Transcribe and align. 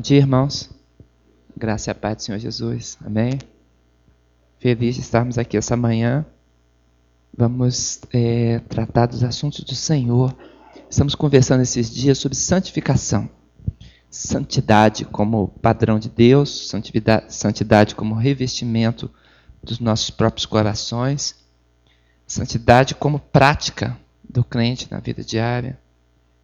dia, 0.00 0.16
irmãos. 0.16 0.70
Graça 1.56 1.90
e 1.90 1.92
a 1.92 1.94
paz 1.94 2.16
do 2.16 2.22
Senhor 2.22 2.38
Jesus. 2.38 2.96
Amém. 3.04 3.38
Feliz 4.58 4.94
de 4.94 5.02
estarmos 5.02 5.36
aqui 5.36 5.56
essa 5.56 5.76
manhã. 5.76 6.24
Vamos 7.36 8.00
é, 8.12 8.60
tratar 8.60 9.06
dos 9.06 9.22
assuntos 9.22 9.60
do 9.60 9.74
Senhor. 9.74 10.34
Estamos 10.88 11.14
conversando 11.14 11.60
esses 11.60 11.92
dias 11.92 12.18
sobre 12.18 12.36
santificação. 12.36 13.28
Santidade 14.10 15.04
como 15.04 15.48
padrão 15.48 15.98
de 15.98 16.08
Deus, 16.08 16.70
santidade 17.28 17.94
como 17.94 18.14
revestimento 18.14 19.10
dos 19.62 19.78
nossos 19.78 20.10
próprios 20.10 20.46
corações, 20.46 21.36
santidade 22.26 22.94
como 22.94 23.20
prática 23.20 23.96
do 24.28 24.42
crente 24.42 24.90
na 24.90 24.98
vida 24.98 25.22
diária. 25.22 25.78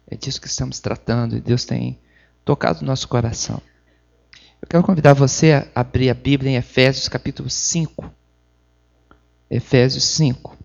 É 0.09 0.15
disso 0.15 0.39
que 0.39 0.47
estamos 0.47 0.79
tratando 0.79 1.35
e 1.35 1.41
Deus 1.41 1.65
tem 1.65 1.99
tocado 2.47 2.79
no 2.79 2.87
nosso 2.87 3.09
coração. 3.09 3.61
Eu 4.61 4.67
quero 4.69 4.81
convidar 4.81 5.13
você 5.13 5.51
a 5.51 5.81
abrir 5.81 6.09
a 6.09 6.13
Bíblia 6.13 6.51
em 6.51 6.55
Efésios 6.55 7.09
capítulo 7.09 7.49
5. 7.49 8.09
Efésios 9.49 10.05
5. 10.05 10.57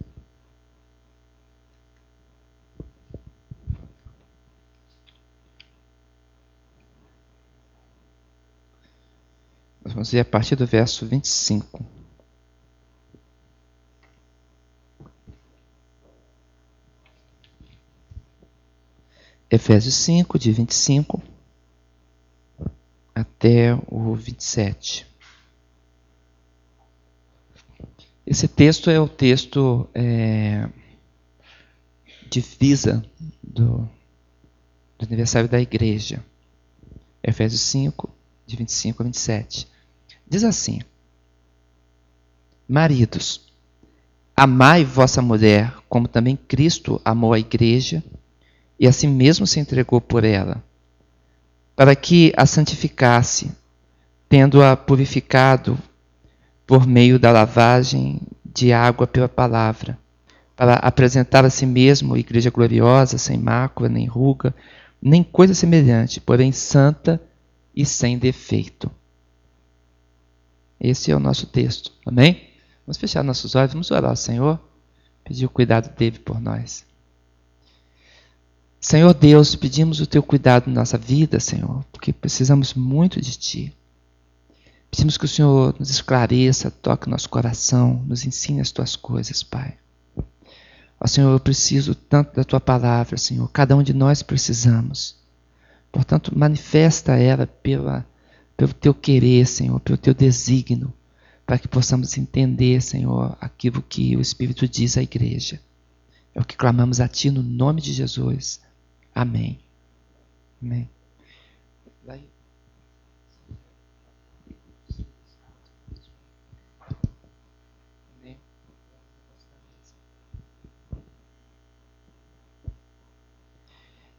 Nós 9.84 9.92
vamos 9.92 10.12
ver 10.12 10.20
a 10.20 10.24
partir 10.24 10.54
do 10.54 10.64
verso 10.64 11.04
25. 11.04 11.84
Efésios 19.50 19.96
5, 19.96 20.38
de 20.38 20.52
25 20.52 21.31
até 23.22 23.74
o 23.86 24.14
27. 24.14 25.06
Esse 28.26 28.46
texto 28.46 28.90
é 28.90 29.00
o 29.00 29.08
texto 29.08 29.88
é, 29.94 30.68
de 32.30 32.40
visa 32.40 33.04
do, 33.42 33.88
do 34.98 35.06
aniversário 35.06 35.48
da 35.48 35.60
igreja. 35.60 36.24
Efésios 37.22 37.60
5, 37.62 38.10
de 38.46 38.56
25 38.56 39.02
a 39.02 39.06
27. 39.06 39.68
Diz 40.26 40.42
assim: 40.42 40.80
Maridos, 42.68 43.52
amai 44.36 44.84
vossa 44.84 45.22
mulher, 45.22 45.76
como 45.88 46.08
também 46.08 46.36
Cristo 46.36 47.00
amou 47.04 47.32
a 47.32 47.38
igreja 47.38 48.02
e 48.78 48.86
assim 48.88 49.06
mesmo 49.06 49.46
se 49.46 49.60
entregou 49.60 50.00
por 50.00 50.24
ela 50.24 50.62
para 51.82 51.96
que 51.96 52.32
a 52.36 52.46
santificasse, 52.46 53.50
tendo-a 54.28 54.76
purificado 54.76 55.76
por 56.64 56.86
meio 56.86 57.18
da 57.18 57.32
lavagem 57.32 58.20
de 58.44 58.72
água 58.72 59.04
pela 59.04 59.28
palavra, 59.28 59.98
para 60.54 60.74
apresentar 60.74 61.44
a 61.44 61.50
si 61.50 61.66
mesmo 61.66 62.16
igreja 62.16 62.50
gloriosa, 62.50 63.18
sem 63.18 63.36
mácula, 63.36 63.88
nem 63.88 64.06
ruga, 64.06 64.54
nem 65.02 65.24
coisa 65.24 65.54
semelhante, 65.54 66.20
porém 66.20 66.52
santa 66.52 67.20
e 67.74 67.84
sem 67.84 68.16
defeito. 68.16 68.88
Esse 70.78 71.10
é 71.10 71.16
o 71.16 71.18
nosso 71.18 71.48
texto, 71.48 71.90
amém? 72.06 72.48
Vamos 72.86 72.96
fechar 72.96 73.24
nossos 73.24 73.56
olhos, 73.56 73.72
vamos 73.72 73.90
orar 73.90 74.10
ao 74.10 74.16
Senhor, 74.16 74.60
pedir 75.24 75.46
o 75.46 75.50
cuidado 75.50 75.92
dele 75.96 76.20
por 76.20 76.40
nós. 76.40 76.86
Senhor 78.84 79.14
Deus, 79.14 79.54
pedimos 79.54 80.00
o 80.00 80.06
teu 80.08 80.24
cuidado 80.24 80.66
na 80.66 80.80
nossa 80.80 80.98
vida, 80.98 81.38
Senhor, 81.38 81.84
porque 81.92 82.12
precisamos 82.12 82.74
muito 82.74 83.20
de 83.20 83.38
ti. 83.38 83.72
Pedimos 84.90 85.16
que 85.16 85.24
o 85.24 85.28
Senhor 85.28 85.76
nos 85.78 85.88
esclareça, 85.88 86.68
toque 86.68 87.08
nosso 87.08 87.28
coração, 87.28 88.02
nos 88.08 88.26
ensine 88.26 88.60
as 88.60 88.72
tuas 88.72 88.96
coisas, 88.96 89.40
Pai. 89.44 89.76
Ó 91.00 91.06
Senhor, 91.06 91.30
eu 91.30 91.38
preciso 91.38 91.94
tanto 91.94 92.34
da 92.34 92.42
tua 92.42 92.60
palavra, 92.60 93.16
Senhor. 93.16 93.48
Cada 93.52 93.76
um 93.76 93.84
de 93.84 93.94
nós 93.94 94.20
precisamos. 94.20 95.14
Portanto, 95.92 96.36
manifesta 96.36 97.16
ela 97.16 97.46
pela, 97.46 98.04
pelo 98.56 98.74
teu 98.74 98.92
querer, 98.92 99.46
Senhor, 99.46 99.78
pelo 99.78 99.96
teu 99.96 100.12
desígnio, 100.12 100.92
para 101.46 101.56
que 101.56 101.68
possamos 101.68 102.18
entender, 102.18 102.82
Senhor, 102.82 103.36
aquilo 103.40 103.80
que 103.80 104.16
o 104.16 104.20
Espírito 104.20 104.66
diz 104.66 104.98
à 104.98 105.02
igreja. 105.02 105.60
É 106.34 106.40
o 106.40 106.44
que 106.44 106.56
clamamos 106.56 106.98
a 107.00 107.06
Ti 107.06 107.30
no 107.30 107.44
nome 107.44 107.80
de 107.80 107.92
Jesus. 107.92 108.60
Amém. 109.14 109.58
Amém. 110.60 110.88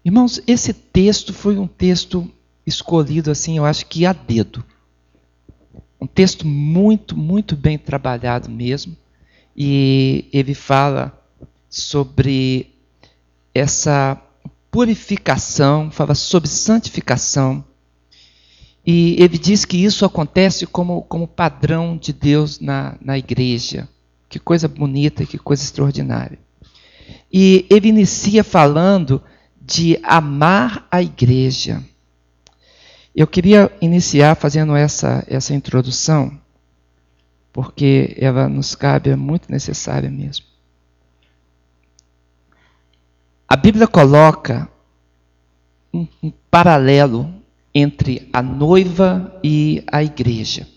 Irmãos, 0.05 0.41
esse 0.45 0.73
texto 0.73 1.33
foi 1.33 1.57
um 1.57 1.65
texto 1.65 2.29
escolhido 2.65 3.31
assim, 3.31 3.57
eu 3.57 3.63
acho 3.63 3.85
que 3.85 4.05
a 4.05 4.11
dedo. 4.11 4.63
Um 5.99 6.05
texto 6.05 6.45
muito, 6.45 7.15
muito 7.17 7.55
bem 7.55 7.77
trabalhado 7.77 8.49
mesmo. 8.49 8.97
E 9.55 10.27
ele 10.33 10.53
fala 10.53 11.17
sobre 11.69 12.75
essa 13.55 14.21
purificação, 14.73 15.91
fala 15.91 16.15
sobre 16.15 16.49
santificação. 16.49 17.63
E 18.83 19.15
ele 19.21 19.37
diz 19.37 19.65
que 19.65 19.77
isso 19.77 20.03
acontece 20.03 20.65
como, 20.65 21.03
como 21.03 21.27
padrão 21.27 21.95
de 21.95 22.11
Deus 22.11 22.59
na, 22.59 22.97
na 22.99 23.15
igreja. 23.15 23.87
Que 24.27 24.39
coisa 24.39 24.67
bonita, 24.67 25.27
que 25.27 25.37
coisa 25.37 25.61
extraordinária. 25.61 26.39
E 27.31 27.67
ele 27.69 27.89
inicia 27.89 28.43
falando 28.43 29.21
de 29.61 29.99
amar 30.01 30.87
a 30.89 31.03
igreja. 31.03 31.83
Eu 33.15 33.27
queria 33.27 33.71
iniciar 33.79 34.33
fazendo 34.35 34.75
essa, 34.75 35.23
essa 35.27 35.53
introdução, 35.53 36.35
porque 37.53 38.15
ela 38.17 38.49
nos 38.49 38.73
cabe, 38.73 39.11
é 39.11 39.15
muito 39.15 39.51
necessária 39.51 40.09
mesmo. 40.09 40.52
A 43.53 43.55
Bíblia 43.55 43.87
coloca 43.87 44.67
um, 45.93 46.07
um 46.23 46.31
paralelo 46.49 47.31
entre 47.71 48.27
a 48.33 48.41
noiva 48.41 49.39
e 49.43 49.83
a 49.91 50.03
igreja. 50.03 50.67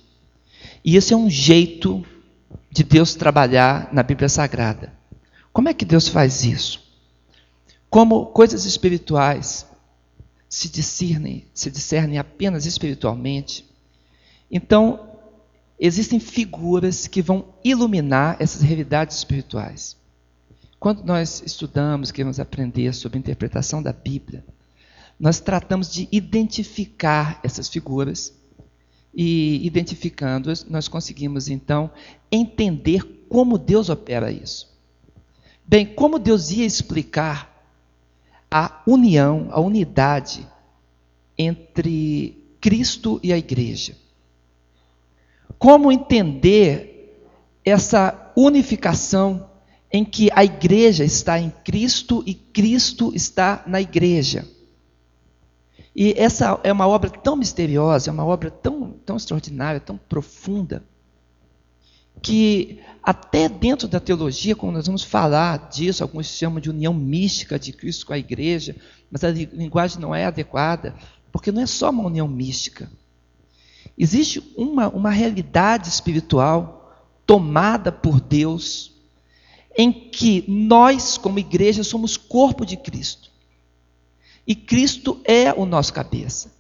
E 0.85 0.95
esse 0.95 1.15
é 1.15 1.17
um 1.17 1.31
jeito 1.31 2.05
de 2.71 2.85
Deus 2.85 3.15
trabalhar 3.15 3.89
na 3.95 4.03
Bíblia 4.03 4.29
Sagrada. 4.29 4.93
Como 5.55 5.71
é 5.71 5.73
que 5.73 5.87
Deus 5.87 6.07
faz 6.07 6.45
isso? 6.45 6.83
Como 7.89 8.27
coisas 8.27 8.67
espirituais 8.67 9.67
se 10.47 10.69
discernem, 10.69 11.47
se 11.55 11.71
discernem 11.71 12.19
apenas 12.19 12.67
espiritualmente, 12.67 13.65
então 14.51 15.17
existem 15.81 16.21
figuras 16.21 17.07
que 17.07 17.23
vão 17.23 17.47
iluminar 17.65 18.37
essas 18.39 18.61
realidades 18.61 19.17
espirituais. 19.17 19.97
Quando 20.87 21.03
nós 21.03 21.43
estudamos, 21.45 22.13
queremos 22.13 22.39
aprender 22.39 22.95
sobre 22.95 23.19
a 23.19 23.21
interpretação 23.21 23.83
da 23.83 23.93
Bíblia, 23.93 24.45
nós 25.19 25.41
tratamos 25.41 25.93
de 25.93 26.07
identificar 26.13 27.41
essas 27.43 27.69
figuras 27.69 28.33
e, 29.13 29.67
identificando-as, 29.67 30.65
nós 30.67 30.87
conseguimos 30.87 31.49
então 31.49 31.91
entender 32.31 33.03
como 33.29 33.59
Deus 33.59 33.89
opera 33.89 34.31
isso. 34.31 34.73
Bem, 35.67 35.87
como 35.87 36.21
Deus 36.21 36.53
ia 36.53 36.65
explicar 36.65 37.69
a 38.49 38.81
união, 38.87 39.49
a 39.51 39.59
unidade 39.59 40.47
entre 41.37 42.57
Cristo 42.61 43.19
e 43.25 43.33
a 43.33 43.37
igreja? 43.37 43.97
Como 45.59 45.91
entender 45.91 47.27
essa 47.65 48.33
unificação 48.37 49.51
em 49.93 50.05
que 50.05 50.31
a 50.35 50.45
igreja 50.45 51.05
está 51.05 51.39
em 51.39 51.51
Cristo 51.65 52.23
e 52.27 52.35
Cristo 52.35 53.13
está 53.15 53.63
na 53.67 53.81
igreja. 53.81 54.47
E 55.95 56.15
essa 56.17 56.61
é 56.63 56.73
uma 56.73 56.87
obra 56.87 57.09
tão 57.09 57.37
misteriosa, 57.37 58.11
é 58.11 58.13
uma 58.13 58.25
obra 58.25 58.51
tão, 58.51 58.91
tão 59.05 59.17
extraordinária, 59.17 59.81
tão 59.81 59.97
profunda, 59.97 60.85
que 62.21 62.81
até 63.03 63.49
dentro 63.49 63.87
da 63.87 64.01
teologia, 64.01 64.57
quando 64.57 64.75
nós 64.75 64.87
vamos 64.87 65.05
falar 65.05 65.71
disso, 65.71 66.03
alguns 66.03 66.27
chamam 66.27 66.61
de 66.61 66.69
união 66.69 66.93
mística 66.93 67.59
de 67.59 67.73
Cristo 67.73 68.07
com 68.07 68.13
a 68.13 68.19
igreja, 68.19 68.77
mas 69.11 69.23
a 69.25 69.31
linguagem 69.31 70.01
não 70.01 70.15
é 70.15 70.27
adequada, 70.27 70.95
porque 71.31 71.53
não 71.53 71.63
é 71.63 71.67
só 71.67 71.91
uma 71.91 72.05
união 72.05 72.27
mística. 72.27 72.91
Existe 73.97 74.43
uma, 74.57 74.89
uma 74.89 75.11
realidade 75.11 75.89
espiritual 75.89 77.07
tomada 77.25 77.91
por 77.91 78.21
Deus 78.21 78.96
em 79.77 79.93
que 79.93 80.45
nós, 80.49 81.19
como 81.19 81.39
igreja, 81.39 81.85
somos 81.85 82.17
corpo 82.17 82.65
de 82.65 82.77
Cristo. 82.77 83.31
E 84.47 84.55
Cristo 84.55 85.21
é 85.25 85.53
o 85.53 85.67
nosso 85.67 85.93
cabeça. 85.93 86.53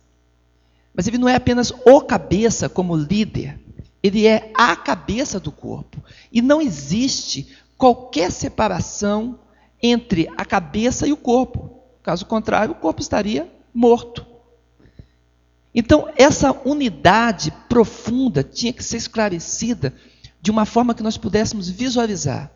Mas 0.94 1.06
ele 1.06 1.18
não 1.18 1.28
é 1.28 1.34
apenas 1.34 1.72
o 1.84 2.00
cabeça 2.00 2.68
como 2.68 2.96
líder, 2.96 3.58
ele 4.02 4.26
é 4.26 4.50
a 4.54 4.74
cabeça 4.76 5.38
do 5.38 5.50
corpo. 5.50 6.02
E 6.32 6.42
não 6.42 6.60
existe 6.60 7.48
qualquer 7.76 8.30
separação 8.30 9.38
entre 9.82 10.28
a 10.36 10.44
cabeça 10.44 11.06
e 11.06 11.12
o 11.12 11.16
corpo. 11.16 11.70
Caso 12.02 12.24
contrário, 12.24 12.72
o 12.72 12.76
corpo 12.76 13.00
estaria 13.00 13.50
morto. 13.74 14.26
Então, 15.74 16.08
essa 16.16 16.52
unidade 16.64 17.52
profunda 17.68 18.42
tinha 18.42 18.72
que 18.72 18.82
ser 18.82 18.96
esclarecida 18.96 19.92
de 20.40 20.50
uma 20.50 20.64
forma 20.64 20.94
que 20.94 21.02
nós 21.02 21.18
pudéssemos 21.18 21.68
visualizar. 21.68 22.50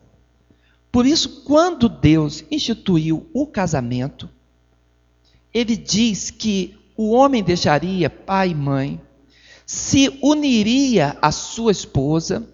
Por 0.91 1.05
isso, 1.05 1.43
quando 1.43 1.87
Deus 1.87 2.43
instituiu 2.51 3.29
o 3.33 3.47
casamento, 3.47 4.29
ele 5.53 5.77
diz 5.77 6.29
que 6.29 6.77
o 6.97 7.11
homem 7.11 7.41
deixaria 7.41 8.09
pai 8.09 8.49
e 8.49 8.55
mãe, 8.55 9.01
se 9.65 10.19
uniria 10.21 11.17
à 11.21 11.31
sua 11.31 11.71
esposa, 11.71 12.47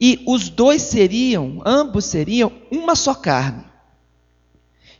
e 0.00 0.22
os 0.26 0.48
dois 0.48 0.82
seriam, 0.82 1.60
ambos 1.64 2.06
seriam 2.06 2.50
uma 2.70 2.96
só 2.96 3.14
carne. 3.14 3.64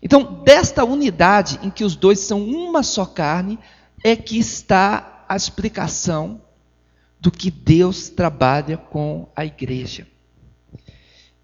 Então, 0.03 0.43
desta 0.45 0.85
unidade 0.85 1.59
em 1.63 1.71
que 1.71 1.83
os 1.83 1.97
dois 1.97 2.21
são 2.21 2.45
uma 2.45 2.83
só 2.83 3.07
carne, 3.07 3.59
é 4.05 4.15
que 4.15 4.39
está 4.39 5.25
a 5.29 5.35
explicação 5.35 6.43
do 7.19 7.31
que 7.31 7.51
Deus 7.51 8.11
trabalha 8.11 8.77
com 8.77 9.29
a 9.35 9.47
igreja. 9.47 10.07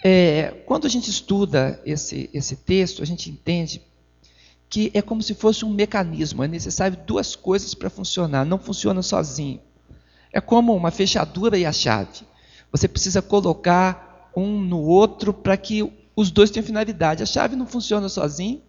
É, 0.02 0.62
quando 0.66 0.86
a 0.86 0.90
gente 0.90 1.10
estuda 1.10 1.80
esse, 1.84 2.30
esse 2.32 2.56
texto, 2.56 3.02
a 3.02 3.06
gente 3.06 3.30
entende 3.30 3.82
que 4.68 4.90
é 4.94 5.00
como 5.00 5.22
se 5.22 5.34
fosse 5.34 5.64
um 5.64 5.70
mecanismo, 5.70 6.44
é 6.44 6.48
necessário 6.48 6.98
duas 7.06 7.34
coisas 7.34 7.74
para 7.74 7.88
funcionar, 7.88 8.44
não 8.44 8.58
funciona 8.58 9.02
sozinho. 9.02 9.60
É 10.32 10.40
como 10.40 10.74
uma 10.74 10.90
fechadura 10.90 11.58
e 11.58 11.64
a 11.64 11.72
chave. 11.72 12.20
Você 12.70 12.86
precisa 12.86 13.22
colocar 13.22 14.30
um 14.36 14.60
no 14.60 14.80
outro 14.80 15.32
para 15.32 15.56
que 15.56 15.90
os 16.14 16.30
dois 16.30 16.50
tenham 16.50 16.66
finalidade. 16.66 17.22
A 17.22 17.26
chave 17.26 17.56
não 17.56 17.66
funciona 17.66 18.08
sozinho 18.08 18.60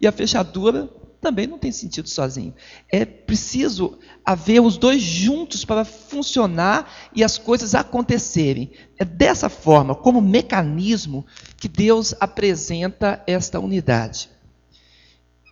e 0.00 0.06
a 0.06 0.12
fechadura 0.12 0.88
também 1.20 1.46
não 1.46 1.58
tem 1.58 1.70
sentido 1.70 2.08
sozinho. 2.08 2.54
É 2.88 3.04
preciso 3.04 3.98
haver 4.24 4.60
os 4.60 4.78
dois 4.78 5.02
juntos 5.02 5.64
para 5.64 5.84
funcionar 5.84 6.90
e 7.14 7.22
as 7.22 7.36
coisas 7.36 7.74
acontecerem. 7.74 8.72
É 8.98 9.04
dessa 9.04 9.48
forma, 9.48 9.94
como 9.94 10.20
mecanismo, 10.20 11.26
que 11.56 11.68
Deus 11.68 12.14
apresenta 12.18 13.22
esta 13.26 13.60
unidade. 13.60 14.30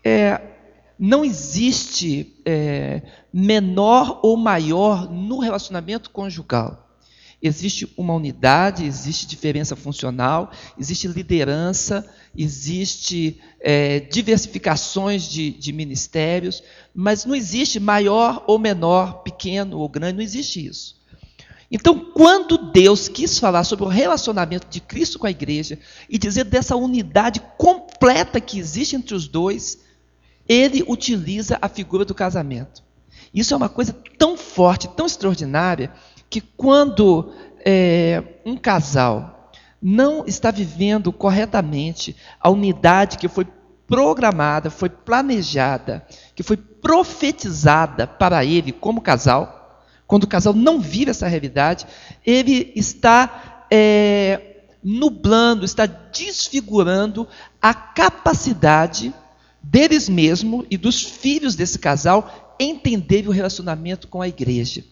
É, 0.03 0.41
não 0.99 1.25
existe 1.25 2.35
é, 2.44 3.03
menor 3.32 4.20
ou 4.23 4.37
maior 4.37 5.11
no 5.11 5.38
relacionamento 5.38 6.11
conjugal. 6.11 6.88
Existe 7.40 7.88
uma 7.96 8.14
unidade, 8.14 8.85
existe 8.85 9.26
diferença 9.26 9.76
funcional, 9.76 10.50
existe 10.76 11.06
liderança, 11.06 12.05
existe 12.37 13.40
é, 13.61 14.00
diversificações 14.00 15.23
de, 15.23 15.52
de 15.52 15.73
ministérios, 15.73 16.62
mas 16.93 17.25
não 17.25 17.37
existe 17.37 17.79
maior 17.79 18.43
ou 18.49 18.58
menor, 18.58 19.23
pequeno 19.23 19.79
ou 19.79 19.88
grande, 19.88 20.17
não 20.17 20.23
existe 20.23 20.67
isso. 20.67 20.99
Então, 21.70 21.99
quando 22.12 22.73
Deus 22.73 23.08
quis 23.08 23.38
falar 23.38 23.62
sobre 23.62 23.84
o 23.84 23.88
relacionamento 23.88 24.67
de 24.69 24.81
Cristo 24.81 25.19
com 25.19 25.26
a 25.26 25.31
igreja 25.31 25.79
e 26.08 26.19
dizer 26.19 26.44
dessa 26.44 26.75
unidade 26.75 27.41
completa 27.58 28.41
que 28.41 28.58
existe 28.58 28.96
entre 28.96 29.14
os 29.14 29.29
dois, 29.29 29.79
ele 30.49 30.82
utiliza 30.88 31.58
a 31.61 31.69
figura 31.69 32.05
do 32.05 32.14
casamento. 32.14 32.82
Isso 33.34 33.52
é 33.52 33.56
uma 33.56 33.69
coisa 33.69 33.94
tão 34.17 34.37
forte, 34.37 34.88
tão 34.88 35.05
extraordinária, 35.05 35.93
que 36.31 36.41
quando 36.41 37.33
é, 37.65 38.23
um 38.45 38.57
casal 38.57 39.51
não 39.81 40.25
está 40.27 40.51
vivendo 40.51 41.13
corretamente 41.13 42.17
a 42.41 42.51
unidade 42.51 43.19
que 43.19 43.29
foi 43.29 43.47
programada, 43.87 44.71
foi 44.71 44.91
planejada, 44.91 46.07
que 46.35 46.43
foi 46.43 46.57
profetizada 46.57 48.07
para 48.07 48.45
ele 48.45 48.71
como 48.71 49.01
casal, 49.01 49.87
quando 50.07 50.25
o 50.25 50.29
casal 50.29 50.53
não 50.53 50.81
vive 50.81 51.11
essa 51.11 51.27
realidade, 51.27 51.87
ele 52.25 52.73
está 52.75 53.67
é, 53.71 54.63
nublando, 54.83 55.65
está 55.65 55.87
desfigurando 55.87 57.27
a 57.61 57.73
capacidade 57.75 59.13
deles 59.63 60.09
mesmos 60.09 60.67
e 60.71 60.77
dos 60.77 61.03
filhos 61.03 61.55
desse 61.55 61.79
casal 61.79 62.57
entenderem 62.59 63.29
o 63.29 63.33
relacionamento 63.33 64.09
com 64.09 64.23
a 64.23 64.29
igreja. 64.29 64.85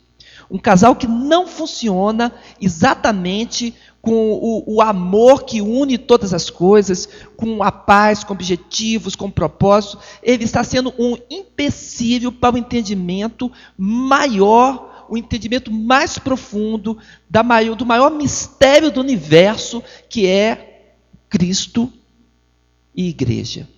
Um 0.51 0.59
casal 0.59 0.95
que 0.95 1.07
não 1.07 1.47
funciona 1.47 2.33
exatamente 2.61 3.75
com 4.01 4.35
o, 4.35 4.77
o, 4.77 4.81
amor 4.81 5.45
que 5.45 5.61
une 5.61 5.99
todas 5.99 6.33
as 6.33 6.49
coisas, 6.49 7.09
com 7.37 7.61
a 7.61 7.73
paz, 7.73 8.23
com 8.23 8.33
objetivos, 8.33 9.17
com 9.17 9.29
propósito, 9.29 9.99
ele 10.23 10.45
está 10.45 10.63
sendo 10.63 10.95
um 10.97 11.17
empecilho 11.29 12.31
para 12.31 12.55
o 12.55 12.59
entendimento 12.59 13.51
maior, 13.77 15.07
o 15.09 15.17
entendimento 15.17 15.73
mais 15.73 16.19
profundo 16.19 16.97
da 17.29 17.43
maior, 17.43 17.75
do 17.75 17.85
maior 17.85 18.13
mistério 18.13 18.93
do 18.93 19.01
universo, 19.01 19.83
que 20.09 20.25
é 20.25 20.93
Cristo 21.29 21.93
e 22.95 23.09
igreja. 23.09 23.69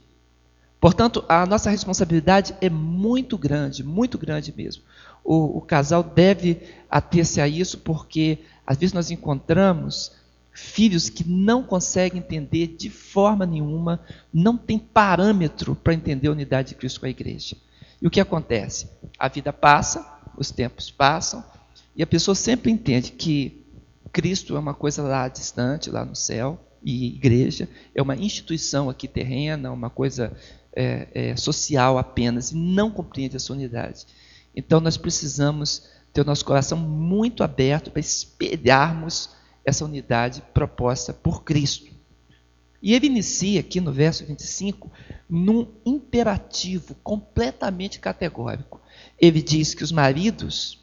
Portanto, 0.78 1.24
a 1.26 1.46
nossa 1.46 1.70
responsabilidade 1.70 2.54
é 2.60 2.68
muito 2.68 3.38
grande, 3.38 3.82
muito 3.82 4.18
grande 4.18 4.52
mesmo 4.54 4.82
o, 5.28 5.58
o 5.58 5.60
casal 5.60 6.02
deve 6.02 6.62
ater-se 6.90 7.38
a 7.38 7.46
isso, 7.46 7.76
porque 7.76 8.38
às 8.66 8.78
vezes 8.78 8.94
nós 8.94 9.10
encontramos 9.10 10.12
filhos 10.50 11.10
que 11.10 11.28
não 11.28 11.62
conseguem 11.62 12.18
entender 12.18 12.68
de 12.68 12.88
forma 12.88 13.44
nenhuma, 13.44 14.00
não 14.32 14.56
tem 14.56 14.78
parâmetro 14.78 15.74
para 15.76 15.92
entender 15.92 16.28
a 16.28 16.32
unidade 16.32 16.70
de 16.70 16.74
Cristo 16.76 17.00
com 17.00 17.06
a 17.06 17.10
igreja. 17.10 17.56
E 18.00 18.06
o 18.06 18.10
que 18.10 18.20
acontece? 18.20 18.88
A 19.18 19.28
vida 19.28 19.52
passa, 19.52 20.18
os 20.34 20.50
tempos 20.50 20.90
passam, 20.90 21.44
e 21.94 22.02
a 22.02 22.06
pessoa 22.06 22.34
sempre 22.34 22.70
entende 22.70 23.12
que 23.12 23.66
Cristo 24.10 24.56
é 24.56 24.58
uma 24.58 24.72
coisa 24.72 25.02
lá 25.02 25.28
distante, 25.28 25.90
lá 25.90 26.06
no 26.06 26.16
céu, 26.16 26.58
e 26.82 27.06
igreja 27.06 27.68
é 27.94 28.00
uma 28.00 28.16
instituição 28.16 28.88
aqui 28.88 29.06
terrena, 29.06 29.70
uma 29.70 29.90
coisa 29.90 30.32
é, 30.74 31.06
é, 31.12 31.36
social 31.36 31.98
apenas, 31.98 32.50
e 32.50 32.56
não 32.56 32.90
compreende 32.90 33.36
essa 33.36 33.52
unidade. 33.52 34.06
Então 34.58 34.80
nós 34.80 34.96
precisamos 34.96 35.84
ter 36.12 36.22
o 36.22 36.24
nosso 36.24 36.44
coração 36.44 36.76
muito 36.76 37.44
aberto 37.44 37.92
para 37.92 38.00
espelharmos 38.00 39.30
essa 39.64 39.84
unidade 39.84 40.42
proposta 40.52 41.12
por 41.12 41.44
Cristo. 41.44 41.92
E 42.82 42.92
ele 42.92 43.06
inicia 43.06 43.60
aqui 43.60 43.80
no 43.80 43.92
verso 43.92 44.26
25 44.26 44.90
num 45.30 45.68
imperativo 45.86 46.96
completamente 47.04 48.00
categórico. 48.00 48.80
Ele 49.16 49.40
diz 49.40 49.74
que 49.74 49.84
os 49.84 49.92
maridos, 49.92 50.80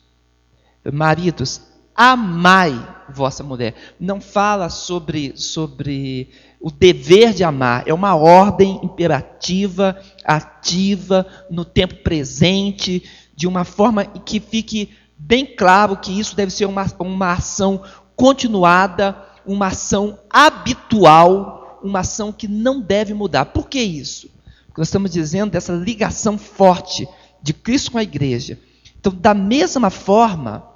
maridos, 0.94 1.62
amai 1.94 2.72
vossa 3.10 3.44
mulher. 3.44 3.76
Não 4.00 4.22
fala 4.22 4.70
sobre, 4.70 5.34
sobre 5.36 6.30
o 6.62 6.72
dever 6.72 7.34
de 7.34 7.44
amar, 7.44 7.84
é 7.86 7.94
uma 7.94 8.16
ordem 8.16 8.80
imperativa, 8.84 10.02
ativa, 10.24 11.26
no 11.50 11.64
tempo 11.64 11.96
presente, 11.98 13.04
de 13.36 13.48
uma 13.48 13.64
forma 13.64 14.06
que 14.06 14.40
fique 14.40 14.92
bem 15.18 15.46
claro 15.46 15.98
que 15.98 16.18
isso 16.18 16.36
deve 16.36 16.52
ser 16.52 16.66
uma, 16.66 16.86
uma 17.00 17.34
ação 17.34 17.84
continuada, 18.16 19.18
uma 19.46 19.68
ação 19.68 20.20
habitual, 20.30 21.80
uma 21.84 22.00
ação 22.00 22.32
que 22.32 22.48
não 22.48 22.82
deve 22.82 23.14
mudar. 23.14 23.46
Por 23.46 23.68
que 23.68 23.82
isso? 23.82 24.30
Porque 24.68 24.82
nós 24.82 24.88
estamos 24.88 25.12
dizendo 25.12 25.52
dessa 25.52 25.74
ligação 25.74 26.38
forte 26.38 27.08
de 27.42 27.54
Cristo 27.54 27.92
com 27.92 27.98
a 27.98 28.04
igreja. 28.04 28.60
Então, 29.00 29.14
da 29.14 29.34
mesma 29.34 29.90
forma, 29.90 30.68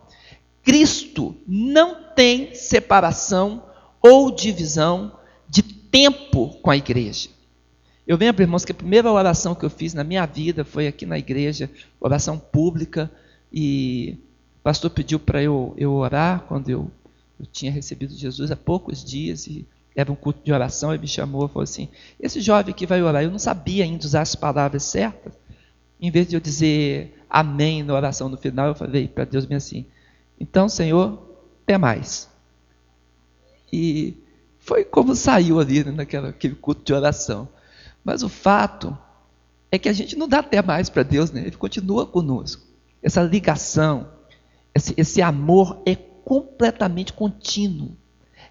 Cristo 0.62 1.36
não 1.48 1.96
tem 2.16 2.54
separação 2.54 3.64
ou 4.02 4.30
divisão 4.32 5.14
de 5.48 5.64
tempo 5.64 6.50
com 6.62 6.70
a 6.70 6.78
igreja. 6.78 7.30
Eu 8.10 8.18
lembro, 8.18 8.42
irmãos, 8.42 8.66
que 8.66 8.72
a 8.72 8.76
primeira 8.76 9.12
oração 9.12 9.54
que 9.54 9.64
eu 9.64 9.70
fiz 9.70 9.94
na 9.94 10.04
minha 10.04 10.26
vida 10.26 10.66
foi 10.66 10.88
aqui 10.88 11.06
na 11.06 11.20
igreja, 11.20 11.70
oração 12.02 12.40
pública, 12.40 13.08
e 13.54 14.18
o 14.58 14.64
pastor 14.64 14.90
pediu 14.90 15.20
para 15.20 15.44
eu, 15.44 15.76
eu 15.78 15.94
orar 15.94 16.40
quando 16.48 16.72
eu, 16.72 16.90
eu 17.40 17.46
tinha 17.46 17.72
recebido 17.72 18.12
Jesus 18.16 18.50
há 18.50 18.56
poucos 18.56 19.04
dias, 19.06 19.46
e 19.46 19.64
era 19.96 20.12
um 20.12 20.16
culto 20.16 20.44
de 20.44 20.52
oração, 20.52 20.92
ele 20.92 21.02
me 21.02 21.08
chamou 21.08 21.46
e 21.46 21.50
falou 21.50 21.62
assim: 21.62 21.88
Esse 22.20 22.42
jovem 22.42 22.74
que 22.74 22.88
vai 22.88 23.00
orar, 23.00 23.22
eu 23.22 23.30
não 23.30 23.38
sabia 23.38 23.84
ainda 23.84 24.04
usar 24.04 24.22
as 24.22 24.34
palavras 24.34 24.82
certas. 24.82 25.34
Em 26.02 26.10
vez 26.10 26.28
de 26.28 26.36
eu 26.36 26.40
dizer 26.40 27.16
amém 27.30 27.84
na 27.84 27.94
oração 27.94 28.28
no 28.28 28.38
final, 28.38 28.70
eu 28.70 28.76
falei 28.76 29.08
para 29.08 29.24
Deus 29.24 29.46
bem 29.46 29.58
assim: 29.58 29.86
Então, 30.40 30.68
Senhor, 30.68 31.22
até 31.62 31.78
mais. 31.78 32.28
E 33.72 34.18
foi 34.58 34.84
como 34.84 35.16
saiu 35.16 35.60
ali 35.60 35.84
naquele 35.84 36.56
culto 36.56 36.84
de 36.84 36.92
oração. 36.92 37.48
Mas 38.10 38.24
o 38.24 38.28
fato 38.28 38.98
é 39.72 39.78
que 39.78 39.88
a 39.88 39.94
gente 39.94 40.16
não 40.16 40.28
dá 40.28 40.40
até 40.40 40.64
mais 40.64 40.90
para 40.90 41.04
Deus, 41.04 41.30
né? 41.30 41.42
Ele 41.42 41.56
continua 41.56 42.08
conosco. 42.08 42.64
essa 43.04 43.22
ligação, 43.22 44.08
esse, 44.74 44.96
esse 44.98 45.22
amor 45.22 45.80
é 45.86 45.96
completamente 45.96 47.14
contínuo. 47.14 47.96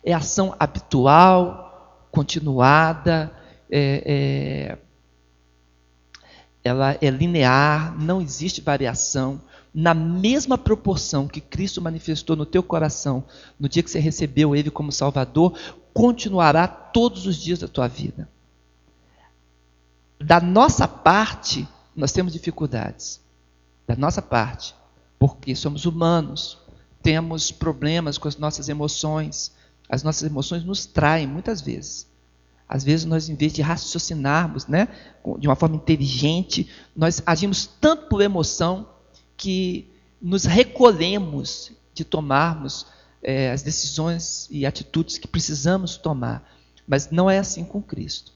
É 0.00 0.12
ação 0.12 0.54
habitual, 0.60 2.06
continuada, 2.12 3.32
é, 3.68 4.04
é, 4.06 4.78
ela 6.62 6.96
é 7.02 7.10
linear, 7.10 8.00
não 8.00 8.20
existe 8.20 8.60
variação. 8.60 9.40
Na 9.74 9.92
mesma 9.92 10.56
proporção 10.56 11.26
que 11.26 11.40
Cristo 11.40 11.82
manifestou 11.82 12.36
no 12.36 12.46
teu 12.46 12.62
coração 12.62 13.24
no 13.58 13.68
dia 13.68 13.82
que 13.82 13.90
você 13.90 13.98
recebeu 13.98 14.54
Ele 14.54 14.70
como 14.70 14.92
Salvador, 14.92 15.58
continuará 15.92 16.68
todos 16.68 17.26
os 17.26 17.36
dias 17.36 17.58
da 17.58 17.66
tua 17.66 17.88
vida. 17.88 18.28
Da 20.20 20.40
nossa 20.40 20.88
parte, 20.88 21.66
nós 21.94 22.12
temos 22.12 22.32
dificuldades. 22.32 23.20
Da 23.86 23.96
nossa 23.96 24.20
parte, 24.20 24.74
porque 25.18 25.54
somos 25.54 25.86
humanos, 25.86 26.58
temos 27.02 27.50
problemas 27.50 28.18
com 28.18 28.28
as 28.28 28.36
nossas 28.36 28.68
emoções. 28.68 29.52
As 29.88 30.02
nossas 30.02 30.28
emoções 30.28 30.64
nos 30.64 30.84
traem 30.84 31.26
muitas 31.26 31.60
vezes. 31.60 32.06
Às 32.68 32.84
vezes 32.84 33.06
nós, 33.06 33.30
em 33.30 33.34
vez 33.34 33.52
de 33.52 33.62
raciocinarmos, 33.62 34.66
né, 34.66 34.88
de 35.38 35.48
uma 35.48 35.56
forma 35.56 35.76
inteligente, 35.76 36.68
nós 36.94 37.22
agimos 37.24 37.66
tanto 37.80 38.08
por 38.08 38.20
emoção 38.20 38.86
que 39.36 39.90
nos 40.20 40.44
recolhemos 40.44 41.72
de 41.94 42.04
tomarmos 42.04 42.86
é, 43.22 43.50
as 43.50 43.62
decisões 43.62 44.46
e 44.50 44.66
atitudes 44.66 45.16
que 45.16 45.26
precisamos 45.26 45.96
tomar. 45.96 46.46
Mas 46.86 47.10
não 47.10 47.30
é 47.30 47.38
assim 47.38 47.64
com 47.64 47.80
Cristo. 47.80 48.32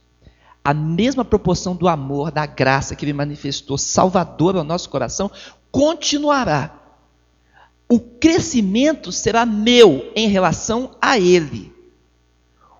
A 0.65 0.73
mesma 0.73 1.25
proporção 1.25 1.75
do 1.75 1.89
amor, 1.89 2.31
da 2.31 2.47
graça 2.47 2.95
que 2.95 3.05
ele 3.05 3.13
manifestou 3.13 3.77
salvador 3.77 4.57
ao 4.57 4.63
nosso 4.63 4.89
coração, 4.89 5.31
continuará. 5.71 6.79
O 7.89 7.99
crescimento 7.99 9.11
será 9.11 9.45
meu 9.45 10.13
em 10.15 10.29
relação 10.29 10.93
a 11.01 11.19
ele. 11.19 11.73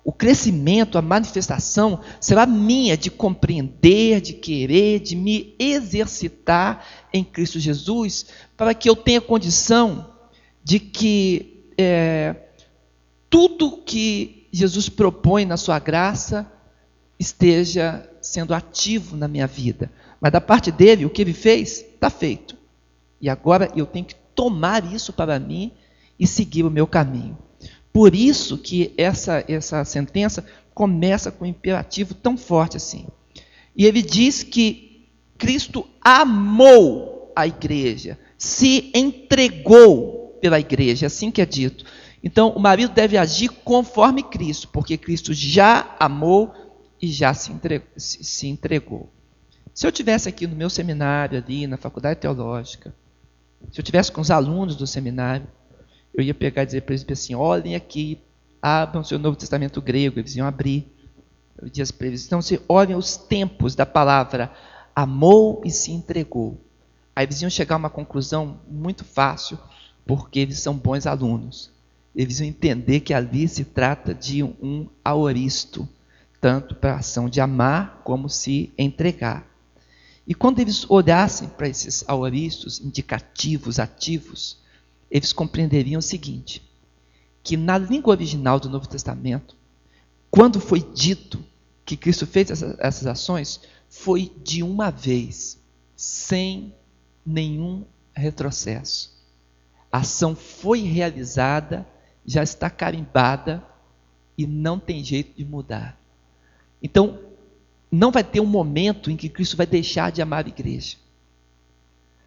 O 0.03 0.11
crescimento, 0.11 0.97
a 0.97 1.01
manifestação 1.01 1.99
será 2.19 2.45
minha 2.45 2.97
de 2.97 3.09
compreender, 3.09 4.19
de 4.19 4.33
querer, 4.33 4.99
de 4.99 5.15
me 5.15 5.55
exercitar 5.57 6.85
em 7.13 7.23
Cristo 7.23 7.59
Jesus, 7.59 8.25
para 8.57 8.73
que 8.73 8.89
eu 8.89 8.95
tenha 8.95 9.21
condição 9.21 10.09
de 10.63 10.79
que 10.79 11.71
é, 11.77 12.35
tudo 13.29 13.77
que 13.77 14.47
Jesus 14.51 14.89
propõe 14.89 15.45
na 15.45 15.57
sua 15.57 15.79
graça 15.79 16.51
esteja 17.23 18.07
sendo 18.21 18.53
ativo 18.53 19.17
na 19.17 19.27
minha 19.27 19.47
vida. 19.47 19.91
Mas 20.21 20.31
da 20.31 20.39
parte 20.39 20.71
dele, 20.71 21.05
o 21.05 21.09
que 21.09 21.21
ele 21.21 21.33
fez, 21.33 21.79
está 21.79 22.09
feito. 22.09 22.55
E 23.19 23.29
agora 23.29 23.71
eu 23.75 23.85
tenho 23.85 24.05
que 24.05 24.15
tomar 24.35 24.85
isso 24.93 25.11
para 25.11 25.39
mim 25.39 25.71
e 26.19 26.27
seguir 26.27 26.63
o 26.63 26.71
meu 26.71 26.85
caminho. 26.85 27.37
Por 27.91 28.15
isso 28.15 28.57
que 28.57 28.93
essa, 28.97 29.43
essa 29.47 29.83
sentença 29.85 30.45
começa 30.73 31.31
com 31.31 31.45
um 31.45 31.47
imperativo 31.47 32.13
tão 32.13 32.37
forte 32.37 32.77
assim. 32.77 33.07
E 33.75 33.85
ele 33.85 34.01
diz 34.01 34.43
que 34.43 35.07
Cristo 35.37 35.87
amou 36.01 37.31
a 37.35 37.47
igreja, 37.47 38.17
se 38.37 38.91
entregou 38.93 40.37
pela 40.41 40.59
igreja, 40.59 41.07
assim 41.07 41.31
que 41.31 41.41
é 41.41 41.45
dito. 41.45 41.85
Então, 42.23 42.51
o 42.51 42.59
marido 42.59 42.93
deve 42.93 43.17
agir 43.17 43.49
conforme 43.49 44.23
Cristo, 44.23 44.69
porque 44.69 44.97
Cristo 44.97 45.33
já 45.33 45.95
amou 45.99 46.53
e 47.03 47.07
já 47.11 47.33
se 47.33 47.51
entregou. 47.51 47.89
Se 47.97 48.47
entregou. 48.47 49.09
Se 49.73 49.85
eu 49.85 49.91
tivesse 49.91 50.29
aqui 50.29 50.47
no 50.47 50.55
meu 50.55 50.69
seminário, 50.69 51.37
ali 51.37 51.67
na 51.67 51.75
faculdade 51.75 52.21
teológica, 52.21 52.95
se 53.69 53.77
eu 53.77 53.83
tivesse 53.83 54.09
com 54.09 54.21
os 54.21 54.31
alunos 54.31 54.77
do 54.77 54.87
seminário, 54.87 55.45
eu 56.13 56.23
ia 56.23 56.33
pegar 56.33 56.63
e 56.63 56.65
dizer 56.65 56.81
para 56.83 56.95
eles 56.95 57.05
assim: 57.11 57.35
olhem 57.35 57.75
aqui, 57.75 58.21
abram 58.61 59.03
seu 59.03 59.19
Novo 59.19 59.35
Testamento 59.35 59.81
grego. 59.81 60.17
Eles 60.17 60.33
iam 60.37 60.47
abrir. 60.47 60.87
Eu 61.61 61.67
dizia 61.67 61.93
para 61.93 62.07
eles: 62.07 62.25
então, 62.25 62.41
se 62.41 62.61
olhem 62.69 62.95
os 62.95 63.17
tempos 63.17 63.75
da 63.75 63.85
palavra 63.85 64.49
amou 64.95 65.61
e 65.65 65.71
se 65.71 65.91
entregou. 65.91 66.57
Aí 67.13 67.25
eles 67.25 67.41
iam 67.41 67.49
chegar 67.49 67.75
a 67.75 67.79
uma 67.79 67.89
conclusão 67.89 68.61
muito 68.65 69.03
fácil, 69.03 69.59
porque 70.05 70.39
eles 70.39 70.59
são 70.59 70.73
bons 70.73 71.05
alunos. 71.05 71.69
Eles 72.15 72.39
iam 72.39 72.47
entender 72.47 73.01
que 73.01 73.13
ali 73.13 73.45
se 73.45 73.65
trata 73.65 74.13
de 74.13 74.41
um 74.41 74.87
aoristo, 75.03 75.85
tanto 76.43 76.75
para 76.75 76.95
a 76.95 76.97
ação 76.97 77.29
de 77.29 77.39
amar 77.39 78.01
como 78.03 78.27
se 78.27 78.73
entregar. 78.77 79.47
E 80.27 80.35
quando 80.35 80.59
eles 80.59 80.85
olhassem 80.89 81.47
para 81.47 81.69
esses 81.69 82.03
aoristos 82.05 82.81
indicativos, 82.81 83.79
ativos, 83.79 84.57
eles 85.09 85.31
compreenderiam 85.31 85.99
o 85.99 86.01
seguinte: 86.01 86.61
que 87.41 87.55
na 87.55 87.77
língua 87.77 88.11
original 88.11 88.59
do 88.59 88.69
Novo 88.69 88.89
Testamento, 88.89 89.55
quando 90.29 90.59
foi 90.59 90.81
dito 90.81 91.41
que 91.85 91.95
Cristo 91.95 92.27
fez 92.27 92.49
essas 92.51 93.07
ações, 93.07 93.61
foi 93.87 94.29
de 94.43 94.61
uma 94.61 94.91
vez, 94.91 95.57
sem 95.95 96.75
nenhum 97.25 97.85
retrocesso. 98.13 99.13
A 99.89 99.99
ação 99.99 100.35
foi 100.35 100.81
realizada, 100.81 101.87
já 102.25 102.43
está 102.43 102.69
carimbada 102.69 103.65
e 104.37 104.45
não 104.45 104.77
tem 104.77 105.01
jeito 105.01 105.37
de 105.37 105.45
mudar. 105.45 106.02
Então, 106.83 107.17
não 107.89 108.11
vai 108.11 108.23
ter 108.23 108.41
um 108.41 108.45
momento 108.45 109.09
em 109.09 109.15
que 109.15 109.29
Cristo 109.29 109.57
vai 109.57 109.65
deixar 109.65 110.11
de 110.11 110.21
amar 110.21 110.45
a 110.45 110.49
igreja 110.49 110.97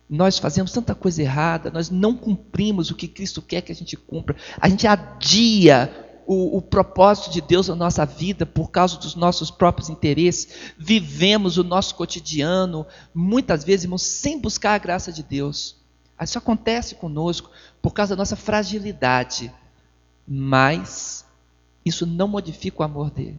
nós 0.08 0.38
fazemos 0.38 0.72
tanta 0.72 0.94
coisa 0.94 1.22
errada, 1.22 1.70
nós 1.70 1.90
não 1.90 2.16
cumprimos 2.16 2.90
o 2.90 2.94
que 2.94 3.08
Cristo 3.08 3.42
quer 3.42 3.60
que 3.60 3.72
a 3.72 3.74
gente 3.74 3.96
cumpra, 3.96 4.36
a 4.60 4.68
gente 4.68 4.86
adia 4.86 6.06
o, 6.26 6.58
o, 6.58 6.62
propósito 6.62 7.30
de 7.30 7.40
Deus 7.40 7.68
na 7.68 7.74
nossa 7.74 8.04
vida 8.04 8.46
por 8.46 8.70
causa 8.70 8.98
dos 8.98 9.14
nossos 9.14 9.50
próprios 9.50 9.88
interesses, 9.88 10.72
vivemos 10.78 11.58
o 11.58 11.64
nosso 11.64 11.94
cotidiano, 11.94 12.86
muitas 13.14 13.64
vezes, 13.64 13.84
irmãos, 13.84 14.02
sem 14.02 14.40
buscar 14.40 14.74
a 14.74 14.78
graça 14.78 15.12
de 15.12 15.22
Deus. 15.22 15.76
Isso 16.20 16.38
acontece 16.38 16.94
conosco 16.94 17.50
por 17.82 17.92
causa 17.92 18.16
da 18.16 18.20
nossa 18.20 18.36
fragilidade, 18.36 19.52
mas 20.26 21.24
isso 21.84 22.06
não 22.06 22.26
modifica 22.26 22.82
o 22.82 22.84
amor 22.84 23.10
dele. 23.10 23.38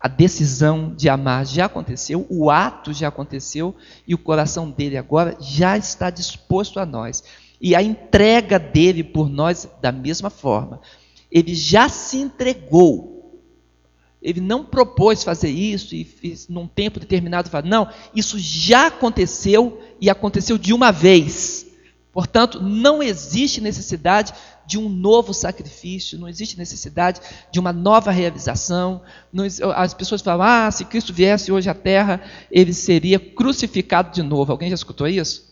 A 0.00 0.08
decisão 0.08 0.94
de 0.94 1.10
amar 1.10 1.44
já 1.44 1.66
aconteceu, 1.66 2.26
o 2.30 2.50
ato 2.50 2.90
já 2.90 3.08
aconteceu 3.08 3.76
e 4.08 4.14
o 4.14 4.18
coração 4.18 4.70
dele 4.70 4.96
agora 4.96 5.36
já 5.38 5.76
está 5.76 6.08
disposto 6.08 6.80
a 6.80 6.86
nós. 6.86 7.22
E 7.60 7.74
a 7.74 7.82
entrega 7.82 8.58
dele 8.58 9.04
por 9.04 9.28
nós 9.28 9.68
da 9.82 9.92
mesma 9.92 10.30
forma. 10.30 10.80
Ele 11.30 11.54
já 11.54 11.86
se 11.90 12.16
entregou. 12.16 13.38
Ele 14.22 14.40
não 14.40 14.64
propôs 14.64 15.22
fazer 15.22 15.50
isso 15.50 15.94
e 15.94 16.02
fez 16.02 16.48
num 16.48 16.66
tempo 16.66 16.98
determinado. 16.98 17.50
Não, 17.64 17.86
isso 18.14 18.38
já 18.38 18.86
aconteceu 18.86 19.82
e 20.00 20.08
aconteceu 20.08 20.56
de 20.56 20.72
uma 20.72 20.90
vez. 20.90 21.69
Portanto, 22.12 22.60
não 22.60 23.02
existe 23.02 23.60
necessidade 23.60 24.32
de 24.66 24.78
um 24.78 24.88
novo 24.88 25.32
sacrifício, 25.32 26.18
não 26.18 26.28
existe 26.28 26.58
necessidade 26.58 27.20
de 27.50 27.60
uma 27.60 27.72
nova 27.72 28.10
realização. 28.10 29.02
as 29.74 29.94
pessoas 29.94 30.20
falam: 30.20 30.46
ah, 30.46 30.70
se 30.70 30.84
Cristo 30.84 31.12
viesse 31.12 31.52
hoje 31.52 31.68
à 31.68 31.74
terra, 31.74 32.20
ele 32.50 32.72
seria 32.72 33.18
crucificado 33.18 34.12
de 34.12 34.22
novo. 34.22 34.52
Alguém 34.52 34.68
já 34.68 34.74
escutou 34.74 35.06
isso? 35.06 35.50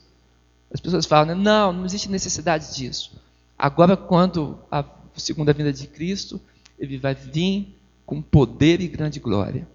As 0.72 0.80
pessoas 0.80 1.06
falam: 1.06 1.36
não, 1.36 1.72
não 1.72 1.84
existe 1.84 2.10
necessidade 2.10 2.74
disso. 2.74 3.12
Agora, 3.56 3.96
quando 3.96 4.58
a 4.70 4.84
segunda 5.16 5.52
vinda 5.52 5.72
de 5.72 5.86
Cristo, 5.86 6.40
ele 6.78 6.98
vai 6.98 7.14
vir 7.14 7.74
com 8.06 8.22
poder 8.22 8.80
e 8.80 8.88
grande 8.88 9.20
glória. 9.20 9.66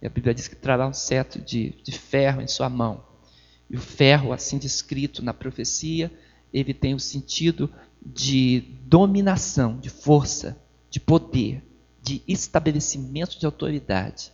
E 0.00 0.06
a 0.06 0.10
Bíblia 0.10 0.34
diz 0.34 0.48
que 0.48 0.56
trará 0.56 0.86
um 0.86 0.92
cetro 0.92 1.40
de, 1.40 1.74
de 1.82 1.92
ferro 1.92 2.42
em 2.42 2.46
sua 2.48 2.68
mão. 2.68 3.00
E 3.72 3.76
o 3.76 3.80
ferro, 3.80 4.34
assim 4.34 4.58
descrito 4.58 5.24
na 5.24 5.32
profecia, 5.32 6.12
ele 6.52 6.74
tem 6.74 6.94
o 6.94 7.00
sentido 7.00 7.72
de 8.04 8.60
dominação, 8.84 9.78
de 9.78 9.88
força, 9.88 10.58
de 10.90 11.00
poder, 11.00 11.64
de 12.02 12.22
estabelecimento 12.28 13.40
de 13.40 13.46
autoridade, 13.46 14.30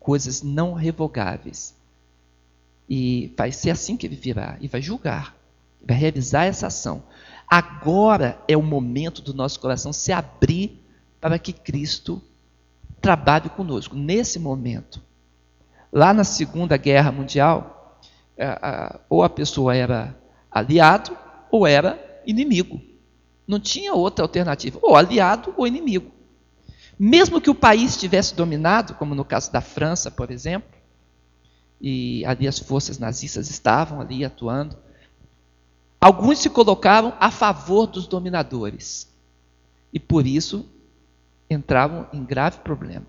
coisas 0.00 0.42
não 0.42 0.72
revogáveis. 0.72 1.76
E 2.88 3.30
vai 3.36 3.52
ser 3.52 3.68
assim 3.68 3.94
que 3.94 4.06
ele 4.06 4.16
virá 4.16 4.56
e 4.58 4.66
vai 4.66 4.80
julgar, 4.80 5.36
vai 5.86 5.94
realizar 5.94 6.46
essa 6.46 6.68
ação. 6.68 7.02
Agora 7.46 8.42
é 8.48 8.56
o 8.56 8.62
momento 8.62 9.20
do 9.20 9.34
nosso 9.34 9.60
coração 9.60 9.92
se 9.92 10.12
abrir 10.12 10.82
para 11.20 11.38
que 11.38 11.52
Cristo 11.52 12.22
trabalhe 13.02 13.50
conosco, 13.50 13.94
nesse 13.94 14.38
momento. 14.38 15.02
Lá 15.92 16.14
na 16.14 16.24
Segunda 16.24 16.78
Guerra 16.78 17.12
Mundial, 17.12 17.77
ou 19.08 19.22
a 19.22 19.28
pessoa 19.28 19.74
era 19.74 20.16
aliado 20.50 21.16
ou 21.50 21.66
era 21.66 22.22
inimigo. 22.26 22.80
Não 23.46 23.58
tinha 23.58 23.94
outra 23.94 24.24
alternativa, 24.24 24.78
ou 24.82 24.94
aliado 24.94 25.54
ou 25.56 25.66
inimigo. 25.66 26.12
Mesmo 26.98 27.40
que 27.40 27.48
o 27.48 27.54
país 27.54 27.92
estivesse 27.92 28.34
dominado, 28.34 28.94
como 28.94 29.14
no 29.14 29.24
caso 29.24 29.52
da 29.52 29.60
França, 29.60 30.10
por 30.10 30.30
exemplo, 30.30 30.76
e 31.80 32.24
ali 32.26 32.48
as 32.48 32.58
forças 32.58 32.98
nazistas 32.98 33.48
estavam 33.48 34.00
ali 34.00 34.24
atuando, 34.24 34.76
alguns 36.00 36.38
se 36.38 36.50
colocaram 36.50 37.14
a 37.20 37.30
favor 37.30 37.86
dos 37.86 38.06
dominadores 38.06 39.08
e 39.92 40.00
por 40.00 40.26
isso 40.26 40.66
entravam 41.48 42.06
em 42.12 42.24
grave 42.24 42.58
problema. 42.58 43.06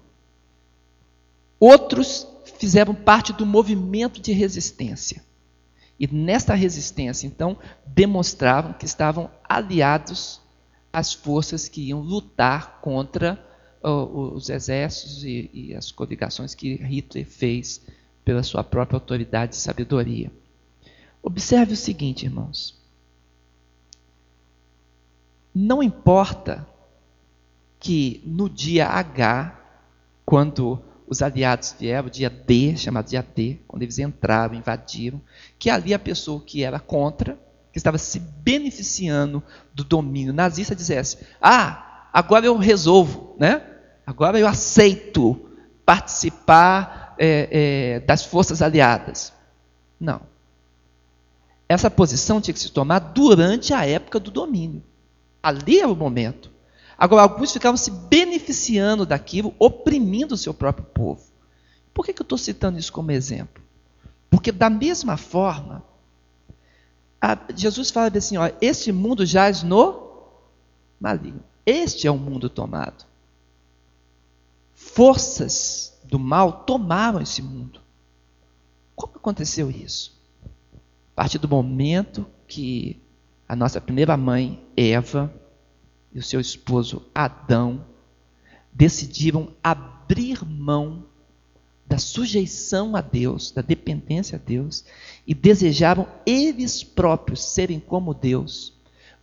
Outros 1.60 2.28
fizeram 2.58 2.94
parte 2.94 3.34
do 3.34 3.46
movimento 3.46 4.22
de 4.22 4.32
resistência. 4.32 5.24
E 6.00 6.08
nesta 6.08 6.54
resistência, 6.54 7.28
então, 7.28 7.58
demonstravam 7.86 8.74
que 8.74 8.86
estavam 8.86 9.30
aliados 9.44 10.42
às 10.94 11.14
forças 11.14 11.68
que 11.68 11.82
iam 11.82 12.00
lutar 12.00 12.80
contra 12.82 13.38
uh, 13.84 14.34
os 14.34 14.50
exércitos 14.50 15.24
e, 15.24 15.50
e 15.54 15.76
as 15.76 15.92
coligações 15.92 16.56
que 16.56 16.76
Hitler 16.76 17.26
fez 17.26 17.82
pela 18.24 18.44
sua 18.44 18.64
própria 18.64 18.98
autoridade 18.98 19.56
e 19.56 19.58
sabedoria. 19.58 20.32
Observe 21.22 21.74
o 21.74 21.78
seguinte, 21.78 22.26
irmãos. 22.26 22.80
Não 25.54 25.84
importa 25.84 26.66
que 27.80 28.22
no 28.26 28.50
dia 28.50 28.88
H, 28.88 29.60
quando 30.26 30.82
os 31.10 31.24
aliados 31.24 31.76
vieram, 31.78 32.08
o 32.08 32.12
dia 32.12 32.30
D, 32.30 32.78
chamado 32.78 33.08
dia 33.08 33.26
D, 33.36 33.58
quando 33.68 33.82
eles 33.82 33.98
entraram, 33.98 34.54
invadiram, 34.54 35.20
que 35.58 35.70
ali 35.70 35.94
a 35.94 36.00
pessoa 36.00 36.40
que 36.40 36.64
era 36.64 36.80
contra, 36.80 37.38
que 37.74 37.80
estava 37.80 37.98
se 37.98 38.20
beneficiando 38.20 39.44
do 39.74 39.84
domínio 39.84 40.32
nazista, 40.32 40.76
dissesse: 40.76 41.18
Ah, 41.42 42.08
agora 42.14 42.46
eu 42.46 42.56
resolvo, 42.58 43.36
né? 43.40 43.64
agora 44.06 44.40
eu 44.40 44.48
aceito 44.48 45.50
participar 45.86 47.16
é, 47.18 47.50
é, 47.52 48.00
das 48.02 48.26
forças 48.26 48.62
aliadas. 48.62 49.34
Não. 50.00 50.22
Essa 51.68 51.92
posição 51.92 52.42
tinha 52.42 52.54
que 52.54 52.60
se 52.60 52.72
tomar 52.72 53.00
durante 53.00 53.74
a 53.74 53.86
época 53.86 54.20
do 54.20 54.32
domínio. 54.32 54.84
Ali 55.42 55.80
é 55.80 55.86
o 55.86 55.96
momento. 55.96 56.52
Agora, 57.00 57.22
alguns 57.22 57.54
ficavam 57.54 57.78
se 57.78 57.90
beneficiando 57.90 59.06
daquilo, 59.06 59.56
oprimindo 59.58 60.36
o 60.36 60.38
seu 60.38 60.54
próprio 60.54 60.86
povo. 60.86 61.24
Por 61.94 62.06
que, 62.06 62.12
que 62.12 62.22
eu 62.22 62.26
estou 62.26 62.38
citando 62.38 62.78
isso 62.78 62.92
como 62.92 63.12
exemplo? 63.12 63.64
Porque, 64.30 64.52
da 64.52 64.70
mesma 64.70 65.16
forma, 65.16 65.82
a, 67.22 67.38
Jesus 67.56 67.90
fala 67.90 68.12
assim: 68.14 68.36
ó, 68.36 68.52
este 68.60 68.92
mundo 68.92 69.26
jaz 69.26 69.64
no 69.64 70.10
maligno. 71.00 71.42
Este 71.66 72.06
é 72.06 72.12
o 72.12 72.18
mundo 72.18 72.50
tomado. 72.50 73.06
Forças 74.74 75.98
do 76.04 76.20
mal 76.20 76.64
tomaram 76.64 77.22
esse 77.22 77.42
mundo. 77.42 77.80
Como 78.94 79.14
aconteceu 79.16 79.72
isso? 79.72 80.20
A 81.14 81.22
partir 81.22 81.38
do 81.38 81.48
momento 81.48 82.26
que 82.46 83.02
a 83.48 83.56
nossa 83.56 83.80
primeira 83.80 84.18
mãe, 84.18 84.62
Eva, 84.76 85.34
e 86.14 86.20
o 86.20 86.24
seu 86.24 86.40
esposo 86.40 87.06
Adão 87.14 87.86
decidiram 88.72 89.54
abrir 89.64 90.44
mão 90.46 91.06
da 91.86 91.98
sujeição 91.98 92.96
a 92.96 93.02
Deus, 93.02 93.52
da 93.52 93.62
dependência 93.62 94.38
a 94.38 94.40
Deus, 94.40 94.86
e 95.26 95.34
desejavam 95.34 96.08
eles 96.26 96.84
próprios 96.84 97.44
serem 97.44 97.80
como 97.80 98.14
Deus, 98.14 98.74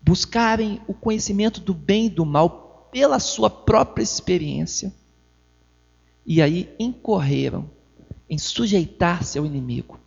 buscarem 0.02 0.80
o 0.88 0.92
conhecimento 0.92 1.60
do 1.60 1.72
bem 1.72 2.06
e 2.06 2.10
do 2.10 2.26
mal 2.26 2.88
pela 2.92 3.20
sua 3.20 3.48
própria 3.48 4.02
experiência, 4.02 4.92
e 6.24 6.42
aí 6.42 6.68
incorreram 6.78 7.70
em 8.28 8.36
sujeitar-se 8.36 9.38
ao 9.38 9.46
inimigo. 9.46 10.00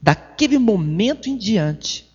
Daquele 0.00 0.58
momento 0.58 1.30
em 1.30 1.36
diante, 1.36 2.10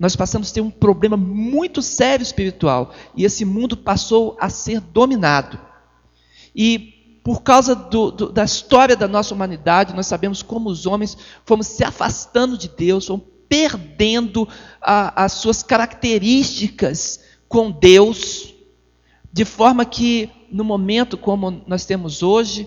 nós 0.00 0.16
passamos 0.16 0.50
a 0.50 0.54
ter 0.54 0.62
um 0.62 0.70
problema 0.70 1.14
muito 1.14 1.82
sério 1.82 2.22
espiritual 2.22 2.94
e 3.14 3.22
esse 3.22 3.44
mundo 3.44 3.76
passou 3.76 4.34
a 4.40 4.48
ser 4.48 4.80
dominado. 4.80 5.60
E 6.56 7.20
por 7.22 7.42
causa 7.42 7.74
do, 7.74 8.10
do, 8.10 8.32
da 8.32 8.42
história 8.42 8.96
da 8.96 9.06
nossa 9.06 9.34
humanidade, 9.34 9.94
nós 9.94 10.06
sabemos 10.06 10.42
como 10.42 10.70
os 10.70 10.86
homens 10.86 11.18
fomos 11.44 11.66
se 11.66 11.84
afastando 11.84 12.56
de 12.56 12.66
Deus, 12.66 13.06
fomos 13.06 13.26
perdendo 13.46 14.48
a, 14.80 15.24
as 15.24 15.32
suas 15.32 15.62
características 15.62 17.20
com 17.46 17.70
Deus, 17.70 18.54
de 19.30 19.44
forma 19.44 19.84
que 19.84 20.30
no 20.50 20.64
momento 20.64 21.18
como 21.18 21.62
nós 21.66 21.84
temos 21.84 22.22
hoje, 22.22 22.66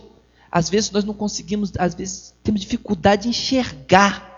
às 0.52 0.70
vezes 0.70 0.92
nós 0.92 1.04
não 1.04 1.16
conseguimos, 1.16 1.72
às 1.80 1.96
vezes 1.96 2.36
temos 2.44 2.62
dificuldade 2.62 3.24
de 3.24 3.30
enxergar 3.30 4.33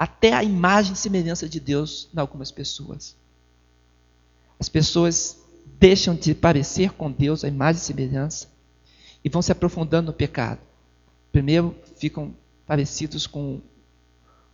até 0.00 0.32
a 0.32 0.42
imagem 0.42 0.94
e 0.94 0.96
semelhança 0.96 1.46
de 1.46 1.60
Deus 1.60 2.08
em 2.14 2.18
algumas 2.18 2.50
pessoas. 2.50 3.14
As 4.58 4.66
pessoas 4.66 5.38
deixam 5.78 6.14
de 6.14 6.34
parecer 6.34 6.92
com 6.92 7.12
Deus 7.12 7.44
a 7.44 7.48
imagem 7.48 7.82
e 7.82 7.84
semelhança 7.84 8.48
e 9.22 9.28
vão 9.28 9.42
se 9.42 9.52
aprofundando 9.52 10.06
no 10.06 10.16
pecado. 10.16 10.58
Primeiro 11.30 11.76
ficam 11.96 12.34
parecidos 12.66 13.26
com 13.26 13.60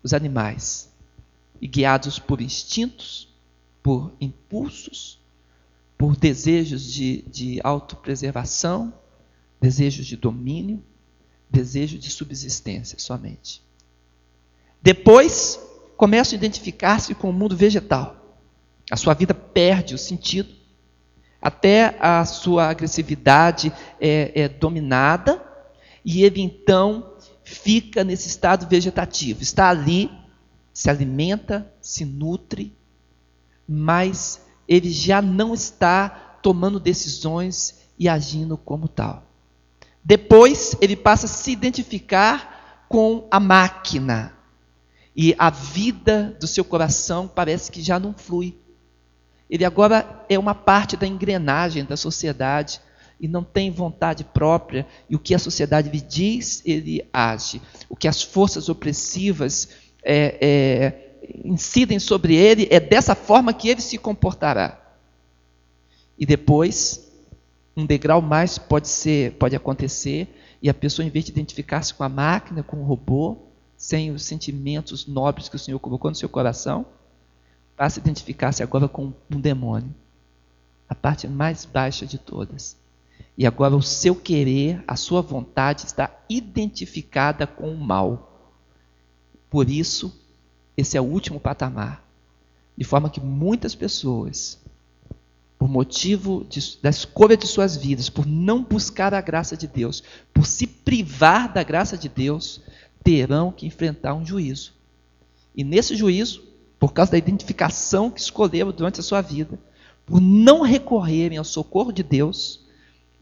os 0.03 0.13
animais 0.13 0.91
e 1.61 1.69
guiados 1.69 2.19
por 2.19 2.41
instintos, 2.41 3.33
por 3.85 4.13
impulsos, 4.21 5.21
por 5.97 6.17
desejos 6.17 6.93
de, 6.93 7.23
de 7.23 7.61
autopreservação, 7.63 8.93
desejos 9.61 10.07
de 10.07 10.17
domínio, 10.17 10.83
desejo 11.49 11.99
de 11.99 12.11
subsistência 12.11 12.99
somente. 12.99 13.65
Depois, 14.87 15.59
começam 15.97 16.37
a 16.37 16.39
identificar-se 16.39 17.13
com 17.13 17.29
o 17.29 17.33
mundo 17.33 17.57
vegetal. 17.57 18.39
A 18.89 18.97
sua 18.97 19.15
vida 19.15 19.35
perde 19.35 19.97
o 19.97 19.99
sentido, 19.99 20.55
até 21.43 21.97
a 21.99 22.25
sua 22.25 22.69
agressividade 22.69 23.73
é, 24.01 24.43
é 24.43 24.49
dominada, 24.49 25.45
e 26.05 26.23
ele 26.23 26.41
então 26.41 27.17
fica 27.43 28.05
nesse 28.05 28.29
estado 28.29 28.69
vegetativo. 28.69 29.43
Está 29.43 29.71
ali, 29.71 30.09
se 30.73 30.89
alimenta, 30.89 31.69
se 31.83 32.05
nutre, 32.05 32.73
mas 33.69 34.41
ele 34.69 34.93
já 34.93 35.21
não 35.21 35.53
está 35.53 36.39
tomando 36.41 36.79
decisões 36.79 37.81
e 37.99 38.09
agindo 38.09 38.57
como 38.57 38.87
tal. 38.87 39.25
Depois, 40.05 40.77
ele 40.81 40.95
passa 40.95 41.27
a 41.27 41.29
se 41.29 41.51
identificar 41.51 42.87
com 42.89 43.27
a 43.33 43.41
máquina, 43.41 44.36
e 45.17 45.35
a 45.39 45.49
vida 45.49 46.37
do 46.39 46.47
seu 46.47 46.63
coração 46.63 47.27
parece 47.27 47.73
que 47.73 47.81
já 47.81 47.99
não 47.99 48.13
flui. 48.13 48.55
Ele 49.49 49.65
agora 49.65 50.25
é 50.29 50.39
uma 50.39 50.55
parte 50.55 50.95
da 50.95 51.07
engrenagem 51.07 51.87
da 51.87 51.97
sociedade 51.97 52.81
e 53.19 53.27
não 53.27 53.43
tem 53.43 53.71
vontade 53.71 54.25
própria, 54.25 54.87
e 55.09 55.17
o 55.17 55.19
que 55.19 55.35
a 55.35 55.39
sociedade 55.39 55.89
lhe 55.89 56.03
diz, 56.03 56.61
ele 56.67 57.09
age. 57.11 57.63
O 57.89 57.97
que 57.97 58.07
as 58.07 58.23
forças 58.23 58.69
opressivas 58.69 59.71
é, 60.05 60.37
é, 60.39 61.39
incidem 61.43 61.99
sobre 61.99 62.35
ele, 62.35 62.69
é 62.71 62.79
dessa 62.79 63.15
forma 63.15 63.55
que 63.55 63.71
ele 63.71 63.81
se 63.81 63.97
comportará. 63.97 64.79
E 66.19 66.27
depois, 66.27 67.11
um 67.75 67.87
degrau 67.87 68.21
mais 68.21 68.59
pode 68.59 68.89
ser, 68.89 69.33
pode 69.33 69.57
acontecer, 69.57 70.29
e 70.61 70.69
a 70.69 70.75
pessoa, 70.75 71.07
em 71.07 71.11
vez 71.11 71.25
de 71.25 71.31
identificar-se 71.31 71.95
com 71.95 72.05
a 72.05 72.09
máquina, 72.11 72.63
com 72.63 72.83
o 72.83 72.85
robô, 72.85 73.46
sem 73.77 74.11
os 74.11 74.23
sentimentos 74.23 75.07
nobres 75.07 75.49
que 75.49 75.57
o 75.57 75.59
Senhor 75.59 75.79
colocou 75.79 76.11
no 76.11 76.17
seu 76.17 76.29
coração, 76.29 76.87
passa 77.77 78.01
a 78.01 78.03
identificar-se 78.03 78.63
agora 78.63 78.89
com 78.89 79.13
um 79.31 79.41
demônio, 79.41 79.95
a 80.89 80.95
parte 80.95 81.29
mais 81.29 81.65
baixa 81.65 82.07
de 82.07 82.19
todas. 82.19 82.77
E 83.37 83.47
agora 83.47 83.77
o 83.77 83.83
seu 83.83 84.15
querer, 84.15 84.83
a 84.89 84.97
sua 84.97 85.21
vontade 85.21 85.85
está 85.85 86.11
identificada 86.29 87.47
com 87.47 87.71
o 87.71 87.77
mal. 87.77 88.55
Por 89.51 89.69
isso, 89.69 90.19
esse 90.77 90.97
é 90.97 91.01
o 91.01 91.05
último 91.05 91.39
patamar. 91.39 92.03
De 92.77 92.85
forma 92.85 93.11
que 93.11 93.21
muitas 93.21 93.75
pessoas, 93.75 94.59
por 95.59 95.69
motivo 95.69 96.47
de, 96.49 96.79
da 96.83 96.91
escolha 96.91 97.37
de 97.37 97.47
suas 97.47 97.77
vidas, 97.77 98.09
por 98.09 98.27
não 98.27 98.63
buscar 98.63 99.13
a 99.13 99.21
graça 99.21 99.57
de 99.57 99.67
Deus, 99.67 100.03
por 100.33 100.47
se 100.47 100.67
privar 100.67 101.53
da 101.53 101.63
graça 101.63 101.97
de 101.97 102.09
Deus, 102.09 102.63
terão 103.07 103.53
que 103.53 103.65
enfrentar 103.65 104.15
um 104.15 104.27
juízo. 104.27 104.73
E 105.55 105.63
nesse 105.63 105.95
juízo, 105.95 106.43
por 106.77 106.93
causa 106.93 107.13
da 107.13 107.19
identificação 107.19 108.11
que 108.11 108.21
escolheram 108.21 108.73
durante 108.73 108.99
a 108.99 109.03
sua 109.03 109.21
vida, 109.21 109.57
por 110.05 110.21
não 110.21 110.63
recorrerem 110.63 111.39
ao 111.39 111.45
socorro 111.45 111.93
de 111.93 112.03
Deus, 112.03 112.67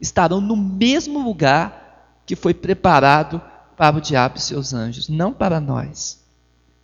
estarão 0.01 0.41
no 0.41 0.55
mesmo 0.55 1.23
lugar 1.23 2.19
que 2.25 2.35
foi 2.35 2.51
preparado 2.51 3.39
para 3.77 3.95
o 3.95 4.01
diabo 4.01 4.37
e 4.37 4.41
seus 4.41 4.73
anjos, 4.73 5.07
não 5.07 5.31
para 5.31 5.59
nós, 5.59 6.19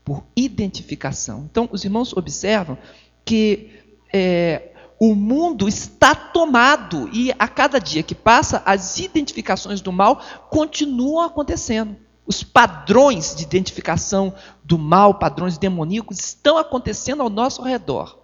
por 0.05 0.23
identificação. 0.35 1.47
Então, 1.49 1.67
os 1.71 1.83
irmãos 1.83 2.15
observam 2.15 2.77
que 3.25 3.81
é, 4.13 4.73
o 4.99 5.15
mundo 5.15 5.67
está 5.67 6.13
tomado 6.13 7.09
e 7.11 7.33
a 7.39 7.47
cada 7.47 7.79
dia 7.79 8.03
que 8.03 8.13
passa, 8.13 8.61
as 8.63 8.99
identificações 8.99 9.81
do 9.81 9.91
mal 9.91 10.21
continuam 10.51 11.25
acontecendo. 11.25 11.95
Os 12.31 12.43
padrões 12.43 13.35
de 13.35 13.43
identificação 13.43 14.33
do 14.63 14.77
mal, 14.77 15.15
padrões 15.15 15.57
demoníacos, 15.57 16.17
estão 16.17 16.57
acontecendo 16.57 17.21
ao 17.21 17.29
nosso 17.29 17.61
redor. 17.61 18.17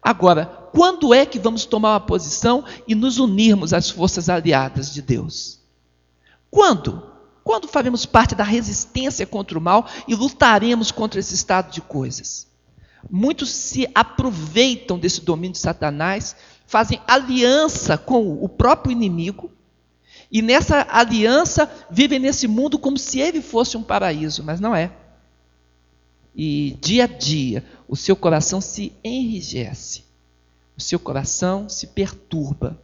Agora, 0.00 0.46
quando 0.72 1.12
é 1.12 1.26
que 1.26 1.40
vamos 1.40 1.64
tomar 1.64 1.94
uma 1.94 2.00
posição 2.00 2.64
e 2.86 2.94
nos 2.94 3.18
unirmos 3.18 3.72
às 3.72 3.90
forças 3.90 4.28
aliadas 4.28 4.94
de 4.94 5.02
Deus? 5.02 5.58
Quando? 6.48 7.02
Quando 7.42 7.66
faremos 7.66 8.06
parte 8.06 8.36
da 8.36 8.44
resistência 8.44 9.26
contra 9.26 9.58
o 9.58 9.60
mal 9.60 9.88
e 10.06 10.14
lutaremos 10.14 10.92
contra 10.92 11.18
esse 11.18 11.34
estado 11.34 11.72
de 11.72 11.80
coisas? 11.80 12.46
Muitos 13.10 13.50
se 13.50 13.90
aproveitam 13.92 14.96
desse 14.96 15.22
domínio 15.22 15.54
de 15.54 15.58
Satanás, 15.58 16.36
fazem 16.68 17.02
aliança 17.08 17.98
com 17.98 18.32
o 18.40 18.48
próprio 18.48 18.92
inimigo 18.92 19.50
e 20.30 20.40
nessa 20.40 20.86
aliança 20.88 21.70
vivem 21.90 22.18
nesse 22.18 22.46
mundo 22.46 22.78
como 22.78 22.96
se 22.96 23.18
ele 23.18 23.42
fosse 23.42 23.76
um 23.76 23.82
paraíso, 23.82 24.44
mas 24.44 24.60
não 24.60 24.74
é. 24.74 24.92
E 26.34 26.76
dia 26.80 27.04
a 27.04 27.06
dia 27.06 27.64
o 27.88 27.96
seu 27.96 28.14
coração 28.14 28.60
se 28.60 28.92
enrijece, 29.02 30.04
o 30.76 30.80
seu 30.80 30.98
coração 30.98 31.68
se 31.68 31.88
perturba. 31.88 32.80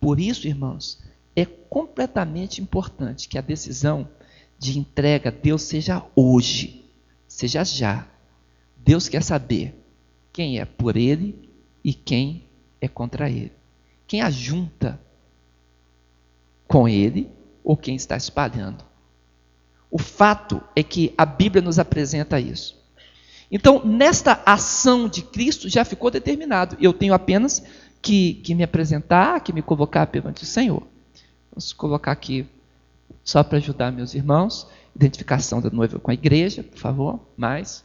Por 0.00 0.18
isso, 0.18 0.46
irmãos, 0.46 0.98
é 1.36 1.44
completamente 1.44 2.62
importante 2.62 3.28
que 3.28 3.36
a 3.36 3.42
decisão 3.42 4.08
de 4.58 4.78
entrega 4.78 5.28
a 5.28 5.32
Deus 5.32 5.62
seja 5.62 6.04
hoje, 6.16 6.84
seja 7.26 7.62
já. 7.64 8.06
Deus 8.76 9.08
quer 9.08 9.22
saber 9.22 9.74
quem 10.32 10.58
é 10.58 10.64
por 10.64 10.96
Ele 10.96 11.48
e 11.84 11.92
quem 11.92 12.44
é 12.80 12.88
contra 12.88 13.28
Ele. 13.28 13.52
Quem 14.06 14.22
ajunta 14.22 14.98
com 16.68 16.86
Ele 16.86 17.28
ou 17.64 17.76
quem 17.76 17.96
está 17.96 18.16
espalhando. 18.16 18.84
O 19.90 19.98
fato 19.98 20.62
é 20.76 20.82
que 20.82 21.14
a 21.16 21.24
Bíblia 21.24 21.62
nos 21.62 21.78
apresenta 21.78 22.38
isso. 22.38 22.78
Então, 23.50 23.82
nesta 23.84 24.42
ação 24.44 25.08
de 25.08 25.22
Cristo 25.22 25.68
já 25.68 25.84
ficou 25.84 26.10
determinado. 26.10 26.76
Eu 26.78 26.92
tenho 26.92 27.14
apenas 27.14 27.62
que, 28.02 28.34
que 28.34 28.54
me 28.54 28.62
apresentar, 28.62 29.40
que 29.40 29.52
me 29.52 29.62
colocar 29.62 30.06
perante 30.06 30.42
o 30.42 30.46
Senhor. 30.46 30.82
Vamos 31.50 31.72
colocar 31.72 32.12
aqui, 32.12 32.46
só 33.24 33.42
para 33.42 33.56
ajudar 33.56 33.90
meus 33.90 34.14
irmãos, 34.14 34.68
identificação 34.94 35.62
da 35.62 35.70
noiva 35.70 35.98
com 35.98 36.10
a 36.10 36.14
igreja, 36.14 36.62
por 36.62 36.78
favor. 36.78 37.20
Mais. 37.36 37.82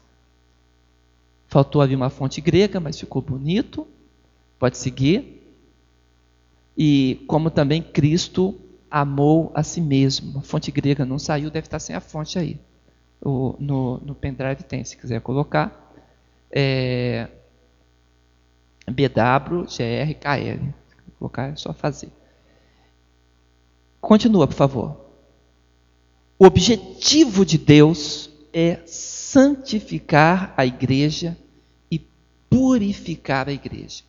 Faltou 1.47 1.81
ali 1.81 1.95
uma 1.95 2.09
fonte 2.09 2.41
grega, 2.41 2.79
mas 2.81 2.99
ficou 2.99 3.21
bonito. 3.21 3.87
Pode 4.59 4.77
seguir. 4.77 5.41
E 6.77 7.23
como 7.27 7.49
também 7.49 7.81
Cristo 7.81 8.59
amou 9.01 9.51
a 9.55 9.63
si 9.63 9.81
mesmo. 9.81 10.39
A 10.39 10.41
fonte 10.41 10.71
grega 10.71 11.05
não 11.05 11.17
saiu, 11.17 11.49
deve 11.49 11.67
estar 11.67 11.79
sem 11.79 11.95
a 11.95 11.99
fonte 11.99 12.37
aí 12.37 12.59
o, 13.23 13.55
no, 13.59 13.97
no 13.99 14.15
pendrive 14.15 14.63
tem, 14.63 14.83
se 14.83 14.97
quiser 14.97 15.21
colocar. 15.21 15.91
É, 16.51 17.27
BWGRKL. 18.85 20.73
Colocar 21.17 21.53
é 21.53 21.55
só 21.55 21.73
fazer. 21.73 22.09
Continua, 24.01 24.45
por 24.47 24.55
favor. 24.55 24.97
O 26.37 26.45
objetivo 26.45 27.45
de 27.45 27.57
Deus 27.57 28.29
é 28.51 28.79
santificar 28.85 30.53
a 30.57 30.65
igreja 30.65 31.37
e 31.89 31.99
purificar 32.49 33.47
a 33.47 33.53
igreja. 33.53 34.03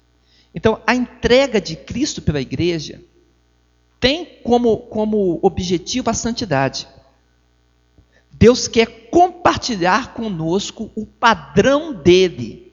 Então, 0.52 0.80
a 0.86 0.94
entrega 0.94 1.60
de 1.60 1.76
Cristo 1.76 2.20
pela 2.20 2.40
igreja 2.40 3.00
tem 4.04 4.26
como, 4.42 4.76
como 4.76 5.38
objetivo 5.40 6.10
a 6.10 6.12
santidade. 6.12 6.86
Deus 8.30 8.68
quer 8.68 9.08
compartilhar 9.08 10.12
conosco 10.12 10.90
o 10.94 11.06
padrão 11.06 11.94
dele, 11.94 12.70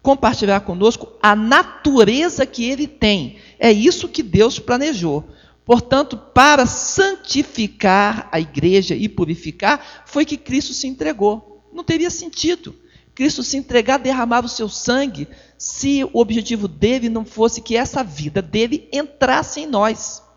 compartilhar 0.00 0.60
conosco 0.60 1.06
a 1.22 1.36
natureza 1.36 2.46
que 2.46 2.64
ele 2.64 2.86
tem. 2.86 3.36
É 3.58 3.70
isso 3.70 4.08
que 4.08 4.22
Deus 4.22 4.58
planejou. 4.58 5.22
Portanto, 5.66 6.16
para 6.16 6.64
santificar 6.64 8.30
a 8.32 8.40
igreja 8.40 8.94
e 8.94 9.06
purificar, 9.06 10.02
foi 10.06 10.24
que 10.24 10.38
Cristo 10.38 10.72
se 10.72 10.86
entregou. 10.86 11.62
Não 11.70 11.84
teria 11.84 12.08
sentido 12.08 12.74
Cristo 13.14 13.42
se 13.42 13.58
entregar, 13.58 13.98
derramar 13.98 14.46
o 14.46 14.48
seu 14.48 14.66
sangue, 14.66 15.28
se 15.58 16.02
o 16.04 16.20
objetivo 16.20 16.66
dele 16.66 17.10
não 17.10 17.26
fosse 17.26 17.60
que 17.60 17.76
essa 17.76 18.02
vida 18.02 18.40
dele 18.40 18.88
entrasse 18.90 19.60
em 19.60 19.66
nós. 19.66 20.29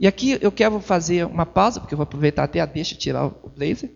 E 0.00 0.06
aqui 0.06 0.38
eu 0.40 0.52
quero 0.52 0.80
fazer 0.80 1.26
uma 1.26 1.44
pausa, 1.44 1.80
porque 1.80 1.94
eu 1.94 1.96
vou 1.96 2.04
aproveitar 2.04 2.44
até 2.44 2.60
a 2.60 2.66
deixa 2.66 2.94
tirar 2.94 3.26
o 3.26 3.50
blazer. 3.56 3.90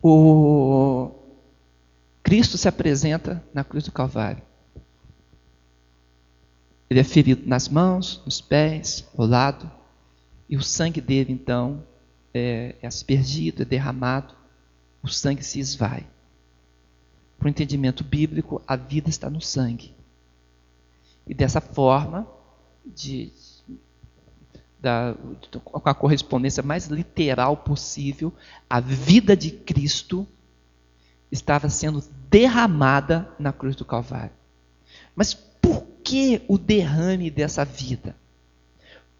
O 0.00 1.10
Cristo 2.22 2.56
se 2.56 2.68
apresenta 2.68 3.42
na 3.52 3.64
cruz 3.64 3.84
do 3.84 3.90
Calvário. 3.90 4.42
Ele 6.88 7.00
é 7.00 7.04
ferido 7.04 7.42
nas 7.44 7.68
mãos, 7.68 8.22
nos 8.24 8.40
pés, 8.40 9.04
ao 9.18 9.26
lado, 9.26 9.68
e 10.48 10.56
o 10.56 10.62
sangue 10.62 11.00
dele 11.00 11.32
então 11.32 11.82
é, 12.32 12.76
é 12.80 12.86
aspergido, 12.86 13.62
é 13.62 13.64
derramado, 13.64 14.32
o 15.02 15.08
sangue 15.08 15.42
se 15.42 15.58
esvai. 15.58 16.06
Para 17.38 17.46
o 17.46 17.50
entendimento 17.50 18.02
bíblico, 18.02 18.62
a 18.66 18.76
vida 18.76 19.08
está 19.08 19.28
no 19.28 19.40
sangue. 19.40 19.94
E 21.26 21.34
dessa 21.34 21.60
forma, 21.60 22.26
de, 22.84 23.32
da, 24.80 25.14
com 25.64 25.88
a 25.88 25.94
correspondência 25.94 26.62
mais 26.62 26.86
literal 26.86 27.56
possível, 27.56 28.32
a 28.70 28.80
vida 28.80 29.36
de 29.36 29.50
Cristo 29.50 30.26
estava 31.30 31.68
sendo 31.68 32.02
derramada 32.30 33.28
na 33.38 33.52
cruz 33.52 33.74
do 33.74 33.84
Calvário. 33.84 34.34
Mas 35.14 35.34
por 35.34 35.84
que 36.04 36.42
o 36.46 36.56
derrame 36.56 37.30
dessa 37.30 37.64
vida? 37.64 38.16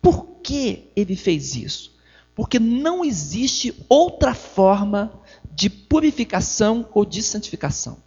Por 0.01 0.41
que 0.43 0.91
ele 0.95 1.17
fez 1.17 1.57
isso? 1.57 1.97
Porque 2.35 2.61
não 2.61 3.05
existe 3.05 3.75
outra 3.89 4.35
forma 4.35 5.13
de 5.51 5.69
purificação 5.69 6.89
ou 6.93 7.05
de 7.05 7.23
santificação. 7.23 8.06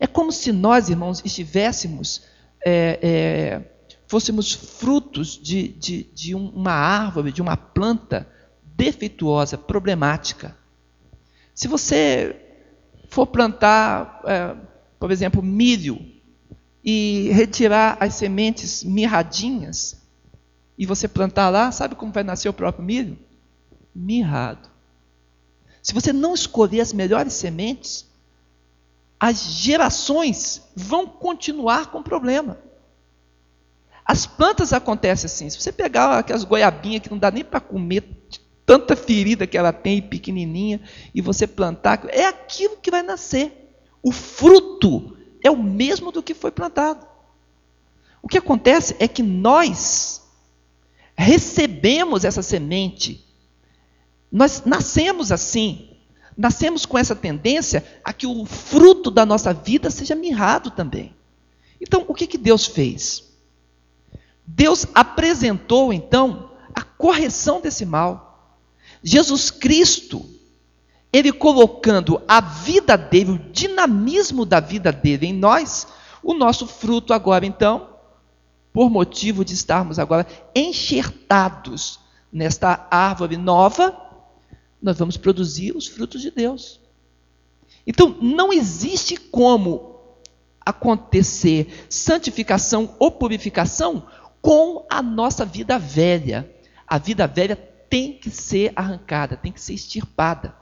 É 0.00 0.06
como 0.06 0.30
se 0.30 0.52
nós, 0.52 0.88
irmãos, 0.88 1.22
estivéssemos, 1.24 2.22
é, 2.64 2.98
é, 3.02 3.62
fôssemos 4.06 4.52
frutos 4.52 5.38
de, 5.40 5.68
de, 5.68 6.04
de 6.04 6.34
uma 6.34 6.72
árvore, 6.72 7.32
de 7.32 7.42
uma 7.42 7.56
planta 7.56 8.28
defeituosa, 8.76 9.58
problemática. 9.58 10.56
Se 11.54 11.66
você 11.66 12.36
for 13.08 13.26
plantar, 13.26 14.22
é, 14.24 14.54
por 14.98 15.10
exemplo, 15.10 15.42
milho 15.42 15.98
e 16.84 17.30
retirar 17.32 17.96
as 18.00 18.14
sementes 18.14 18.84
mirradinhas 18.84 20.00
e 20.78 20.86
você 20.86 21.08
plantar 21.08 21.48
lá, 21.48 21.72
sabe 21.72 21.96
como 21.96 22.12
vai 22.12 22.22
nascer 22.22 22.48
o 22.48 22.52
próprio 22.52 22.84
milho? 22.84 23.18
Mirrado. 23.92 24.70
Se 25.82 25.92
você 25.92 26.12
não 26.12 26.34
escolher 26.34 26.80
as 26.80 26.92
melhores 26.92 27.32
sementes, 27.32 28.07
as 29.20 29.42
gerações 29.42 30.62
vão 30.74 31.06
continuar 31.06 31.90
com 31.90 32.02
problema. 32.02 32.58
As 34.04 34.26
plantas 34.26 34.72
acontecem 34.72 35.26
assim. 35.26 35.50
Se 35.50 35.60
você 35.60 35.72
pegar 35.72 36.18
aquelas 36.18 36.44
goiabinhas 36.44 37.02
que 37.02 37.10
não 37.10 37.18
dá 37.18 37.30
nem 37.30 37.44
para 37.44 37.60
comer, 37.60 38.04
tanta 38.64 38.94
ferida 38.94 39.46
que 39.46 39.58
ela 39.58 39.72
tem, 39.72 40.00
pequenininha, 40.00 40.80
e 41.14 41.20
você 41.20 41.46
plantar, 41.46 42.06
é 42.08 42.26
aquilo 42.26 42.76
que 42.76 42.90
vai 42.90 43.02
nascer. 43.02 43.74
O 44.02 44.12
fruto 44.12 45.16
é 45.42 45.50
o 45.50 45.56
mesmo 45.56 46.12
do 46.12 46.22
que 46.22 46.32
foi 46.32 46.50
plantado. 46.50 47.06
O 48.22 48.28
que 48.28 48.38
acontece 48.38 48.96
é 48.98 49.08
que 49.08 49.22
nós 49.22 50.22
recebemos 51.16 52.24
essa 52.24 52.42
semente, 52.42 53.26
nós 54.30 54.62
nascemos 54.64 55.32
assim, 55.32 55.87
nascemos 56.38 56.86
com 56.86 56.96
essa 56.96 57.16
tendência 57.16 57.84
a 58.04 58.12
que 58.12 58.24
o 58.24 58.46
fruto 58.46 59.10
da 59.10 59.26
nossa 59.26 59.52
vida 59.52 59.90
seja 59.90 60.14
mirrado 60.14 60.70
também. 60.70 61.12
Então, 61.80 62.04
o 62.06 62.14
que, 62.14 62.28
que 62.28 62.38
Deus 62.38 62.64
fez? 62.64 63.24
Deus 64.46 64.86
apresentou, 64.94 65.92
então, 65.92 66.52
a 66.72 66.80
correção 66.80 67.60
desse 67.60 67.84
mal. 67.84 68.56
Jesus 69.02 69.50
Cristo, 69.50 70.24
ele 71.12 71.32
colocando 71.32 72.22
a 72.28 72.40
vida 72.40 72.96
dele, 72.96 73.32
o 73.32 73.38
dinamismo 73.38 74.46
da 74.46 74.60
vida 74.60 74.92
dele 74.92 75.26
em 75.26 75.32
nós, 75.32 75.88
o 76.22 76.34
nosso 76.34 76.68
fruto 76.68 77.12
agora, 77.12 77.44
então, 77.44 77.88
por 78.72 78.88
motivo 78.88 79.44
de 79.44 79.54
estarmos 79.54 79.98
agora 79.98 80.24
enxertados 80.54 81.98
nesta 82.32 82.86
árvore 82.90 83.36
nova, 83.36 84.07
nós 84.80 84.98
vamos 84.98 85.16
produzir 85.16 85.76
os 85.76 85.86
frutos 85.86 86.20
de 86.20 86.30
Deus. 86.30 86.80
Então, 87.86 88.16
não 88.20 88.52
existe 88.52 89.16
como 89.16 89.98
acontecer 90.64 91.86
santificação 91.88 92.94
ou 92.98 93.10
purificação 93.10 94.06
com 94.42 94.86
a 94.90 95.02
nossa 95.02 95.44
vida 95.44 95.78
velha. 95.78 96.48
A 96.86 96.98
vida 96.98 97.26
velha 97.26 97.56
tem 97.56 98.12
que 98.12 98.30
ser 98.30 98.72
arrancada, 98.76 99.36
tem 99.36 99.50
que 99.50 99.60
ser 99.60 99.74
extirpada. 99.74 100.54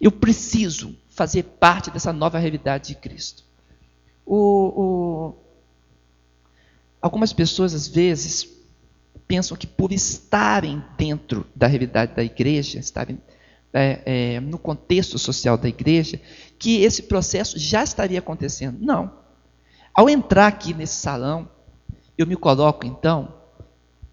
Eu 0.00 0.12
preciso 0.12 0.96
fazer 1.08 1.42
parte 1.42 1.90
dessa 1.90 2.12
nova 2.12 2.38
realidade 2.38 2.88
de 2.88 2.94
Cristo. 2.94 3.44
O, 4.24 4.36
o... 4.36 5.34
Algumas 7.02 7.32
pessoas, 7.32 7.74
às 7.74 7.88
vezes, 7.88 8.48
pensam 9.26 9.56
que 9.56 9.66
por 9.66 9.92
estarem 9.92 10.82
dentro 10.96 11.46
da 11.54 11.66
realidade 11.66 12.14
da 12.14 12.22
igreja, 12.22 12.78
estarem 12.78 13.20
é, 13.72 14.02
é, 14.04 14.40
no 14.40 14.58
contexto 14.58 15.18
social 15.18 15.56
da 15.56 15.68
igreja, 15.68 16.20
que 16.58 16.82
esse 16.82 17.04
processo 17.04 17.58
já 17.58 17.82
estaria 17.82 18.18
acontecendo. 18.18 18.78
Não. 18.80 19.12
Ao 19.94 20.08
entrar 20.08 20.46
aqui 20.46 20.74
nesse 20.74 20.94
salão, 20.94 21.48
eu 22.16 22.26
me 22.26 22.36
coloco, 22.36 22.86
então, 22.86 23.34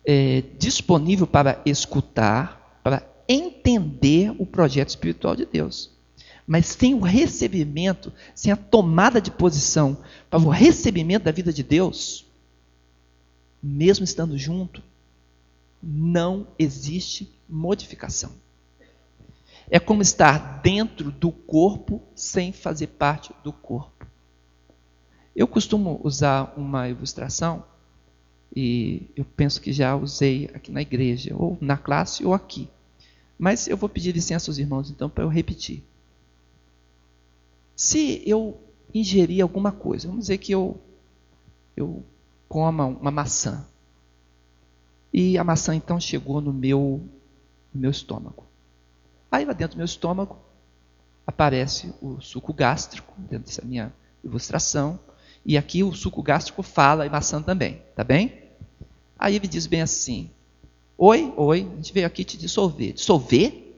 é, 0.05 0.43
disponível 0.57 1.27
para 1.27 1.61
escutar, 1.65 2.79
para 2.83 3.03
entender 3.27 4.33
o 4.39 4.45
projeto 4.45 4.89
espiritual 4.89 5.35
de 5.35 5.45
Deus. 5.45 5.91
Mas 6.45 6.67
sem 6.67 6.93
o 6.93 7.01
recebimento, 7.01 8.13
sem 8.33 8.51
a 8.51 8.55
tomada 8.55 9.19
de 9.19 9.29
posição 9.29 9.97
para 10.29 10.39
o 10.39 10.49
recebimento 10.49 11.25
da 11.25 11.31
vida 11.31 11.51
de 11.51 11.61
Deus, 11.61 12.25
mesmo 13.61 14.05
estando 14.05 14.37
junto, 14.37 14.81
não 15.83 16.47
existe 16.57 17.29
modificação. 17.49 18.31
É 19.69 19.79
como 19.79 20.01
estar 20.01 20.61
dentro 20.61 21.11
do 21.11 21.31
corpo 21.31 22.01
sem 22.15 22.51
fazer 22.51 22.87
parte 22.87 23.33
do 23.43 23.51
corpo. 23.51 24.07
Eu 25.35 25.47
costumo 25.47 25.99
usar 26.03 26.53
uma 26.57 26.89
ilustração, 26.89 27.63
e 28.55 29.07
eu 29.15 29.23
penso 29.23 29.61
que 29.61 29.71
já 29.71 29.95
usei 29.95 30.49
aqui 30.53 30.71
na 30.71 30.81
igreja, 30.81 31.35
ou 31.37 31.57
na 31.61 31.77
classe, 31.77 32.25
ou 32.25 32.33
aqui. 32.33 32.69
Mas 33.37 33.67
eu 33.67 33.77
vou 33.77 33.89
pedir 33.89 34.13
licença 34.13 34.49
aos 34.49 34.57
irmãos, 34.57 34.89
então, 34.89 35.09
para 35.09 35.23
eu 35.23 35.29
repetir. 35.29 35.83
Se 37.75 38.23
eu 38.25 38.59
ingerir 38.93 39.43
alguma 39.43 39.71
coisa, 39.71 40.07
vamos 40.07 40.23
dizer 40.23 40.39
que 40.39 40.51
eu, 40.51 40.79
eu 41.75 42.03
coma 42.47 42.85
uma 42.85 43.11
maçã, 43.11 43.67
e 45.13 45.37
a 45.37 45.43
maçã 45.43 45.75
então 45.75 45.99
chegou 45.99 46.41
no 46.41 46.53
meu, 46.53 47.01
no 47.73 47.81
meu 47.81 47.91
estômago. 47.91 48.46
Aí 49.31 49.45
lá 49.45 49.53
dentro 49.53 49.75
do 49.75 49.77
meu 49.77 49.85
estômago 49.85 50.37
aparece 51.25 51.93
o 52.01 52.21
suco 52.21 52.53
gástrico, 52.53 53.13
dentro 53.17 53.47
dessa 53.47 53.61
minha 53.63 53.93
ilustração, 54.23 54.99
e 55.45 55.57
aqui 55.57 55.83
o 55.83 55.93
suco 55.93 56.21
gástrico 56.23 56.63
fala 56.63 57.05
e 57.05 57.09
maçã 57.09 57.41
também, 57.41 57.81
tá 57.95 58.03
bem? 58.03 58.43
Aí 59.17 59.35
ele 59.35 59.47
diz 59.47 59.67
bem 59.67 59.81
assim: 59.81 60.29
Oi, 60.97 61.33
oi, 61.35 61.69
a 61.71 61.75
gente 61.75 61.93
veio 61.93 62.07
aqui 62.07 62.23
te 62.23 62.37
dissolver. 62.37 62.93
Dissolver? 62.93 63.75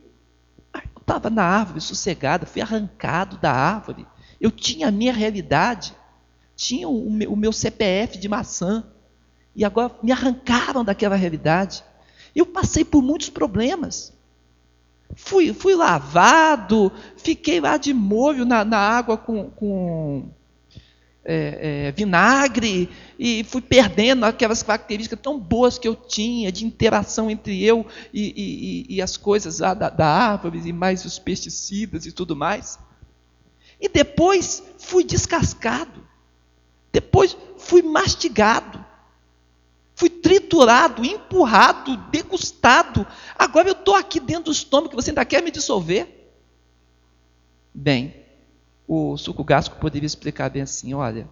Eu 0.74 1.02
estava 1.02 1.30
na 1.30 1.44
árvore 1.44 1.82
sossegada, 1.82 2.46
fui 2.46 2.62
arrancado 2.62 3.38
da 3.38 3.52
árvore. 3.52 4.06
Eu 4.40 4.52
tinha 4.52 4.88
a 4.88 4.92
minha 4.92 5.12
realidade, 5.12 5.94
tinha 6.56 6.88
o 6.88 7.36
meu 7.36 7.52
CPF 7.52 8.18
de 8.18 8.30
maçã, 8.30 8.84
e 9.56 9.66
agora 9.66 9.94
me 10.02 10.12
arrancaram 10.12 10.84
daquela 10.86 11.16
realidade. 11.16 11.84
Eu 12.36 12.46
passei 12.46 12.86
por 12.86 13.02
muitos 13.02 13.30
problemas. 13.30 14.14
Fui, 15.16 15.54
fui 15.54 15.76
lavado, 15.76 16.92
fiquei 17.18 17.60
lá 17.60 17.78
de 17.78 17.94
molho 17.94 18.46
na, 18.46 18.64
na 18.64 18.78
água 18.78 19.18
com, 19.18 19.50
com 19.50 20.30
é, 21.24 21.88
é, 21.88 21.92
vinagre, 21.92 22.90
e 23.18 23.44
fui 23.44 23.62
perdendo 23.62 24.26
aquelas 24.26 24.64
características 24.64 25.20
tão 25.22 25.40
boas 25.40 25.78
que 25.78 25.88
eu 25.88 25.96
tinha 25.96 26.52
de 26.52 26.66
interação 26.66 27.30
entre 27.30 27.64
eu 27.64 27.86
e, 28.14 28.86
e, 28.90 28.96
e 28.96 29.02
as 29.02 29.18
coisas 29.18 29.60
lá 29.60 29.74
da, 29.74 29.90
da 29.90 30.08
árvore, 30.08 30.62
e 30.64 30.74
mais 30.74 31.06
os 31.06 31.20
pesticidas 31.20 32.06
e 32.06 32.12
tudo 32.12 32.36
mais. 32.36 32.80
E 33.80 33.88
depois 33.88 34.64
fui 34.78 35.04
descascado, 35.04 36.08
depois 36.92 37.38
fui 37.58 37.82
mastigado, 37.82 38.84
Fui 40.00 40.10
triturado, 40.10 41.04
empurrado, 41.04 41.98
degustado. 42.10 43.06
Agora 43.38 43.68
eu 43.68 43.74
estou 43.74 43.94
aqui 43.94 44.18
dentro 44.18 44.46
do 44.46 44.52
estômago, 44.54 44.96
você 44.96 45.10
ainda 45.10 45.26
quer 45.26 45.44
me 45.44 45.52
dissolver? 45.52 46.32
Bem, 47.74 48.16
o 48.88 49.18
suco 49.18 49.44
gástrico 49.44 49.78
poderia 49.78 50.08
explicar 50.08 50.50
bem 50.50 50.62
assim: 50.62 50.94
olha, 50.94 51.30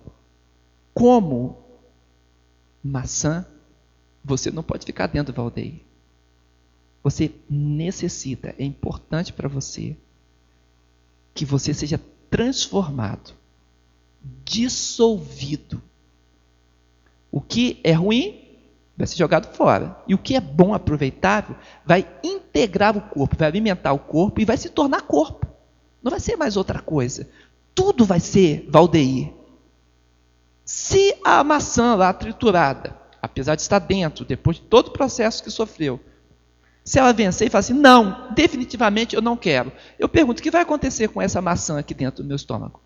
como 0.93 1.63
maçã, 2.83 3.45
você 4.21 4.51
não 4.51 4.63
pode 4.63 4.85
ficar 4.85 5.07
dentro 5.07 5.33
Valdeir. 5.33 5.79
Você 7.01 7.31
necessita, 7.49 8.53
é 8.59 8.65
importante 8.65 9.31
para 9.31 9.47
você 9.47 9.95
que 11.33 11.45
você 11.45 11.73
seja 11.73 12.01
transformado, 12.29 13.33
dissolvido. 14.43 15.81
O 17.31 17.39
que 17.39 17.79
é 17.81 17.93
ruim 17.93 18.43
vai 18.97 19.05
ser 19.05 19.15
jogado 19.15 19.55
fora. 19.55 19.95
E 20.07 20.15
o 20.15 20.17
que 20.17 20.35
é 20.35 20.41
bom, 20.41 20.73
aproveitável, 20.73 21.55
vai 21.85 22.07
integrar 22.23 22.97
o 22.97 23.01
corpo, 23.01 23.37
vai 23.37 23.47
alimentar 23.47 23.93
o 23.93 23.99
corpo 23.99 24.41
e 24.41 24.45
vai 24.45 24.57
se 24.57 24.69
tornar 24.69 25.01
corpo. 25.01 25.45
Não 26.01 26.09
vai 26.09 26.19
ser 26.19 26.35
mais 26.35 26.57
outra 26.57 26.79
coisa. 26.79 27.29
Tudo 27.75 28.05
vai 28.05 28.19
ser 28.19 28.65
Valdeir. 28.69 29.31
Se 30.65 31.15
a 31.23 31.43
maçã 31.43 31.95
lá 31.95 32.11
triturada, 32.11 32.97
apesar 33.21 33.55
de 33.55 33.61
estar 33.61 33.79
dentro, 33.79 34.25
depois 34.25 34.57
de 34.57 34.63
todo 34.63 34.87
o 34.87 34.91
processo 34.91 35.43
que 35.43 35.51
sofreu, 35.51 35.99
se 36.83 36.97
ela 36.97 37.13
vencer 37.13 37.47
e 37.47 37.49
falar 37.49 37.59
assim, 37.59 37.73
não, 37.73 38.33
definitivamente 38.33 39.15
eu 39.15 39.21
não 39.21 39.37
quero. 39.37 39.71
Eu 39.99 40.09
pergunto, 40.09 40.39
o 40.39 40.43
que 40.43 40.49
vai 40.49 40.61
acontecer 40.61 41.09
com 41.09 41.21
essa 41.21 41.41
maçã 41.41 41.77
aqui 41.77 41.93
dentro 41.93 42.23
do 42.23 42.27
meu 42.27 42.35
estômago? 42.35 42.81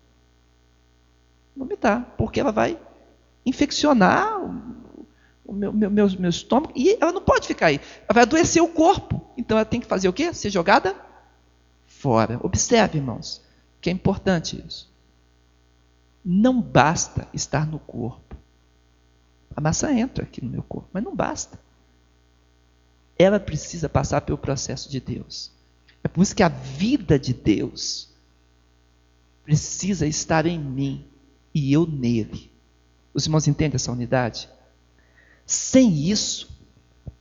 Dá, 1.80 2.00
porque 2.16 2.38
ela 2.38 2.52
vai 2.52 2.78
infeccionar 3.44 4.40
o 5.44 5.52
meu, 5.52 5.72
meu, 5.72 5.90
meu, 5.90 6.08
meu 6.18 6.30
estômago, 6.30 6.72
e 6.76 6.96
ela 7.00 7.12
não 7.12 7.22
pode 7.22 7.46
ficar 7.46 7.66
aí. 7.66 7.80
Ela 8.08 8.14
vai 8.14 8.22
adoecer 8.22 8.62
o 8.62 8.68
corpo. 8.68 9.20
Então 9.36 9.56
ela 9.56 9.64
tem 9.64 9.80
que 9.80 9.86
fazer 9.86 10.08
o 10.08 10.12
quê? 10.12 10.32
Ser 10.32 10.50
jogada 10.50 10.94
fora. 11.86 12.38
Observe, 12.42 12.98
irmãos, 12.98 13.42
que 13.80 13.90
é 13.90 13.92
importante 13.92 14.62
isso. 14.66 14.90
Não 16.24 16.60
basta 16.60 17.26
estar 17.32 17.66
no 17.66 17.78
corpo. 17.78 18.36
A 19.54 19.60
maçã 19.60 19.92
entra 19.92 20.24
aqui 20.24 20.42
no 20.42 20.50
meu 20.50 20.62
corpo, 20.62 20.88
mas 20.92 21.02
não 21.02 21.14
basta. 21.14 21.58
Ela 23.18 23.38
precisa 23.38 23.88
passar 23.88 24.20
pelo 24.22 24.38
processo 24.38 24.90
de 24.90 25.00
Deus. 25.00 25.52
É 26.02 26.08
por 26.08 26.22
isso 26.22 26.34
que 26.34 26.42
a 26.42 26.48
vida 26.48 27.18
de 27.18 27.34
Deus 27.34 28.08
precisa 29.44 30.06
estar 30.06 30.46
em 30.46 30.58
mim 30.58 31.04
e 31.54 31.72
eu 31.72 31.86
nele. 31.86 32.50
Os 33.12 33.26
irmãos 33.26 33.46
entendem 33.46 33.76
essa 33.76 33.92
unidade? 33.92 34.48
Sem 35.52 36.08
isso, 36.08 36.48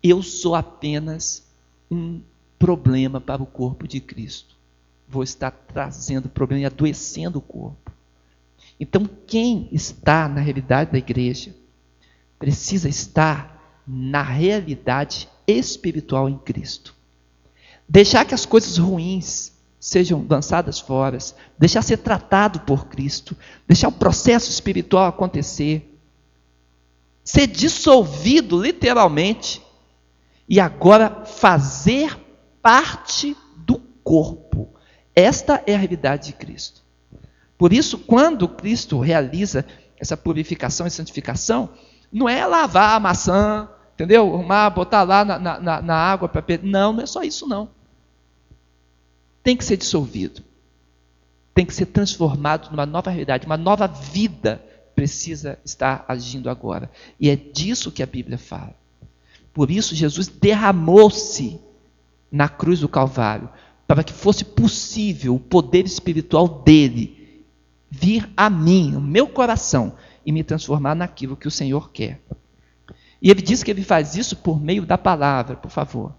eu 0.02 0.24
sou 0.24 0.56
apenas 0.56 1.46
um 1.92 2.22
problema 2.58 3.20
para 3.20 3.44
o 3.44 3.46
corpo 3.46 3.86
de 3.86 4.00
Cristo. 4.00 4.56
Vou 5.06 5.22
estar 5.22 5.52
trazendo 5.52 6.30
problema 6.30 6.62
e 6.62 6.66
adoecendo 6.66 7.40
o 7.40 7.42
corpo. 7.42 7.92
Então, 8.80 9.06
quem 9.28 9.68
está 9.74 10.30
na 10.30 10.40
realidade 10.40 10.94
da 10.94 10.98
igreja 10.98 11.54
precisa 12.40 12.88
estar 12.88 13.82
na 13.86 14.24
realidade 14.24 15.28
espiritual 15.46 16.30
em 16.30 16.38
Cristo. 16.38 16.96
Deixar 17.88 18.24
que 18.24 18.34
as 18.34 18.46
coisas 18.46 18.78
ruins 18.78 19.52
sejam 19.78 20.26
lançadas 20.30 20.80
fora, 20.80 21.18
deixar 21.60 21.82
ser 21.82 21.98
tratado 21.98 22.62
por 22.62 22.88
Cristo, 22.88 23.36
deixar 23.68 23.90
o 23.90 23.92
processo 23.92 24.50
espiritual 24.50 25.08
acontecer 25.08 25.91
ser 27.24 27.48
dissolvido 27.48 28.62
literalmente 28.62 29.62
e 30.48 30.60
agora 30.60 31.24
fazer 31.26 32.18
parte 32.62 33.36
do 33.58 33.80
corpo. 34.04 34.70
Esta 35.16 35.64
é 35.66 35.76
a 35.76 35.78
realidade 35.78 36.28
de 36.28 36.34
Cristo. 36.34 36.82
Por 37.58 37.72
isso, 37.72 38.00
quando 38.00 38.48
Cristo 38.48 39.00
realiza 39.00 39.66
essa 40.00 40.18
purificação 40.18 40.88
e 40.88 40.92
santificação, 40.92 41.70
não 42.12 42.28
é 42.28 42.46
lavar 42.46 42.96
a 42.96 43.00
maçã, 43.00 43.70
entendeu? 43.94 44.34
Arrumar, 44.34 44.70
botar 44.72 45.04
lá 45.04 45.24
na, 45.24 45.38
na, 45.38 45.82
na 45.82 45.96
água 45.96 46.28
para. 46.28 46.44
Não, 46.64 46.92
não 46.92 47.04
é 47.04 47.06
só 47.06 47.22
isso, 47.22 47.48
não. 47.48 47.70
Tem 49.44 49.56
que 49.56 49.64
ser 49.64 49.78
dissolvido. 49.78 50.42
Tem 51.54 51.66
que 51.66 51.74
ser 51.74 51.86
transformado 51.88 52.70
numa 52.72 52.86
nova 52.86 53.10
realidade, 53.10 53.46
uma 53.46 53.58
nova 53.58 53.88
vida 53.88 54.64
precisa 55.02 55.58
estar 55.66 56.06
agindo 56.08 56.48
agora. 56.48 56.92
E 57.20 57.28
é 57.28 57.36
disso 57.36 57.92
que 57.92 58.04
a 58.04 58.06
Bíblia 58.06 58.38
fala. 58.38 58.76
Por 59.52 59.72
isso, 59.72 59.96
Jesus 59.96 60.28
derramou-se 60.28 61.60
na 62.32 62.48
cruz 62.48 62.82
do 62.82 62.88
Calvário, 62.88 63.50
para 63.88 64.04
que 64.04 64.14
fosse 64.14 64.46
possível 64.46 65.34
o 65.34 65.40
poder 65.40 65.88
espiritual 65.88 66.48
dele 66.48 67.44
vir 67.90 68.30
a 68.38 68.48
mim, 68.48 68.92
no 68.92 69.02
meu 69.02 69.28
coração, 69.28 69.96
e 70.24 70.32
me 70.32 70.44
transformar 70.44 70.94
naquilo 70.94 71.36
que 71.36 71.48
o 71.48 71.52
Senhor 71.52 71.92
quer. 71.92 72.22
E 73.20 73.32
ele 73.32 73.42
diz 73.42 73.64
que 73.64 73.72
ele 73.72 73.84
faz 73.84 74.16
isso 74.16 74.36
por 74.36 74.62
meio 74.62 74.86
da 74.86 75.00
palavra, 75.00 75.56
por 75.56 75.72
favor. 75.72 76.14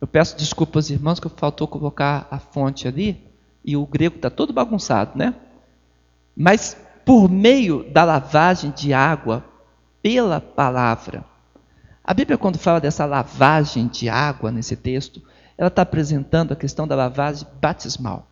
Eu 0.00 0.06
peço 0.06 0.38
desculpas 0.38 0.86
aos 0.86 0.90
irmãos 0.90 1.20
que 1.20 1.28
faltou 1.28 1.68
colocar 1.68 2.26
a 2.30 2.38
fonte 2.38 2.88
ali 2.88 3.22
e 3.62 3.76
o 3.76 3.84
grego 3.84 4.16
está 4.16 4.30
todo 4.30 4.54
bagunçado, 4.54 5.18
né? 5.18 5.34
Mas 6.36 6.76
por 7.04 7.28
meio 7.28 7.84
da 7.90 8.04
lavagem 8.04 8.70
de 8.70 8.92
água 8.92 9.44
pela 10.02 10.40
palavra. 10.40 11.24
A 12.02 12.14
Bíblia, 12.14 12.38
quando 12.38 12.58
fala 12.58 12.80
dessa 12.80 13.04
lavagem 13.04 13.86
de 13.86 14.08
água 14.08 14.50
nesse 14.50 14.76
texto, 14.76 15.22
ela 15.56 15.68
está 15.68 15.82
apresentando 15.82 16.52
a 16.52 16.56
questão 16.56 16.86
da 16.86 16.96
lavagem 16.96 17.46
batismal. 17.60 18.26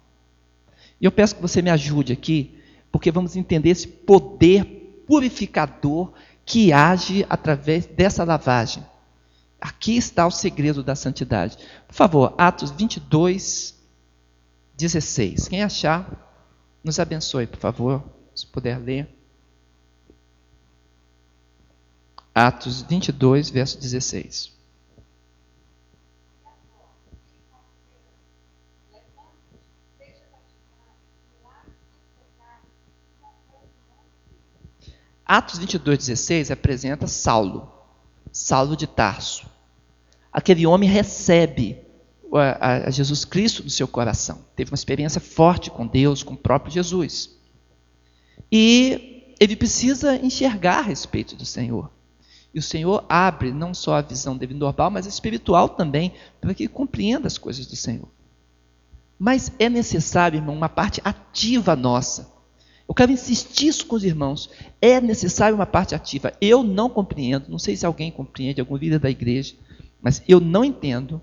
E 1.01 1.05
eu 1.05 1.13
peço 1.13 1.37
que 1.37 1.43
você 1.43 1.61
me 1.61 1.71
ajude 1.71 2.13
aqui, 2.13 2.59
porque 2.91 3.11
vamos 3.11 3.37
entender 3.37 3.71
esse 3.71 3.87
poder 3.87 5.05
purificador 5.07 6.13
que 6.45 6.73
age 6.73 7.27
através 7.29 7.87
dessa 7.87 8.25
lavagem. 8.25 8.83
Aqui 9.61 9.97
está 9.97 10.27
o 10.27 10.31
segredo 10.31 10.83
da 10.83 10.95
santidade. 10.95 11.59
Por 11.87 11.95
favor, 11.95 12.35
Atos 12.39 12.71
22, 12.71 13.75
16. 14.77 15.49
Quem 15.49 15.63
achar, 15.63 16.28
nos 16.83 16.99
abençoe, 16.99 17.47
por 17.47 17.59
favor, 17.59 18.03
se 18.35 18.47
puder 18.47 18.79
ler. 18.79 19.09
Atos 22.35 22.83
22, 22.83 23.51
verso 23.51 23.79
16. 23.79 24.57
Atos 35.27 35.59
22, 35.59 35.99
16 35.99 36.51
apresenta 36.51 37.07
Saulo, 37.07 37.71
Saulo 38.33 38.75
de 38.75 38.87
Tarso. 38.87 39.47
Aquele 40.33 40.67
homem 40.67 40.89
recebe 40.89 41.88
a, 42.37 42.91
Jesus 42.91 43.25
Cristo 43.25 43.63
no 43.63 43.71
seu 43.71 43.89
coração. 43.89 44.45
Teve 44.55 44.71
uma 44.71 44.77
experiência 44.77 45.21
forte 45.21 45.71
com 45.71 45.87
Deus, 45.87 46.23
com 46.23 46.35
o 46.35 46.37
próprio 46.37 46.73
Jesus. 46.73 47.37
E 48.51 49.35
ele 49.41 49.57
precisa 49.57 50.17
enxergar 50.17 50.79
a 50.79 50.83
respeito 50.83 51.37
do 51.37 51.45
Senhor. 51.45 51.91
E 52.53 52.59
o 52.59 52.63
Senhor 52.63 53.05
abre 53.09 53.53
não 53.53 53.75
só 53.75 53.97
a 53.97 54.03
visão 54.03 54.37
dele 54.37 54.55
normal, 54.55 54.91
mas 54.91 55.07
a 55.07 55.09
espiritual 55.09 55.69
também, 55.69 56.13
para 56.41 56.55
que 56.55 56.65
ele 56.65 56.73
compreenda 56.73 57.27
as 57.27 57.39
coisas 57.39 57.67
do 57.67 57.77
Senhor. 57.77 58.09
Mas 59.19 59.53
é 59.59 59.69
necessário, 59.69 60.39
irmão, 60.39 60.55
uma 60.55 60.69
parte 60.69 61.01
ativa 61.05 61.77
nossa 61.77 62.39
eu 62.89 62.95
quero 62.95 63.13
insistir 63.13 63.69
isso 63.69 63.87
com 63.87 63.97
os 63.97 64.03
irmãos. 64.05 64.49
É 64.81 64.99
necessário 64.99 65.55
uma 65.55 65.67
parte 65.67 65.95
ativa. 65.95 66.33
Eu 66.41 66.63
não 66.63 66.89
compreendo, 66.89 67.51
não 67.51 67.59
sei 67.59 67.77
se 67.77 67.85
alguém 67.85 68.11
compreende, 68.11 68.61
algum 68.61 68.77
líder 68.77 68.99
da 68.99 69.11
igreja, 69.11 69.55
mas 70.01 70.23
eu 70.27 70.41
não 70.41 70.65
entendo 70.65 71.21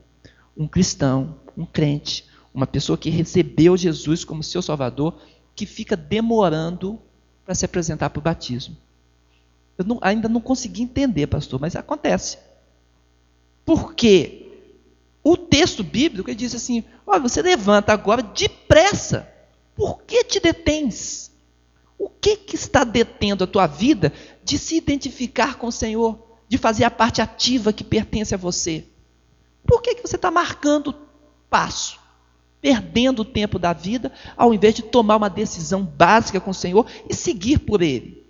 um 0.55 0.67
cristão, 0.67 1.39
um 1.57 1.65
crente, 1.65 2.25
uma 2.53 2.65
pessoa 2.65 2.97
que 2.97 3.09
recebeu 3.09 3.75
Jesus 3.75 4.23
como 4.23 4.41
seu 4.41 4.61
Salvador, 4.61 5.19
que 5.55 5.65
fica 5.65 5.95
demorando 5.95 6.99
para 7.45 7.53
se 7.53 7.65
apresentar 7.65 8.09
para 8.09 8.19
o 8.19 8.23
batismo. 8.23 8.77
Eu 9.77 9.85
não, 9.85 9.99
ainda 10.01 10.29
não 10.29 10.39
consegui 10.39 10.81
entender, 10.83 11.27
pastor, 11.27 11.59
mas 11.59 11.75
acontece. 11.75 12.37
Por 13.65 13.93
quê? 13.93 14.41
O 15.23 15.35
texto 15.35 15.83
bíblico 15.83 16.33
diz 16.33 16.55
assim: 16.55 16.83
olha, 17.05 17.19
você 17.19 17.41
levanta 17.41 17.91
agora 17.91 18.21
depressa. 18.21 19.29
Por 19.75 20.03
que 20.03 20.23
te 20.23 20.39
detens? 20.39 21.31
O 21.97 22.09
que, 22.09 22.37
que 22.37 22.55
está 22.55 22.83
detendo 22.83 23.43
a 23.43 23.47
tua 23.47 23.67
vida 23.67 24.13
de 24.43 24.57
se 24.57 24.77
identificar 24.77 25.55
com 25.55 25.67
o 25.67 25.71
Senhor, 25.71 26.17
de 26.47 26.57
fazer 26.57 26.83
a 26.83 26.91
parte 26.91 27.21
ativa 27.21 27.73
que 27.73 27.83
pertence 27.83 28.33
a 28.33 28.37
você? 28.37 28.85
Por 29.65 29.81
que, 29.81 29.95
que 29.95 30.01
você 30.01 30.15
está 30.15 30.29
marcando 30.29 30.95
passo, 31.49 31.99
perdendo 32.61 33.21
o 33.21 33.25
tempo 33.25 33.57
da 33.57 33.73
vida, 33.73 34.11
ao 34.35 34.53
invés 34.53 34.75
de 34.75 34.83
tomar 34.83 35.15
uma 35.17 35.29
decisão 35.29 35.83
básica 35.83 36.39
com 36.39 36.51
o 36.51 36.55
Senhor 36.55 36.85
e 37.09 37.13
seguir 37.13 37.59
por 37.59 37.81
Ele? 37.81 38.23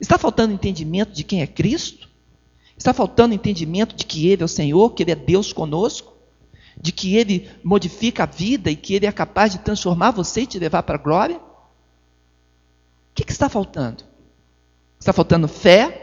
Está 0.00 0.18
faltando 0.18 0.52
entendimento 0.52 1.12
de 1.12 1.24
quem 1.24 1.42
é 1.42 1.46
Cristo? 1.46 2.08
Está 2.76 2.92
faltando 2.92 3.34
entendimento 3.34 3.96
de 3.96 4.04
que 4.04 4.28
Ele 4.28 4.42
é 4.42 4.44
o 4.44 4.48
Senhor, 4.48 4.92
que 4.94 5.02
Ele 5.02 5.12
é 5.12 5.16
Deus 5.16 5.52
conosco? 5.52 6.14
De 6.78 6.92
que 6.92 7.16
Ele 7.16 7.50
modifica 7.64 8.24
a 8.24 8.26
vida 8.26 8.70
e 8.70 8.76
que 8.76 8.94
Ele 8.94 9.06
é 9.06 9.12
capaz 9.12 9.52
de 9.52 9.58
transformar 9.58 10.10
você 10.10 10.42
e 10.42 10.46
te 10.46 10.58
levar 10.58 10.82
para 10.82 10.96
a 10.96 11.02
glória? 11.02 11.40
que, 13.16 13.24
que 13.24 13.32
está 13.32 13.48
faltando? 13.48 14.04
Está 15.00 15.12
faltando 15.12 15.48
fé? 15.48 16.02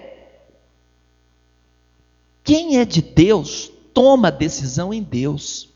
Quem 2.43 2.79
é 2.79 2.85
de 2.85 3.03
Deus 3.03 3.71
toma 3.93 4.31
decisão 4.31 4.93
em 4.93 5.01
Deus. 5.01 5.69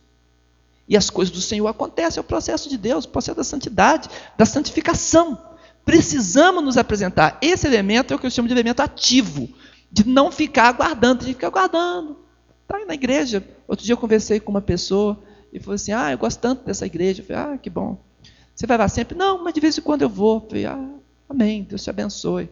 E 0.87 0.95
as 0.95 1.09
coisas 1.09 1.33
do 1.33 1.41
Senhor 1.41 1.67
acontecem, 1.67 2.19
é 2.19 2.21
o 2.21 2.23
processo 2.23 2.69
de 2.69 2.77
Deus, 2.77 3.05
o 3.05 3.09
processo 3.09 3.37
da 3.37 3.43
santidade, 3.43 4.09
da 4.37 4.45
santificação. 4.45 5.37
Precisamos 5.83 6.63
nos 6.63 6.77
apresentar. 6.77 7.37
Esse 7.41 7.67
elemento 7.67 8.13
é 8.13 8.15
o 8.15 8.19
que 8.19 8.25
eu 8.25 8.31
chamo 8.31 8.47
de 8.47 8.53
elemento 8.53 8.81
ativo, 8.81 9.49
de 9.91 10.07
não 10.07 10.31
ficar 10.31 10.67
aguardando, 10.69 11.25
de 11.25 11.33
ficar 11.33 11.47
aguardando. 11.47 12.17
Está 12.63 12.85
na 12.85 12.93
igreja. 12.93 13.43
Outro 13.67 13.85
dia 13.85 13.93
eu 13.93 13.97
conversei 13.97 14.39
com 14.39 14.51
uma 14.51 14.61
pessoa 14.61 15.17
e 15.51 15.59
falou 15.59 15.75
assim: 15.75 15.91
Ah, 15.91 16.11
eu 16.11 16.17
gosto 16.17 16.39
tanto 16.39 16.65
dessa 16.65 16.85
igreja. 16.85 17.21
Eu 17.21 17.25
falei: 17.25 17.41
Ah, 17.41 17.57
que 17.57 17.69
bom. 17.69 17.97
Você 18.55 18.65
vai 18.65 18.77
lá 18.77 18.87
sempre? 18.87 19.17
Não, 19.17 19.43
mas 19.43 19.53
de 19.53 19.59
vez 19.59 19.77
em 19.77 19.81
quando 19.81 20.01
eu 20.01 20.09
vou. 20.09 20.41
Eu 20.41 20.49
falei: 20.49 20.65
Ah, 20.65 20.89
Amém, 21.29 21.63
Deus 21.63 21.83
te 21.83 21.89
abençoe. 21.89 22.49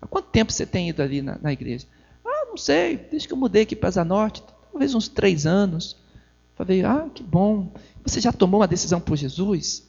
Há 0.00 0.06
quanto 0.06 0.28
tempo 0.28 0.52
você 0.52 0.64
tem 0.64 0.88
ido 0.88 1.02
ali 1.02 1.22
na, 1.22 1.38
na 1.40 1.52
igreja? 1.52 1.86
Ah, 2.24 2.46
não 2.48 2.56
sei, 2.56 2.96
desde 2.96 3.26
que 3.26 3.34
eu 3.34 3.38
mudei 3.38 3.62
aqui 3.62 3.74
para 3.74 3.90
Zanorte, 3.90 4.42
talvez 4.76 4.94
uns 4.94 5.08
três 5.08 5.46
anos. 5.46 5.96
Falei, 6.54 6.84
ah, 6.84 7.08
que 7.12 7.22
bom. 7.22 7.72
Você 8.04 8.20
já 8.20 8.30
tomou 8.30 8.60
uma 8.60 8.68
decisão 8.68 9.00
por 9.00 9.16
Jesus? 9.16 9.84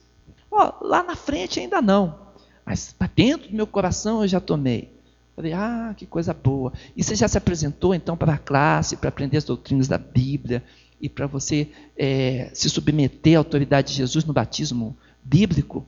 Oh, 0.50 0.86
lá 0.86 1.04
na 1.04 1.16
frente 1.16 1.60
ainda 1.60 1.82
não, 1.82 2.18
mas 2.66 2.96
dentro 3.14 3.50
do 3.50 3.56
meu 3.56 3.68
coração 3.68 4.22
eu 4.22 4.28
já 4.28 4.40
tomei. 4.40 4.90
Falei, 5.36 5.52
ah, 5.52 5.94
que 5.96 6.06
coisa 6.06 6.34
boa. 6.34 6.72
E 6.96 7.04
você 7.04 7.16
já 7.16 7.28
se 7.28 7.38
apresentou 7.38 7.94
então 7.94 8.16
para 8.16 8.34
a 8.34 8.38
classe, 8.38 8.96
para 8.96 9.10
aprender 9.10 9.38
as 9.38 9.44
doutrinas 9.44 9.90
da 9.90 9.98
Bíblia 9.98 10.64
e 11.02 11.10
para 11.10 11.28
você 11.28 11.70
é, 11.98 12.50
se 12.54 12.70
submeter 12.70 13.36
à 13.36 13.40
autoridade 13.40 13.90
de 13.90 13.94
Jesus 13.94 14.24
no 14.24 14.34
batismo 14.34 14.98
bíblico? 15.22 15.86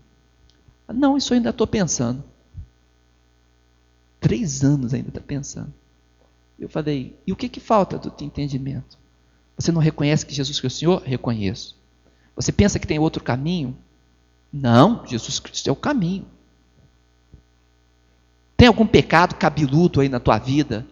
Não, 0.94 1.18
isso 1.18 1.34
eu 1.34 1.38
ainda 1.38 1.50
estou 1.52 1.66
pensando. 1.66 2.24
Três 4.20 4.64
anos 4.64 4.94
ainda 4.94 5.08
está 5.08 5.22
pensando. 5.22 5.74
Eu 6.60 6.70
falei, 6.70 7.18
e 7.26 7.32
o 7.32 7.36
que, 7.36 7.48
que 7.48 7.60
falta 7.60 7.98
do 7.98 8.12
teu 8.12 8.28
entendimento? 8.28 8.98
Você 9.58 9.72
não 9.72 9.82
reconhece 9.82 10.26
que 10.26 10.34
Jesus 10.34 10.60
Cristo 10.60 10.76
é 10.76 10.76
o 10.76 10.80
Senhor? 10.80 11.04
Reconheço. 11.04 11.78
Você 12.36 12.52
pensa 12.52 12.80
que 12.80 12.88
tem 12.88 13.00
outro 13.00 13.24
caminho? 13.24 13.78
Não, 14.52 15.06
Jesus 15.06 15.40
Cristo 15.40 15.70
é 15.70 15.72
o 15.72 15.76
caminho. 15.76 16.26
Tem 18.56 18.68
algum 18.68 18.86
pecado 18.86 19.36
cabeludo 19.36 20.02
aí 20.02 20.10
na 20.10 20.20
tua 20.20 20.38
vida 20.38 20.86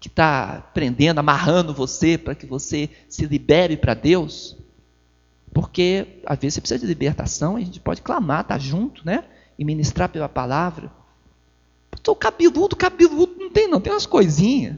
que 0.00 0.08
está 0.08 0.60
prendendo, 0.72 1.18
amarrando 1.18 1.74
você 1.74 2.16
para 2.16 2.34
que 2.34 2.46
você 2.46 2.90
se 3.08 3.26
libere 3.26 3.76
para 3.76 3.94
Deus? 3.94 4.56
Porque 5.52 6.20
às 6.26 6.38
vezes 6.38 6.54
você 6.54 6.60
precisa 6.60 6.80
de 6.80 6.86
libertação 6.86 7.58
e 7.58 7.62
a 7.62 7.64
gente 7.64 7.80
pode 7.80 8.02
clamar, 8.02 8.40
estar 8.40 8.54
tá 8.54 8.58
junto, 8.58 9.04
né? 9.04 9.24
E 9.58 9.64
ministrar 9.64 10.08
pela 10.08 10.28
palavra. 10.28 10.90
Estou 11.94 12.14
cabeludo, 12.14 12.76
cabeludo 12.76 13.34
não 13.38 13.50
tem 13.50 13.68
não, 13.68 13.80
tem 13.80 13.92
umas 13.92 14.04
coisinhas, 14.04 14.76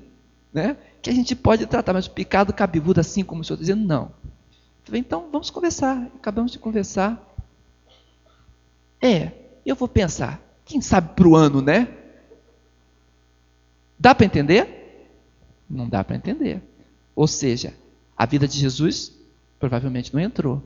né? 0.56 0.76
Que 1.00 1.10
a 1.10 1.12
gente 1.12 1.36
pode 1.36 1.66
tratar, 1.66 1.92
mas 1.92 2.06
o 2.06 2.10
picado 2.10 2.52
cabeludo 2.52 3.00
assim 3.00 3.22
como 3.22 3.42
o 3.42 3.44
senhor 3.44 3.54
está 3.54 3.72
dizendo, 3.72 3.86
não. 3.86 4.10
Falei, 4.84 5.00
então 5.00 5.28
vamos 5.30 5.50
conversar. 5.50 6.10
Acabamos 6.16 6.50
de 6.50 6.58
conversar. 6.58 7.22
É, 9.00 9.32
eu 9.64 9.76
vou 9.76 9.86
pensar. 9.86 10.40
Quem 10.64 10.80
sabe 10.80 11.14
para 11.14 11.28
o 11.28 11.36
ano, 11.36 11.62
né? 11.62 11.88
Dá 13.98 14.14
para 14.14 14.26
entender? 14.26 15.08
Não 15.70 15.88
dá 15.88 16.02
para 16.02 16.16
entender. 16.16 16.60
Ou 17.14 17.26
seja, 17.28 17.72
a 18.16 18.26
vida 18.26 18.48
de 18.48 18.58
Jesus 18.58 19.16
Provavelmente 19.58 20.12
não 20.12 20.20
entrou. 20.20 20.62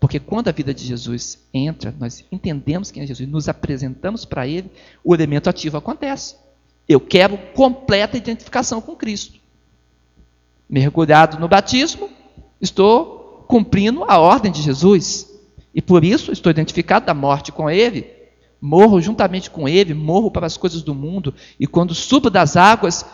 Porque 0.00 0.18
quando 0.18 0.48
a 0.48 0.52
vida 0.52 0.72
de 0.72 0.84
Jesus 0.84 1.38
entra, 1.52 1.94
nós 1.98 2.24
entendemos 2.32 2.90
quem 2.90 3.02
é 3.02 3.06
Jesus, 3.06 3.28
nos 3.28 3.48
apresentamos 3.48 4.24
para 4.24 4.46
Ele, 4.46 4.70
o 5.04 5.14
elemento 5.14 5.48
ativo 5.48 5.76
acontece. 5.76 6.36
Eu 6.90 6.98
quero 6.98 7.38
completa 7.54 8.16
identificação 8.16 8.80
com 8.80 8.96
Cristo. 8.96 9.38
Mergulhado 10.68 11.38
no 11.38 11.46
batismo, 11.46 12.10
estou 12.60 13.44
cumprindo 13.46 14.02
a 14.08 14.18
ordem 14.18 14.50
de 14.50 14.60
Jesus. 14.60 15.30
E 15.72 15.80
por 15.80 16.04
isso 16.04 16.32
estou 16.32 16.50
identificado 16.50 17.06
da 17.06 17.14
morte 17.14 17.52
com 17.52 17.70
Ele, 17.70 18.10
morro 18.60 19.00
juntamente 19.00 19.52
com 19.52 19.68
Ele, 19.68 19.94
morro 19.94 20.32
para 20.32 20.48
as 20.48 20.56
coisas 20.56 20.82
do 20.82 20.92
mundo, 20.92 21.32
e 21.60 21.64
quando 21.64 21.94
subo 21.94 22.28
das 22.28 22.56
águas, 22.56 23.06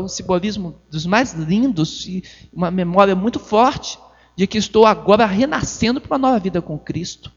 um 0.00 0.08
simbolismo 0.08 0.76
dos 0.90 1.04
mais 1.04 1.34
lindos 1.34 2.06
e 2.06 2.24
uma 2.50 2.70
memória 2.70 3.14
muito 3.14 3.38
forte 3.38 3.98
de 4.34 4.46
que 4.46 4.56
estou 4.56 4.86
agora 4.86 5.26
renascendo 5.26 6.00
para 6.00 6.16
uma 6.16 6.18
nova 6.18 6.38
vida 6.38 6.62
com 6.62 6.78
Cristo. 6.78 7.30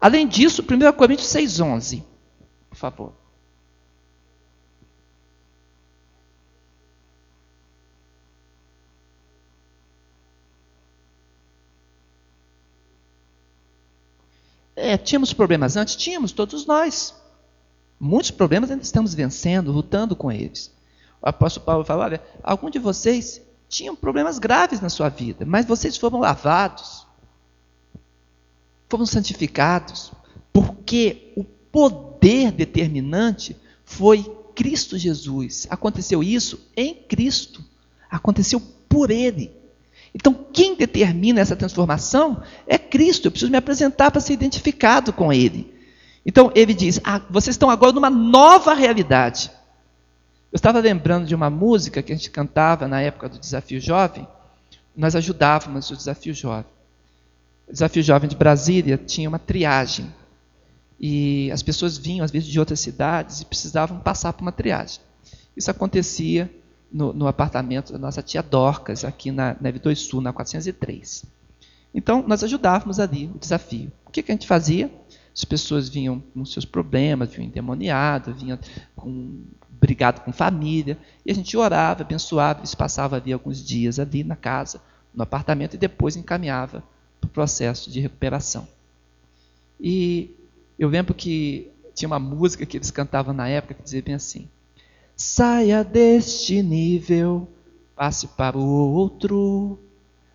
Além 0.00 0.26
disso, 0.26 0.60
1 0.60 0.92
Coríntios 0.96 1.28
6,11, 1.28 2.02
por 2.02 2.11
favor. 2.82 3.12
É, 14.74 14.96
tínhamos 14.96 15.32
problemas 15.32 15.76
antes? 15.76 15.94
Tínhamos, 15.94 16.32
todos 16.32 16.66
nós. 16.66 17.14
Muitos 18.00 18.32
problemas 18.32 18.70
ainda 18.70 18.82
estamos 18.82 19.14
vencendo, 19.14 19.70
lutando 19.70 20.16
com 20.16 20.32
eles. 20.32 20.72
O 21.20 21.28
apóstolo 21.28 21.64
Paulo 21.64 21.84
fala: 21.84 22.04
olha, 22.04 22.22
algum 22.42 22.68
de 22.68 22.80
vocês 22.80 23.40
tinham 23.68 23.94
problemas 23.94 24.40
graves 24.40 24.80
na 24.80 24.88
sua 24.88 25.08
vida, 25.08 25.46
mas 25.46 25.66
vocês 25.66 25.96
foram 25.96 26.18
lavados, 26.18 27.06
foram 28.88 29.06
santificados, 29.06 30.12
porque 30.52 31.32
o 31.36 31.44
poder 31.72 32.52
determinante 32.52 33.56
foi 33.84 34.22
Cristo 34.54 34.96
Jesus. 34.98 35.66
Aconteceu 35.70 36.22
isso 36.22 36.60
em 36.76 36.94
Cristo, 36.94 37.64
aconteceu 38.10 38.62
por 38.88 39.10
Ele. 39.10 39.50
Então, 40.14 40.34
quem 40.52 40.76
determina 40.76 41.40
essa 41.40 41.56
transformação 41.56 42.42
é 42.66 42.76
Cristo. 42.76 43.26
Eu 43.26 43.30
preciso 43.30 43.50
me 43.50 43.56
apresentar 43.56 44.10
para 44.10 44.20
ser 44.20 44.34
identificado 44.34 45.12
com 45.12 45.32
Ele. 45.32 45.72
Então, 46.24 46.52
ele 46.54 46.74
diz: 46.74 47.00
ah, 47.02 47.20
vocês 47.30 47.54
estão 47.54 47.70
agora 47.70 47.92
numa 47.92 48.10
nova 48.10 48.74
realidade. 48.74 49.50
Eu 50.52 50.56
estava 50.56 50.80
lembrando 50.80 51.26
de 51.26 51.34
uma 51.34 51.48
música 51.48 52.02
que 52.02 52.12
a 52.12 52.14
gente 52.14 52.30
cantava 52.30 52.86
na 52.86 53.00
época 53.00 53.28
do 53.28 53.38
Desafio 53.38 53.80
Jovem. 53.80 54.28
Nós 54.94 55.16
ajudávamos 55.16 55.90
o 55.90 55.96
Desafio 55.96 56.34
Jovem. 56.34 56.70
O 57.66 57.72
Desafio 57.72 58.02
Jovem 58.02 58.28
de 58.28 58.36
Brasília 58.36 58.98
tinha 58.98 59.30
uma 59.30 59.38
triagem. 59.38 60.12
E 61.04 61.50
as 61.50 61.64
pessoas 61.64 61.98
vinham, 61.98 62.24
às 62.24 62.30
vezes, 62.30 62.48
de 62.48 62.60
outras 62.60 62.78
cidades 62.78 63.40
e 63.40 63.44
precisavam 63.44 63.98
passar 63.98 64.32
por 64.32 64.42
uma 64.42 64.52
triagem. 64.52 65.00
Isso 65.56 65.68
acontecia 65.68 66.48
no, 66.92 67.12
no, 67.12 67.26
apartamento 67.26 67.92
da 67.92 67.98
nossa 67.98 68.22
tia 68.22 68.40
Dorcas, 68.40 69.04
aqui 69.04 69.32
na 69.32 69.56
Neve 69.60 69.80
2 69.80 69.98
Sul, 69.98 70.20
na 70.20 70.32
403. 70.32 71.24
Então, 71.92 72.24
nós 72.24 72.44
ajudávamos 72.44 73.00
ali 73.00 73.28
o 73.34 73.38
desafio. 73.38 73.90
O 74.06 74.12
que, 74.12 74.22
que 74.22 74.30
a 74.30 74.34
gente 74.34 74.46
fazia? 74.46 74.92
As 75.34 75.44
pessoas 75.44 75.88
vinham 75.88 76.22
com 76.32 76.44
seus 76.44 76.64
problemas, 76.64 77.30
vinham 77.30 77.48
endemoniadas, 77.48 78.40
vinham 78.40 78.58
com, 78.94 79.42
brigado 79.70 80.20
com 80.20 80.32
família, 80.32 80.96
e 81.26 81.32
a 81.32 81.34
gente 81.34 81.56
orava, 81.56 82.02
abençoava, 82.02 82.60
eles 82.60 82.76
passavam 82.76 83.18
ali 83.18 83.32
alguns 83.32 83.64
dias 83.64 83.98
ali 83.98 84.22
na 84.22 84.36
casa, 84.36 84.80
no 85.12 85.24
apartamento, 85.24 85.74
e 85.74 85.78
depois 85.78 86.14
encaminhava 86.14 86.84
para 87.20 87.26
o 87.26 87.30
processo 87.30 87.90
de 87.90 87.98
recuperação. 87.98 88.68
E 89.80 90.36
eu 90.82 90.88
lembro 90.88 91.14
que 91.14 91.70
tinha 91.94 92.08
uma 92.08 92.18
música 92.18 92.66
que 92.66 92.76
eles 92.76 92.90
cantavam 92.90 93.32
na 93.32 93.48
época 93.48 93.74
que 93.74 93.84
dizia 93.84 94.02
bem 94.02 94.14
assim: 94.14 94.48
Saia 95.14 95.84
deste 95.84 96.60
nível, 96.60 97.46
passe 97.94 98.26
para 98.26 98.58
o 98.58 98.92
outro. 98.92 99.78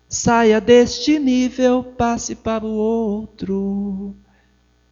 Saia 0.08 0.58
deste 0.58 1.18
nível, 1.18 1.84
passe 1.84 2.34
para 2.34 2.64
o 2.64 2.70
outro. 2.70 4.16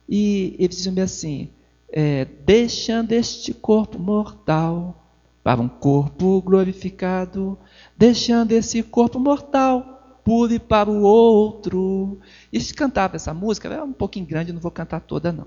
E 0.06 0.54
eles 0.58 0.76
diziam 0.76 1.02
assim: 1.02 1.48
é, 1.88 2.26
deixando 2.44 3.12
este 3.12 3.54
corpo 3.54 3.98
mortal 3.98 5.06
para 5.42 5.58
um 5.58 5.68
corpo 5.68 6.42
glorificado, 6.42 7.58
deixando 7.96 8.52
esse 8.52 8.82
corpo 8.82 9.18
mortal, 9.18 9.95
pule 10.26 10.58
para 10.58 10.90
o 10.90 11.02
outro. 11.02 12.18
E 12.52 12.60
se 12.60 12.74
cantava 12.74 13.14
essa 13.14 13.32
música, 13.32 13.68
ela 13.68 13.76
é 13.76 13.82
um 13.84 13.92
pouquinho 13.92 14.26
grande, 14.26 14.52
não 14.52 14.60
vou 14.60 14.72
cantar 14.72 14.98
toda 14.98 15.30
não. 15.30 15.46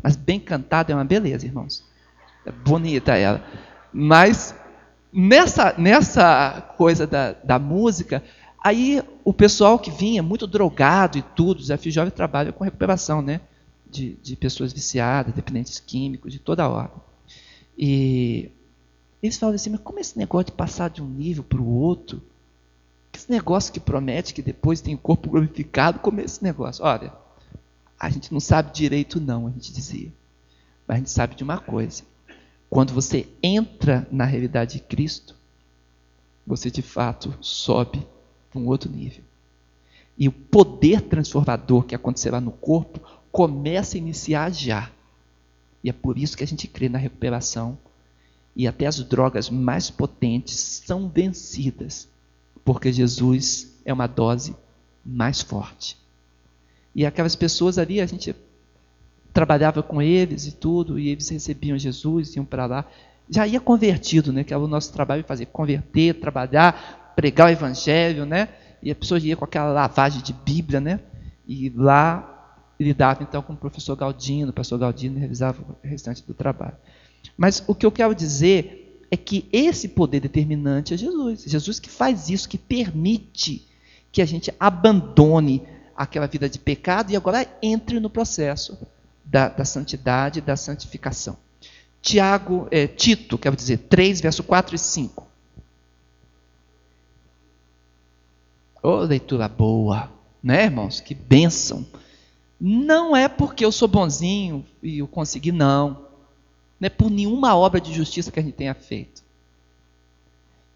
Mas 0.00 0.14
bem 0.14 0.38
cantada 0.38 0.92
é 0.92 0.94
uma 0.94 1.04
beleza, 1.04 1.44
irmãos. 1.44 1.84
É 2.46 2.52
bonita 2.52 3.16
ela. 3.16 3.44
Mas 3.92 4.54
nessa, 5.12 5.74
nessa 5.76 6.60
coisa 6.78 7.08
da, 7.08 7.32
da 7.32 7.58
música, 7.58 8.22
aí 8.62 9.02
o 9.24 9.32
pessoal 9.32 9.80
que 9.80 9.90
vinha 9.90 10.22
muito 10.22 10.46
drogado 10.46 11.18
e 11.18 11.22
tudo, 11.22 11.58
Desafio 11.58 11.90
Jovem 11.90 12.12
trabalha 12.12 12.52
com 12.52 12.62
recuperação, 12.62 13.20
né? 13.20 13.40
De, 13.84 14.14
de 14.22 14.36
pessoas 14.36 14.72
viciadas, 14.72 15.34
dependentes 15.34 15.80
químicos, 15.80 16.32
de 16.32 16.38
toda 16.38 16.62
a 16.62 16.68
ordem. 16.68 17.00
E 17.76 18.52
eles 19.20 19.36
falam 19.36 19.56
assim, 19.56 19.70
mas 19.70 19.80
como 19.80 19.98
esse 19.98 20.16
negócio 20.16 20.46
de 20.46 20.52
passar 20.52 20.88
de 20.88 21.02
um 21.02 21.08
nível 21.08 21.42
para 21.42 21.60
o 21.60 21.68
outro? 21.68 22.22
Esse 23.12 23.30
negócio 23.30 23.72
que 23.72 23.80
promete 23.80 24.32
que 24.32 24.42
depois 24.42 24.80
tem 24.80 24.94
o 24.94 24.98
corpo 24.98 25.28
glorificado, 25.28 25.98
como 25.98 26.20
é 26.20 26.24
esse 26.24 26.42
negócio? 26.42 26.84
Olha, 26.84 27.12
a 27.98 28.08
gente 28.08 28.32
não 28.32 28.40
sabe 28.40 28.72
direito 28.72 29.20
não, 29.20 29.46
a 29.46 29.50
gente 29.50 29.72
dizia. 29.72 30.12
Mas 30.86 30.94
a 30.94 30.98
gente 30.98 31.10
sabe 31.10 31.34
de 31.34 31.44
uma 31.44 31.58
coisa. 31.58 32.02
Quando 32.68 32.94
você 32.94 33.28
entra 33.42 34.06
na 34.10 34.24
realidade 34.24 34.74
de 34.74 34.80
Cristo, 34.84 35.34
você 36.46 36.70
de 36.70 36.82
fato 36.82 37.36
sobe 37.40 38.06
para 38.50 38.60
um 38.60 38.66
outro 38.66 38.90
nível. 38.90 39.22
E 40.16 40.28
o 40.28 40.32
poder 40.32 41.02
transformador 41.02 41.84
que 41.84 41.94
acontecerá 41.94 42.40
no 42.40 42.52
corpo 42.52 43.00
começa 43.32 43.96
a 43.96 43.98
iniciar 43.98 44.52
já. 44.52 44.90
E 45.82 45.88
é 45.88 45.92
por 45.92 46.18
isso 46.18 46.36
que 46.36 46.44
a 46.44 46.46
gente 46.46 46.68
crê 46.68 46.88
na 46.88 46.98
recuperação. 46.98 47.78
E 48.54 48.66
até 48.66 48.86
as 48.86 49.02
drogas 49.02 49.48
mais 49.48 49.90
potentes 49.90 50.82
são 50.84 51.08
vencidas, 51.08 52.08
porque 52.64 52.92
Jesus 52.92 53.80
é 53.84 53.92
uma 53.92 54.06
dose 54.06 54.54
mais 55.04 55.40
forte. 55.40 55.96
E 56.94 57.06
aquelas 57.06 57.36
pessoas 57.36 57.78
ali, 57.78 58.00
a 58.00 58.06
gente 58.06 58.34
trabalhava 59.32 59.82
com 59.82 60.02
eles 60.02 60.46
e 60.46 60.52
tudo, 60.52 60.98
e 60.98 61.08
eles 61.08 61.28
recebiam 61.28 61.78
Jesus, 61.78 62.34
iam 62.34 62.44
para 62.44 62.66
lá. 62.66 62.84
Já 63.28 63.46
ia 63.46 63.60
convertido, 63.60 64.32
né? 64.32 64.42
Que 64.42 64.52
era 64.52 64.62
o 64.62 64.66
nosso 64.66 64.92
trabalho 64.92 65.24
fazer, 65.24 65.46
converter, 65.46 66.14
trabalhar, 66.14 67.12
pregar 67.14 67.48
o 67.48 67.50
evangelho, 67.50 68.26
né? 68.26 68.48
E 68.82 68.90
a 68.90 68.94
pessoa 68.94 69.20
ia 69.20 69.36
com 69.36 69.44
aquela 69.44 69.72
lavagem 69.72 70.22
de 70.22 70.32
Bíblia, 70.32 70.80
né? 70.80 71.00
E 71.46 71.70
lá 71.70 72.26
lidava 72.78 73.22
então 73.22 73.42
com 73.42 73.52
o 73.52 73.56
professor 73.56 73.94
Galdino, 73.94 74.50
o 74.50 74.54
pastor 74.54 74.78
Galdino 74.78 75.18
revisava 75.18 75.60
o 75.62 75.86
restante 75.86 76.24
do 76.26 76.32
trabalho. 76.32 76.76
Mas 77.36 77.62
o 77.66 77.74
que 77.74 77.84
eu 77.84 77.92
quero 77.92 78.14
dizer 78.14 78.79
é 79.10 79.16
que 79.16 79.48
esse 79.52 79.88
poder 79.88 80.20
determinante 80.20 80.94
é 80.94 80.96
Jesus. 80.96 81.44
Jesus 81.44 81.80
que 81.80 81.90
faz 81.90 82.28
isso, 82.30 82.48
que 82.48 82.58
permite 82.58 83.66
que 84.12 84.22
a 84.22 84.26
gente 84.26 84.54
abandone 84.58 85.62
aquela 85.96 86.26
vida 86.26 86.48
de 86.48 86.58
pecado 86.58 87.10
e 87.10 87.16
agora 87.16 87.46
entre 87.62 87.98
no 87.98 88.08
processo 88.08 88.78
da, 89.24 89.48
da 89.48 89.64
santidade, 89.64 90.40
da 90.40 90.56
santificação. 90.56 91.36
Tiago, 92.00 92.66
é, 92.70 92.86
Tito, 92.86 93.36
quero 93.36 93.56
dizer, 93.56 93.78
3, 93.88 94.20
verso 94.20 94.42
4 94.42 94.74
e 94.74 94.78
5. 94.78 95.26
Ô, 98.82 98.88
oh, 98.88 99.00
leitura 99.00 99.46
boa, 99.46 100.10
né, 100.42 100.64
irmãos? 100.64 101.00
Que 101.00 101.14
bênção. 101.14 101.86
Não 102.58 103.14
é 103.14 103.28
porque 103.28 103.64
eu 103.64 103.72
sou 103.72 103.86
bonzinho 103.86 104.64
e 104.82 104.98
eu 105.00 105.06
consegui, 105.06 105.52
não. 105.52 106.09
Não 106.80 106.86
é 106.86 106.90
por 106.90 107.10
nenhuma 107.10 107.54
obra 107.54 107.80
de 107.80 107.92
justiça 107.92 108.32
que 108.32 108.40
a 108.40 108.42
gente 108.42 108.54
tenha 108.54 108.74
feito. 108.74 109.22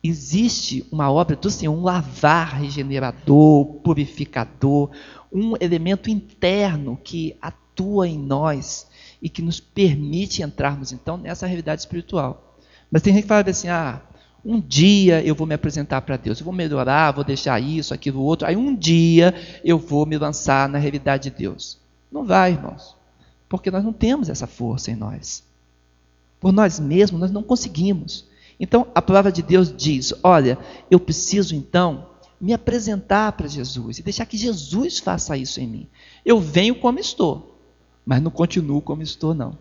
Existe 0.03 0.87
uma 0.93 1.11
obra 1.11 1.35
do 1.35 1.51
Senhor, 1.51 1.73
um 1.73 1.83
lavar 1.83 2.61
regenerador, 2.61 3.65
purificador, 3.83 4.91
um 5.33 5.55
elemento 5.59 6.11
interno 6.11 7.01
que 7.03 7.35
atua 7.41 8.07
em 8.07 8.19
nós 8.19 8.87
e 9.23 9.31
que 9.31 9.41
nos 9.41 9.59
permite 9.61 10.43
entrarmos 10.43 10.93
então 10.93 11.17
nessa 11.17 11.47
realidade 11.47 11.81
espiritual. 11.81 12.59
Mas 12.91 13.01
tem 13.01 13.15
gente 13.15 13.23
que 13.23 13.29
fala 13.29 13.49
assim: 13.49 13.69
ah, 13.69 14.03
um 14.45 14.61
dia 14.61 15.25
eu 15.25 15.35
vou 15.35 15.47
me 15.47 15.55
apresentar 15.55 16.03
para 16.03 16.19
Deus, 16.19 16.39
eu 16.39 16.45
vou 16.45 16.53
melhorar, 16.53 17.13
vou 17.13 17.25
deixar 17.25 17.59
isso, 17.59 17.95
aquilo, 17.95 18.21
outro, 18.21 18.47
aí 18.47 18.57
um 18.57 18.77
dia 18.77 19.35
eu 19.65 19.79
vou 19.79 20.05
me 20.05 20.19
lançar 20.19 20.69
na 20.69 20.77
realidade 20.77 21.31
de 21.31 21.37
Deus. 21.39 21.81
Não 22.13 22.27
vai, 22.27 22.53
irmãos, 22.53 22.95
porque 23.49 23.71
nós 23.71 23.83
não 23.83 23.93
temos 23.93 24.29
essa 24.29 24.47
força 24.47 24.91
em 24.91 24.97
nós. 24.97 25.43
Por 26.41 26.53
nós 26.53 26.79
mesmos, 26.79 27.21
nós 27.21 27.31
não 27.31 27.43
conseguimos. 27.43 28.27
Então, 28.59 28.87
a 28.95 29.03
palavra 29.03 29.33
de 29.33 29.43
Deus 29.43 29.75
diz: 29.75 30.13
olha, 30.23 30.59
eu 30.91 31.01
preciso 31.01 31.55
então 31.55 32.11
me 32.41 32.53
apresentar 32.53 33.33
para 33.33 33.49
Jesus 33.49 33.99
e 33.99 34.03
deixar 34.03 34.27
que 34.27 34.37
Jesus 34.37 34.99
faça 34.99 35.37
isso 35.37 35.61
em 35.61 35.67
mim. 35.67 35.89
Eu 36.25 36.41
venho 36.41 36.75
como 36.75 36.99
estou 36.99 37.55
mas 38.05 38.21
não 38.21 38.31
continuo 38.31 38.81
como 38.81 39.03
estou, 39.03 39.35
não. 39.35 39.59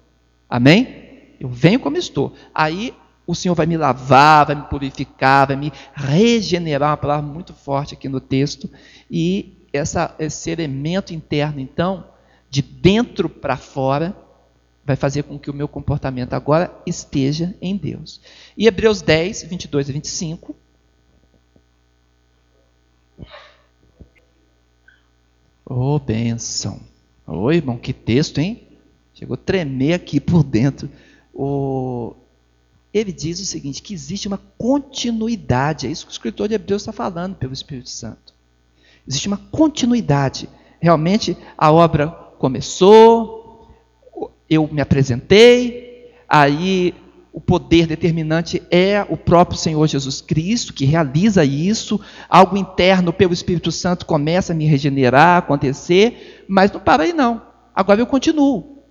Amém? 0.49 1.35
Eu 1.39 1.47
venho 1.47 1.79
como 1.79 1.97
estou. 1.97 2.33
Aí 2.53 2.93
o 3.25 3.33
Senhor 3.33 3.55
vai 3.55 3.65
me 3.65 3.77
lavar, 3.77 4.45
vai 4.45 4.55
me 4.55 4.63
purificar, 4.63 5.47
vai 5.47 5.55
me 5.55 5.71
regenerar, 5.93 6.91
uma 6.91 6.97
palavra 6.97 7.25
muito 7.25 7.53
forte 7.53 7.93
aqui 7.93 8.09
no 8.09 8.19
texto. 8.19 8.69
E 9.09 9.65
essa, 9.71 10.13
esse 10.19 10.51
elemento 10.51 11.13
interno, 11.13 11.59
então, 11.59 12.05
de 12.49 12.61
dentro 12.61 13.29
para 13.29 13.55
fora, 13.55 14.15
vai 14.85 14.95
fazer 14.95 15.23
com 15.23 15.39
que 15.39 15.49
o 15.49 15.53
meu 15.53 15.67
comportamento 15.67 16.33
agora 16.33 16.73
esteja 16.85 17.55
em 17.61 17.77
Deus. 17.77 18.19
E 18.57 18.67
Hebreus 18.67 19.01
10, 19.01 19.43
22 19.43 19.89
e 19.89 19.93
25. 19.93 20.55
Oh, 25.65 25.97
bênção. 25.99 26.79
Oi, 27.25 27.55
irmão, 27.55 27.77
que 27.77 27.93
texto, 27.93 28.39
hein? 28.39 28.67
Chegou 29.13 29.35
a 29.35 29.37
tremer 29.37 29.93
aqui 29.93 30.19
por 30.19 30.43
dentro. 30.43 30.89
O... 31.33 32.13
Ele 32.93 33.13
diz 33.13 33.39
o 33.39 33.45
seguinte: 33.45 33.81
que 33.81 33.93
existe 33.93 34.27
uma 34.27 34.41
continuidade. 34.57 35.87
É 35.87 35.91
isso 35.91 36.05
que 36.05 36.11
o 36.11 36.13
escritor 36.13 36.49
de 36.49 36.55
Hebreus 36.55 36.81
está 36.81 36.91
falando 36.91 37.35
pelo 37.35 37.53
Espírito 37.53 37.89
Santo. 37.89 38.33
Existe 39.07 39.27
uma 39.27 39.37
continuidade. 39.37 40.49
Realmente 40.81 41.37
a 41.57 41.71
obra 41.71 42.07
começou, 42.37 43.42
eu 44.49 44.69
me 44.71 44.81
apresentei, 44.81 46.11
aí 46.27 46.93
o 47.33 47.41
poder 47.41 47.87
determinante 47.87 48.61
é 48.69 49.05
o 49.09 49.17
próprio 49.17 49.57
Senhor 49.57 49.87
Jesus 49.87 50.21
Cristo, 50.21 50.71
que 50.71 50.85
realiza 50.85 51.43
isso, 51.43 51.99
algo 52.29 52.55
interno 52.55 53.11
pelo 53.11 53.33
Espírito 53.33 53.71
Santo 53.71 54.05
começa 54.05 54.53
a 54.53 54.55
me 54.55 54.65
regenerar, 54.65 55.39
acontecer, 55.39 56.45
mas 56.47 56.71
não 56.71 56.79
para 56.79 57.03
aí 57.03 57.13
não. 57.13 57.41
Agora 57.73 57.99
eu 57.99 58.05
continuo. 58.05 58.83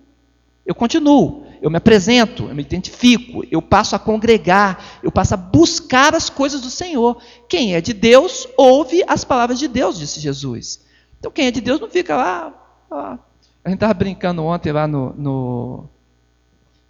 Eu 0.65 0.75
continuo, 0.75 1.45
eu 1.61 1.69
me 1.69 1.77
apresento, 1.77 2.43
eu 2.43 2.55
me 2.55 2.61
identifico, 2.61 3.43
eu 3.51 3.61
passo 3.61 3.95
a 3.95 3.99
congregar, 3.99 4.99
eu 5.03 5.11
passo 5.11 5.33
a 5.33 5.37
buscar 5.37 6.15
as 6.15 6.29
coisas 6.29 6.61
do 6.61 6.69
Senhor. 6.69 7.21
Quem 7.49 7.75
é 7.75 7.81
de 7.81 7.93
Deus, 7.93 8.47
ouve 8.57 9.03
as 9.07 9.23
palavras 9.25 9.59
de 9.59 9.67
Deus, 9.67 9.97
disse 9.97 10.21
Jesus. 10.21 10.85
Então 11.19 11.31
quem 11.31 11.47
é 11.47 11.51
de 11.51 11.61
Deus 11.61 11.79
não 11.79 11.89
fica 11.89 12.15
lá. 12.15 12.53
lá. 12.89 13.19
A 13.63 13.69
gente 13.69 13.77
estava 13.77 13.93
brincando 13.93 14.43
ontem 14.43 14.71
lá 14.71 14.87
no, 14.87 15.13
no 15.13 15.89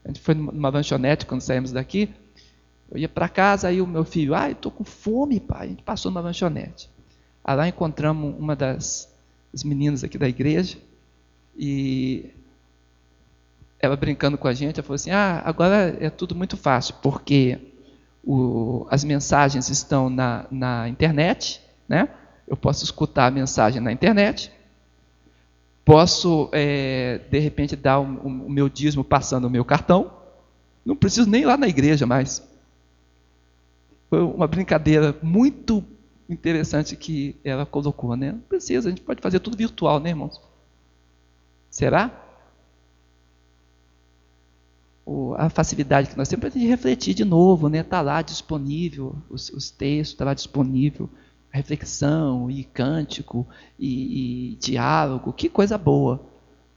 a 0.03 0.07
gente 0.07 0.19
foi 0.19 0.36
numa 0.36 0.69
lanchonete 0.69 1.26
quando 1.26 1.41
saímos 1.41 1.71
daqui. 1.71 2.09
Eu 2.91 2.97
ia 2.97 3.09
para 3.09 3.30
casa, 3.30 3.67
aí 3.69 3.82
o 3.82 3.88
meu 3.88 4.03
filho, 4.03 4.36
ah, 4.36 4.49
eu 4.49 4.53
estou 4.53 4.71
com 4.71 4.84
fome, 4.84 5.39
pai. 5.39 5.67
A 5.67 5.69
gente 5.69 5.84
passou 5.84 6.11
numa 6.11 6.21
lanchonete. 6.21 6.89
Aí 7.43 7.55
lá 7.55 7.67
encontramos 7.67 8.36
uma 8.38 8.55
das, 8.55 9.13
das 9.51 9.63
meninas 9.63 10.03
aqui 10.03 10.17
da 10.17 10.28
igreja 10.28 10.78
e 11.57 12.32
ela 13.80 13.95
brincando 13.95 14.38
com 14.38 14.47
a 14.47 14.53
gente, 14.53 14.80
ela 14.80 14.84
falou 14.84 14.95
assim: 14.95 15.11
Ah, 15.11 15.41
agora 15.45 15.97
é 15.99 16.09
tudo 16.09 16.34
muito 16.34 16.55
fácil, 16.57 16.95
porque 17.01 17.59
o, 18.24 18.88
as 18.89 19.03
mensagens 19.03 19.69
estão 19.69 20.09
na, 20.09 20.45
na 20.49 20.88
internet, 20.88 21.61
né? 21.88 22.09
Eu 22.47 22.57
posso 22.57 22.84
escutar 22.84 23.28
a 23.28 23.32
mensagem 23.32 23.82
na 23.82 23.91
internet, 23.91 24.51
Posso, 25.86 26.49
é, 26.51 27.19
de 27.29 27.39
repente, 27.39 27.75
dar 27.75 27.99
o, 27.99 28.03
o 28.03 28.49
meu 28.49 28.69
dízimo 28.69 29.03
passando 29.03 29.45
o 29.45 29.49
meu 29.49 29.65
cartão. 29.65 30.11
Não 30.86 30.95
preciso 30.95 31.29
nem 31.29 31.41
ir 31.41 31.45
lá 31.45 31.57
na 31.57 31.67
igreja 31.67 32.05
mais. 32.05 32.41
Foi 34.09 34.21
uma 34.21 34.47
brincadeira 34.47 35.15
muito 35.21 35.84
interessante 36.29 36.95
que 36.95 37.36
ela 37.43 37.65
colocou, 37.65 38.15
né? 38.15 38.31
Não 38.31 38.39
precisa, 38.39 38.88
a 38.88 38.91
gente 38.91 39.01
pode 39.01 39.21
fazer 39.21 39.39
tudo 39.39 39.57
virtual, 39.57 39.99
né, 39.99 40.09
irmãos? 40.09 40.39
Será? 41.69 42.23
a 45.38 45.49
facilidade 45.49 46.09
que 46.09 46.17
nós 46.17 46.29
temos 46.29 46.49
para 46.49 46.61
refletir 46.61 47.13
de 47.13 47.25
novo, 47.25 47.67
né? 47.67 47.79
Está 47.79 48.01
lá 48.01 48.21
disponível, 48.21 49.15
os, 49.29 49.49
os 49.49 49.69
textos, 49.69 50.13
está 50.13 50.25
lá 50.25 50.34
disponível 50.34 51.09
reflexão 51.58 52.49
e 52.49 52.64
cântico 52.64 53.47
e, 53.78 54.54
e 54.54 54.56
diálogo, 54.56 55.32
que 55.32 55.47
coisa 55.47 55.78
boa. 55.78 56.26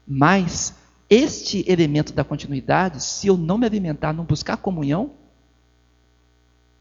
Mas 0.06 0.74
este 1.08 1.64
elemento 1.66 2.12
da 2.12 2.22
continuidade, 2.22 3.02
se 3.02 3.26
eu 3.26 3.36
não 3.36 3.56
me 3.56 3.66
alimentar, 3.66 4.12
não 4.12 4.24
buscar 4.24 4.58
comunhão, 4.58 5.12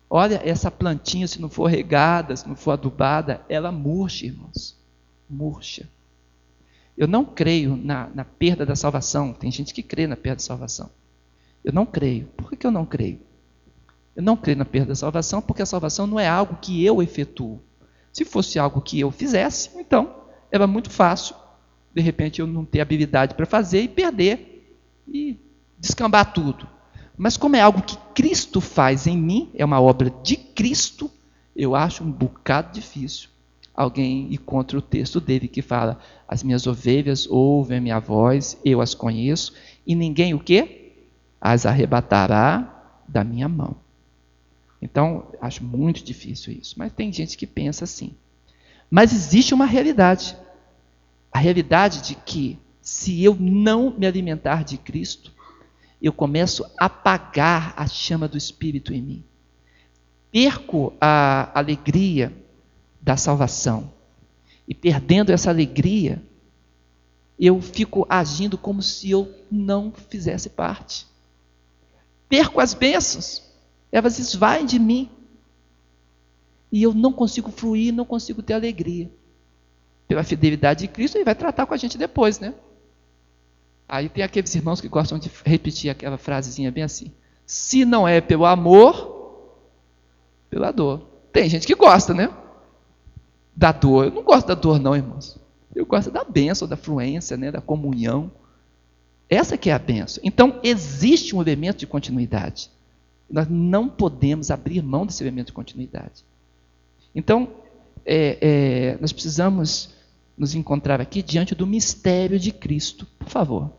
olha, 0.10 0.41
essa 0.43 0.70
plantinha, 0.70 1.28
se 1.28 1.39
não 1.39 1.50
for 1.50 1.68
regada, 1.68 2.36
se 2.36 2.48
não 2.48 2.56
for 2.56 2.72
adubada, 2.72 3.41
ela 3.48 3.72
murcha, 3.72 4.26
irmãos. 4.26 4.78
Murcha. 5.30 5.89
Eu 6.98 7.08
não 7.08 7.24
creio 7.26 7.76
na, 7.78 8.10
na 8.14 8.26
perda 8.26 8.66
da 8.66 8.76
salvação. 8.76 9.34
Tem 9.34 9.52
gente 9.52 9.74
que 9.74 9.84
crê 9.84 10.06
na 10.06 10.16
perda 10.16 10.38
da 10.38 10.43
salvação. 10.43 10.89
Eu 11.64 11.74
não 11.74 11.86
creio. 11.86 12.28
Por 12.38 12.50
que, 12.50 12.58
que 12.58 12.68
eu 12.68 12.72
não 12.72 12.86
creio? 12.86 13.20
Eu 14.16 14.24
não 14.24 14.38
creio 14.38 14.58
na 14.58 14.66
perda 14.66 14.89
da 14.89 14.96
salvação 14.96 15.41
porque 15.41 15.62
a 15.62 15.66
salvação 15.66 16.08
não 16.08 16.20
é 16.20 16.28
algo 16.28 16.58
que 16.62 16.84
eu 16.86 17.02
efetuo. 17.02 17.62
Se 18.16 18.24
fosse 18.24 18.57
algo 18.57 18.80
que 18.80 18.97
eu 18.97 19.11
fizesse, 19.11 19.72
então 19.76 20.16
era 20.49 20.66
muito 20.66 20.89
fácil, 20.89 21.36
de 21.93 22.01
repente, 22.01 22.39
eu 22.39 22.47
não 22.47 22.63
ter 22.63 22.80
habilidade 22.80 23.36
para 23.36 23.45
fazer 23.45 23.82
e 23.82 23.89
perder 23.89 24.74
e 25.05 25.38
descambar 25.78 26.32
tudo. 26.32 26.66
Mas 27.18 27.36
como 27.36 27.57
é 27.57 27.59
algo 27.59 27.82
que 27.82 27.97
Cristo 28.13 28.61
faz 28.61 29.05
em 29.05 29.18
mim, 29.18 29.51
é 29.53 29.66
uma 29.66 29.82
obra 29.82 30.09
de 30.24 30.38
Cristo, 30.38 31.11
eu 31.53 31.76
acho 31.76 32.05
um 32.05 32.11
bocado 32.11 32.72
difícil 32.72 33.28
alguém 33.76 34.32
ir 34.32 34.38
contra 34.38 34.78
o 34.78 34.82
texto 34.82 35.20
dele 35.20 35.49
que 35.49 35.61
fala: 35.61 35.99
as 36.26 36.41
minhas 36.41 36.66
ovelhas 36.66 37.28
ouvem 37.28 37.80
a 37.80 37.82
minha 37.82 37.99
voz, 37.99 38.57
eu 38.63 38.80
as 38.80 38.93
conheço, 38.93 39.53
e 39.86 39.93
ninguém 39.93 40.34
o 40.34 40.39
quê? 40.39 40.93
As 41.41 41.66
arrebatará 41.66 42.95
da 43.05 43.26
minha 43.26 43.49
mão. 43.49 43.76
Então, 44.86 45.31
acho 45.41 45.63
muito 45.63 46.03
difícil 46.03 46.53
isso. 46.53 46.75
Mas 46.77 46.93
tem 46.93 47.11
gente 47.11 47.36
que 47.36 47.47
pensa 47.47 47.83
assim. 47.86 48.13
Mas 48.88 49.11
existe 49.11 49.51
uma 49.51 49.65
realidade. 49.65 50.38
A 51.33 51.39
realidade 51.39 52.03
de 52.03 52.13
que, 52.13 52.59
se 52.79 53.23
eu 53.23 53.36
não 53.36 53.89
me 53.97 54.05
alimentar 54.05 54.63
de 54.63 54.77
Cristo, 54.77 55.33
eu 55.99 56.13
começo 56.13 56.63
a 56.77 56.86
apagar 56.86 57.73
a 57.75 57.88
chama 57.88 58.27
do 58.27 58.38
Espírito 58.38 58.93
em 58.93 59.01
mim. 59.01 59.23
Perco 60.31 60.93
a 61.01 61.49
alegria 61.57 62.31
da 63.01 63.17
salvação. 63.17 63.91
E 64.67 64.75
perdendo 64.75 65.31
essa 65.31 65.49
alegria, 65.49 66.21
eu 67.39 67.59
fico 67.59 68.05
agindo 68.07 68.55
como 68.55 68.83
se 68.83 69.09
eu 69.09 69.33
não 69.49 69.91
fizesse 70.09 70.47
parte. 70.49 71.07
Perco 72.29 72.61
as 72.61 72.75
bênçãos. 72.75 73.45
Elas 73.91 74.19
esvaem 74.19 74.65
de 74.65 74.79
mim. 74.79 75.09
E 76.71 76.83
eu 76.83 76.93
não 76.93 77.13
consigo 77.13 77.51
fluir, 77.51 77.93
não 77.93 78.05
consigo 78.05 78.41
ter 78.41 78.53
alegria. 78.53 79.09
Pela 80.07 80.23
fidelidade 80.23 80.81
de 80.81 80.88
Cristo, 80.88 81.17
ele 81.17 81.25
vai 81.25 81.36
tratar 81.36 81.65
com 81.65 81.73
a 81.73 81.77
gente 81.77 81.97
depois, 81.97 82.39
né? 82.39 82.53
Aí 83.88 84.09
tem 84.09 84.23
aqueles 84.23 84.53
irmãos 84.55 84.81
que 84.81 84.88
gostam 84.88 85.17
de 85.19 85.31
repetir 85.45 85.89
aquela 85.89 86.17
frasezinha 86.17 86.71
bem 86.71 86.83
assim: 86.83 87.11
se 87.45 87.86
não 87.86 88.07
é 88.07 88.19
pelo 88.19 88.45
amor, 88.45 89.15
pela 90.49 90.71
dor. 90.71 91.01
Tem 91.31 91.49
gente 91.49 91.67
que 91.67 91.75
gosta, 91.75 92.13
né? 92.13 92.33
Da 93.55 93.71
dor. 93.71 94.05
Eu 94.05 94.11
não 94.11 94.23
gosto 94.23 94.47
da 94.47 94.55
dor, 94.55 94.79
não, 94.79 94.95
irmãos. 94.95 95.38
Eu 95.75 95.86
gosto 95.86 96.09
da 96.09 96.23
bênção, 96.23 96.67
da 96.67 96.77
fluência, 96.77 97.36
né? 97.36 97.51
da 97.51 97.59
comunhão. 97.59 98.31
Essa 99.29 99.57
que 99.57 99.69
é 99.69 99.73
a 99.73 99.79
bênção. 99.79 100.21
Então, 100.23 100.59
existe 100.63 101.36
um 101.36 101.41
elemento 101.41 101.79
de 101.79 101.88
continuidade. 101.88 102.71
Nós 103.30 103.47
não 103.49 103.89
podemos 103.89 104.51
abrir 104.51 104.82
mão 104.82 105.05
desse 105.05 105.23
elemento 105.23 105.47
de 105.47 105.53
continuidade. 105.53 106.23
Então, 107.13 107.49
é, 108.05 108.38
é, 108.41 108.97
nós 109.01 109.11
precisamos 109.11 109.89
nos 110.38 110.53
encontrar 110.53 111.01
aqui 111.01 111.23
diante 111.23 111.55
do 111.55 111.65
mistério 111.65 112.38
de 112.38 112.51
Cristo. 112.51 113.07
Por 113.17 113.30
favor. 113.30 113.71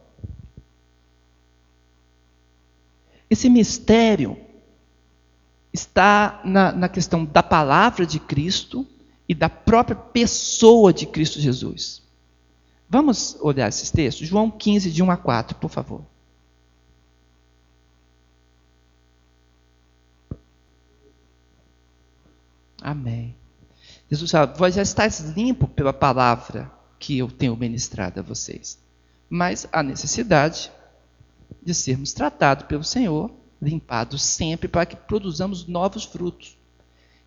Esse 3.28 3.48
mistério 3.48 4.36
está 5.72 6.40
na, 6.44 6.72
na 6.72 6.88
questão 6.88 7.24
da 7.24 7.42
palavra 7.42 8.06
de 8.06 8.18
Cristo 8.18 8.86
e 9.28 9.34
da 9.34 9.48
própria 9.48 9.96
pessoa 9.96 10.92
de 10.92 11.06
Cristo 11.06 11.40
Jesus. 11.40 12.02
Vamos 12.88 13.36
olhar 13.40 13.68
esses 13.68 13.90
textos? 13.90 14.26
João 14.26 14.50
15, 14.50 14.90
de 14.90 15.02
1 15.02 15.10
a 15.10 15.16
4, 15.16 15.58
por 15.58 15.70
favor. 15.70 16.02
Amém. 22.86 23.34
Jesus 24.08 24.30
fala: 24.30 24.46
vós 24.46 24.76
já 24.76 24.82
estáis 24.82 25.18
limpo 25.18 25.66
pela 25.66 25.92
palavra 25.92 26.70
que 27.00 27.18
eu 27.18 27.28
tenho 27.28 27.56
ministrado 27.56 28.20
a 28.20 28.22
vocês. 28.22 28.78
Mas 29.28 29.66
há 29.72 29.82
necessidade 29.82 30.70
de 31.60 31.74
sermos 31.74 32.12
tratados 32.12 32.64
pelo 32.66 32.84
Senhor, 32.84 33.32
limpados 33.60 34.22
sempre, 34.22 34.68
para 34.68 34.86
que 34.86 34.94
produzamos 34.94 35.66
novos 35.66 36.04
frutos. 36.04 36.56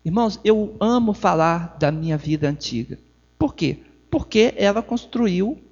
Irmãos, 0.02 0.40
eu 0.42 0.74
amo 0.80 1.12
falar 1.12 1.76
da 1.78 1.92
minha 1.92 2.16
vida 2.16 2.48
antiga. 2.48 2.98
Por 3.38 3.54
quê? 3.54 3.80
Porque 4.10 4.54
ela 4.56 4.80
construiu 4.80 5.62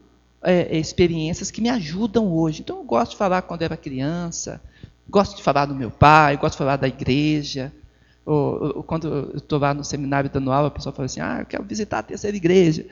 é, 0.43 0.77
experiências 0.77 1.51
que 1.51 1.63
me 1.63 1.71
ajudam 1.71 2.31
hoje. 2.31 2.61
Então, 2.61 2.77
eu 2.77 2.85
gosto 2.85 3.13
de 3.13 3.17
falar 3.17 3.41
quando 3.41 3.63
era 3.63 3.75
criança, 3.75 4.61
gosto 5.09 5.35
de 5.39 5.43
falar 5.43 5.65
do 5.65 5.75
meu 5.75 5.91
pai, 5.91 6.37
gosto 6.37 6.53
de 6.53 6.59
falar 6.59 6.77
da 6.77 6.87
igreja, 6.87 7.73
ou, 8.29 8.77
ou, 8.77 8.83
quando 8.83 9.09
eu 9.09 9.37
estou 9.37 9.59
lá 9.59 9.73
no 9.73 9.83
seminário 9.83 10.29
dando 10.29 10.53
aula, 10.53 10.69
o 10.69 10.71
pessoal 10.71 10.95
fala 10.95 11.07
assim, 11.07 11.21
ah, 11.21 11.39
eu 11.41 11.47
quero 11.47 11.65
visitar 11.65 12.01
a 12.01 12.03
terceira 12.03 12.37
igreja, 12.37 12.87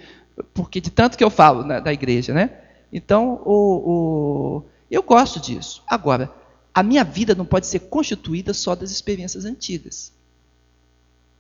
porque 0.55 0.80
de 0.80 0.91
tanto 0.91 1.18
que 1.18 1.22
eu 1.22 1.28
falo 1.28 1.62
né, 1.62 1.80
da 1.80 1.93
igreja, 1.93 2.32
né? 2.32 2.51
Então, 2.91 3.43
o, 3.45 3.53
o, 3.55 4.62
eu 4.91 5.03
gosto 5.03 5.39
disso. 5.39 5.82
Agora, 5.87 6.32
a 6.72 6.82
minha 6.82 7.05
vida 7.05 7.34
não 7.34 7.45
pode 7.45 7.66
ser 7.66 7.80
constituída 7.80 8.55
só 8.55 8.74
das 8.74 8.91
experiências 8.91 9.45
antigas. 9.45 10.12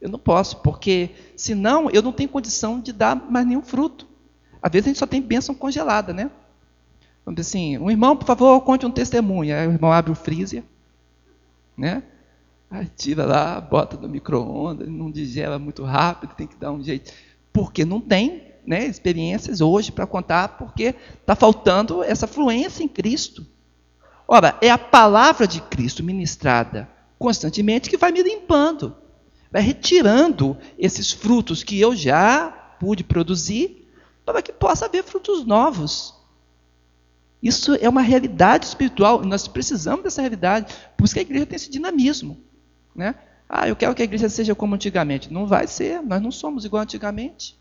Eu 0.00 0.10
não 0.10 0.18
posso, 0.18 0.58
porque 0.58 1.10
senão 1.34 1.90
eu 1.90 2.02
não 2.02 2.12
tenho 2.12 2.28
condição 2.28 2.78
de 2.80 2.92
dar 2.92 3.16
mais 3.16 3.46
nenhum 3.46 3.62
fruto. 3.62 4.06
Às 4.60 4.70
vezes 4.70 4.86
a 4.86 4.88
gente 4.90 4.98
só 4.98 5.06
tem 5.06 5.22
bênção 5.22 5.54
congelada, 5.54 6.12
né? 6.12 6.30
assim, 7.38 7.76
um 7.78 7.90
irmão, 7.90 8.16
por 8.16 8.26
favor, 8.26 8.60
conte 8.60 8.86
um 8.86 8.90
testemunho. 8.90 9.56
Aí 9.56 9.66
o 9.66 9.72
irmão 9.72 9.90
abre 9.90 10.12
o 10.12 10.14
freezer, 10.14 10.62
né? 11.76 12.02
Aí 12.76 12.90
tira 12.94 13.24
lá, 13.24 13.58
bota 13.58 13.96
no 13.96 14.06
micro-ondas, 14.06 14.86
não 14.86 15.10
digera 15.10 15.58
muito 15.58 15.82
rápido, 15.82 16.34
tem 16.34 16.46
que 16.46 16.56
dar 16.56 16.72
um 16.72 16.82
jeito. 16.82 17.10
Porque 17.50 17.86
não 17.86 18.02
tem 18.02 18.52
né, 18.66 18.84
experiências 18.84 19.62
hoje 19.62 19.90
para 19.90 20.06
contar, 20.06 20.58
porque 20.58 20.94
está 21.18 21.34
faltando 21.34 22.02
essa 22.02 22.26
fluência 22.26 22.84
em 22.84 22.88
Cristo. 22.88 23.46
Ora, 24.28 24.58
é 24.60 24.68
a 24.68 24.76
palavra 24.76 25.46
de 25.46 25.62
Cristo 25.62 26.04
ministrada 26.04 26.86
constantemente 27.18 27.88
que 27.88 27.96
vai 27.96 28.12
me 28.12 28.22
limpando, 28.22 28.94
vai 29.50 29.62
retirando 29.62 30.54
esses 30.78 31.10
frutos 31.10 31.64
que 31.64 31.80
eu 31.80 31.96
já 31.96 32.50
pude 32.78 33.02
produzir, 33.02 33.88
para 34.22 34.42
que 34.42 34.52
possa 34.52 34.84
haver 34.84 35.02
frutos 35.02 35.46
novos. 35.46 36.12
Isso 37.42 37.74
é 37.80 37.88
uma 37.88 38.02
realidade 38.02 38.66
espiritual, 38.66 39.24
nós 39.24 39.48
precisamos 39.48 40.02
dessa 40.02 40.20
realidade, 40.20 40.74
por 40.94 41.04
isso 41.04 41.14
que 41.14 41.20
a 41.20 41.22
igreja 41.22 41.46
tem 41.46 41.56
esse 41.56 41.70
dinamismo. 41.70 42.44
Né? 42.96 43.14
Ah, 43.48 43.68
eu 43.68 43.76
quero 43.76 43.94
que 43.94 44.02
a 44.02 44.04
igreja 44.04 44.28
seja 44.28 44.54
como 44.54 44.74
antigamente. 44.74 45.32
Não 45.32 45.46
vai 45.46 45.66
ser, 45.66 46.02
nós 46.02 46.20
não 46.20 46.30
somos 46.30 46.64
igual 46.64 46.82
antigamente. 46.82 47.56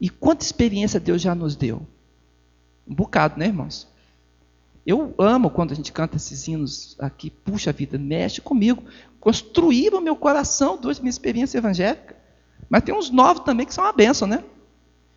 E 0.00 0.08
quanta 0.08 0.44
experiência 0.44 1.00
Deus 1.00 1.20
já 1.20 1.34
nos 1.34 1.56
deu? 1.56 1.86
Um 2.86 2.94
bocado, 2.94 3.38
né, 3.38 3.46
irmãos? 3.46 3.88
Eu 4.86 5.14
amo 5.18 5.50
quando 5.50 5.72
a 5.72 5.74
gente 5.74 5.92
canta 5.92 6.16
esses 6.16 6.46
hinos 6.48 6.96
aqui, 6.98 7.30
puxa 7.30 7.72
vida, 7.72 7.98
mexe 7.98 8.40
comigo. 8.40 8.82
Construíram 9.18 10.00
meu 10.00 10.16
coração 10.16 10.78
durante 10.80 11.00
minha 11.00 11.10
experiência 11.10 11.58
evangélica. 11.58 12.16
Mas 12.68 12.82
tem 12.82 12.94
uns 12.94 13.10
novos 13.10 13.44
também 13.44 13.66
que 13.66 13.74
são 13.74 13.84
uma 13.84 13.92
benção, 13.92 14.26
né? 14.26 14.42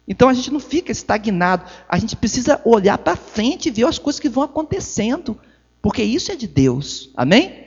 Então 0.06 0.28
a 0.28 0.34
gente 0.34 0.52
não 0.52 0.60
fica 0.60 0.92
estagnado. 0.92 1.66
A 1.88 1.98
gente 1.98 2.16
precisa 2.16 2.62
olhar 2.66 2.98
para 2.98 3.16
frente 3.16 3.68
e 3.68 3.72
ver 3.72 3.88
as 3.88 3.98
coisas 3.98 4.20
que 4.20 4.28
vão 4.28 4.44
acontecendo. 4.44 5.40
Porque 5.82 6.04
isso 6.04 6.32
é 6.32 6.36
de 6.36 6.48
Deus. 6.48 7.12
Amém? 7.16 7.63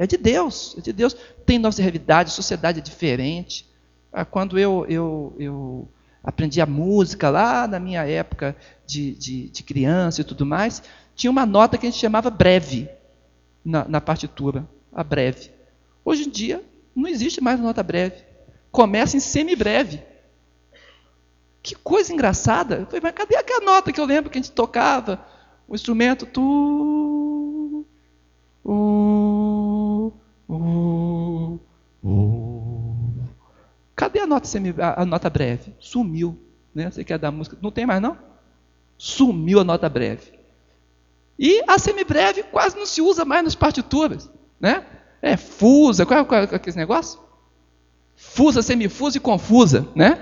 É 0.00 0.06
de 0.06 0.16
Deus, 0.16 0.74
é 0.78 0.80
de 0.80 0.94
Deus. 0.94 1.14
Tem 1.44 1.58
nossa 1.58 1.82
realidade, 1.82 2.30
a 2.30 2.32
sociedade 2.32 2.78
é 2.78 2.82
diferente. 2.82 3.68
Ah, 4.10 4.24
quando 4.24 4.58
eu, 4.58 4.86
eu, 4.88 5.36
eu 5.38 5.88
aprendi 6.24 6.58
a 6.58 6.64
música 6.64 7.28
lá 7.28 7.68
na 7.68 7.78
minha 7.78 8.06
época 8.06 8.56
de, 8.86 9.14
de, 9.14 9.50
de, 9.50 9.62
criança 9.62 10.22
e 10.22 10.24
tudo 10.24 10.46
mais, 10.46 10.82
tinha 11.14 11.30
uma 11.30 11.44
nota 11.44 11.76
que 11.76 11.86
a 11.86 11.90
gente 11.90 12.00
chamava 12.00 12.30
breve 12.30 12.88
na, 13.62 13.86
na 13.86 14.00
partitura, 14.00 14.66
a 14.90 15.04
breve. 15.04 15.50
Hoje 16.02 16.26
em 16.26 16.30
dia 16.30 16.64
não 16.96 17.06
existe 17.06 17.42
mais 17.42 17.60
nota 17.60 17.82
breve. 17.82 18.24
Começa 18.72 19.18
em 19.18 19.20
semibreve. 19.20 20.02
Que 21.62 21.74
coisa 21.74 22.10
engraçada. 22.10 22.76
Eu 22.76 22.86
falei, 22.86 23.02
mas 23.02 23.12
cadê 23.12 23.36
aquela 23.36 23.62
nota 23.62 23.92
que 23.92 24.00
eu 24.00 24.06
lembro 24.06 24.30
que 24.30 24.38
a 24.38 24.40
gente 24.40 24.52
tocava? 24.52 25.22
O 25.68 25.74
instrumento, 25.74 26.24
tu, 26.24 26.90
Uh, 28.64 29.19
uh, 30.54 31.60
uh. 32.04 33.24
Cadê 33.94 34.20
a 34.20 34.26
nota, 34.26 34.46
semi, 34.46 34.74
a, 34.78 35.02
a 35.02 35.04
nota 35.04 35.28
breve? 35.28 35.74
Sumiu. 35.78 36.38
Né? 36.74 36.90
Você 36.90 37.04
quer 37.04 37.18
dar 37.18 37.30
música? 37.30 37.56
Não 37.60 37.70
tem 37.70 37.86
mais, 37.86 38.00
não? 38.00 38.16
Sumiu 38.96 39.60
a 39.60 39.64
nota 39.64 39.88
breve. 39.88 40.32
E 41.38 41.62
a 41.66 41.78
semibreve 41.78 42.42
quase 42.44 42.76
não 42.76 42.86
se 42.86 43.00
usa 43.00 43.24
mais 43.24 43.44
nas 43.44 43.54
partituras. 43.54 44.30
Né? 44.60 44.84
É 45.22 45.36
fusa, 45.36 46.04
qual 46.04 46.20
é, 46.20 46.24
qual 46.24 46.40
é 46.40 46.44
aquele 46.44 46.76
negócio? 46.76 47.20
Fusa, 48.14 48.62
semifusa 48.62 49.16
e 49.16 49.20
confusa. 49.20 49.88
Né? 49.94 50.18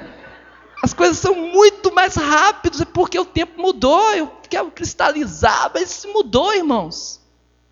As 0.82 0.94
coisas 0.94 1.18
são 1.18 1.34
muito 1.34 1.92
mais 1.92 2.14
rápidas, 2.14 2.80
é 2.80 2.84
porque 2.84 3.18
o 3.18 3.24
tempo 3.24 3.60
mudou. 3.60 4.14
Eu 4.14 4.30
quero 4.48 4.70
cristalizar, 4.70 5.70
mas 5.74 6.06
mudou, 6.12 6.54
irmãos. 6.54 7.20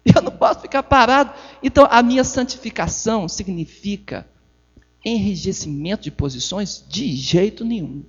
Eu 0.04 0.22
não 0.22 0.32
posso 0.32 0.60
ficar 0.60 0.82
parado. 0.82 1.32
Então, 1.66 1.88
a 1.90 2.00
minha 2.00 2.22
santificação 2.22 3.28
significa 3.28 4.24
enrijecimento 5.04 6.04
de 6.04 6.12
posições? 6.12 6.84
De 6.88 7.08
jeito 7.16 7.64
nenhum. 7.64 8.04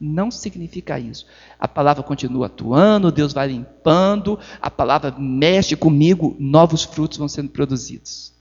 Não 0.00 0.30
significa 0.30 0.98
isso. 0.98 1.26
A 1.58 1.68
palavra 1.68 2.02
continua 2.02 2.46
atuando, 2.46 3.12
Deus 3.12 3.34
vai 3.34 3.48
limpando, 3.48 4.38
a 4.58 4.70
palavra 4.70 5.14
mexe 5.18 5.76
comigo, 5.76 6.34
novos 6.38 6.82
frutos 6.82 7.18
vão 7.18 7.28
sendo 7.28 7.50
produzidos. 7.50 8.32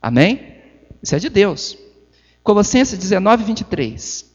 Amém? 0.00 0.58
Isso 1.02 1.16
é 1.16 1.18
de 1.18 1.28
Deus. 1.28 1.76
Colossenses 2.40 2.96
19, 2.96 3.42
23. 3.42 4.32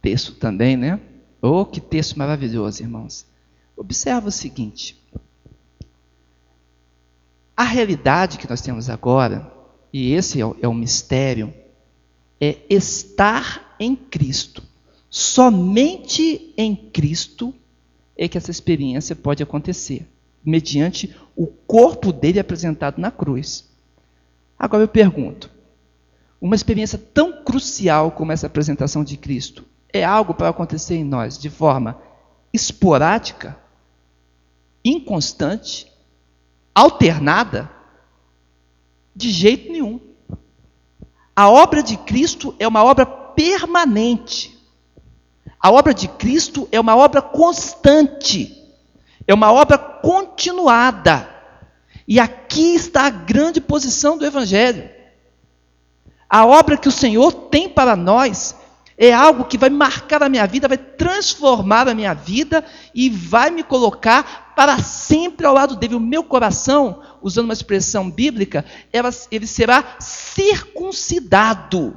texto 0.00 0.32
também, 0.32 0.76
né? 0.76 0.98
Oh, 1.44 1.66
que 1.66 1.80
texto 1.80 2.16
maravilhoso, 2.16 2.84
irmãos. 2.84 3.26
Observa 3.76 4.28
o 4.28 4.32
seguinte: 4.32 4.96
a 7.56 7.64
realidade 7.64 8.38
que 8.38 8.48
nós 8.48 8.60
temos 8.60 8.88
agora, 8.88 9.52
e 9.92 10.12
esse 10.12 10.40
é 10.40 10.46
o, 10.46 10.56
é 10.62 10.68
o 10.68 10.72
mistério, 10.72 11.52
é 12.40 12.58
estar 12.70 13.74
em 13.80 13.96
Cristo. 13.96 14.62
Somente 15.10 16.54
em 16.56 16.76
Cristo 16.76 17.52
é 18.16 18.28
que 18.28 18.38
essa 18.38 18.52
experiência 18.52 19.16
pode 19.16 19.42
acontecer, 19.42 20.06
mediante 20.44 21.12
o 21.34 21.48
corpo 21.48 22.12
dele 22.12 22.38
apresentado 22.38 23.00
na 23.00 23.10
cruz. 23.10 23.68
Agora 24.56 24.84
eu 24.84 24.88
pergunto: 24.88 25.50
uma 26.40 26.54
experiência 26.54 26.98
tão 26.98 27.42
crucial 27.42 28.12
como 28.12 28.30
essa 28.30 28.46
apresentação 28.46 29.02
de 29.02 29.16
Cristo 29.16 29.71
é 29.92 30.04
algo 30.04 30.34
para 30.34 30.48
acontecer 30.48 30.94
em 30.94 31.04
nós 31.04 31.38
de 31.38 31.50
forma 31.50 31.98
esporádica, 32.52 33.56
inconstante, 34.84 35.90
alternada? 36.74 37.70
De 39.14 39.30
jeito 39.30 39.70
nenhum. 39.70 40.00
A 41.36 41.50
obra 41.50 41.82
de 41.82 41.96
Cristo 41.96 42.54
é 42.58 42.66
uma 42.66 42.82
obra 42.82 43.04
permanente. 43.04 44.58
A 45.60 45.70
obra 45.70 45.94
de 45.94 46.08
Cristo 46.08 46.68
é 46.72 46.80
uma 46.80 46.96
obra 46.96 47.20
constante. 47.20 48.58
É 49.26 49.32
uma 49.32 49.52
obra 49.52 49.78
continuada. 49.78 51.28
E 52.08 52.18
aqui 52.18 52.74
está 52.74 53.06
a 53.06 53.10
grande 53.10 53.60
posição 53.60 54.18
do 54.18 54.26
Evangelho. 54.26 54.90
A 56.28 56.44
obra 56.46 56.76
que 56.76 56.88
o 56.88 56.92
Senhor 56.92 57.32
tem 57.32 57.68
para 57.68 57.94
nós 57.94 58.56
é 58.96 59.12
algo 59.12 59.44
que 59.44 59.58
vai 59.58 59.70
marcar 59.70 60.22
a 60.22 60.28
minha 60.28 60.46
vida, 60.46 60.68
vai 60.68 60.76
transformar 60.76 61.88
a 61.88 61.94
minha 61.94 62.14
vida 62.14 62.64
e 62.94 63.08
vai 63.08 63.50
me 63.50 63.62
colocar 63.62 64.52
para 64.54 64.78
sempre 64.78 65.46
ao 65.46 65.54
lado 65.54 65.76
dele. 65.76 65.94
O 65.94 66.00
meu 66.00 66.22
coração, 66.22 67.02
usando 67.22 67.46
uma 67.46 67.54
expressão 67.54 68.10
bíblica, 68.10 68.64
ele 69.30 69.46
será 69.46 69.96
circuncidado. 69.98 71.96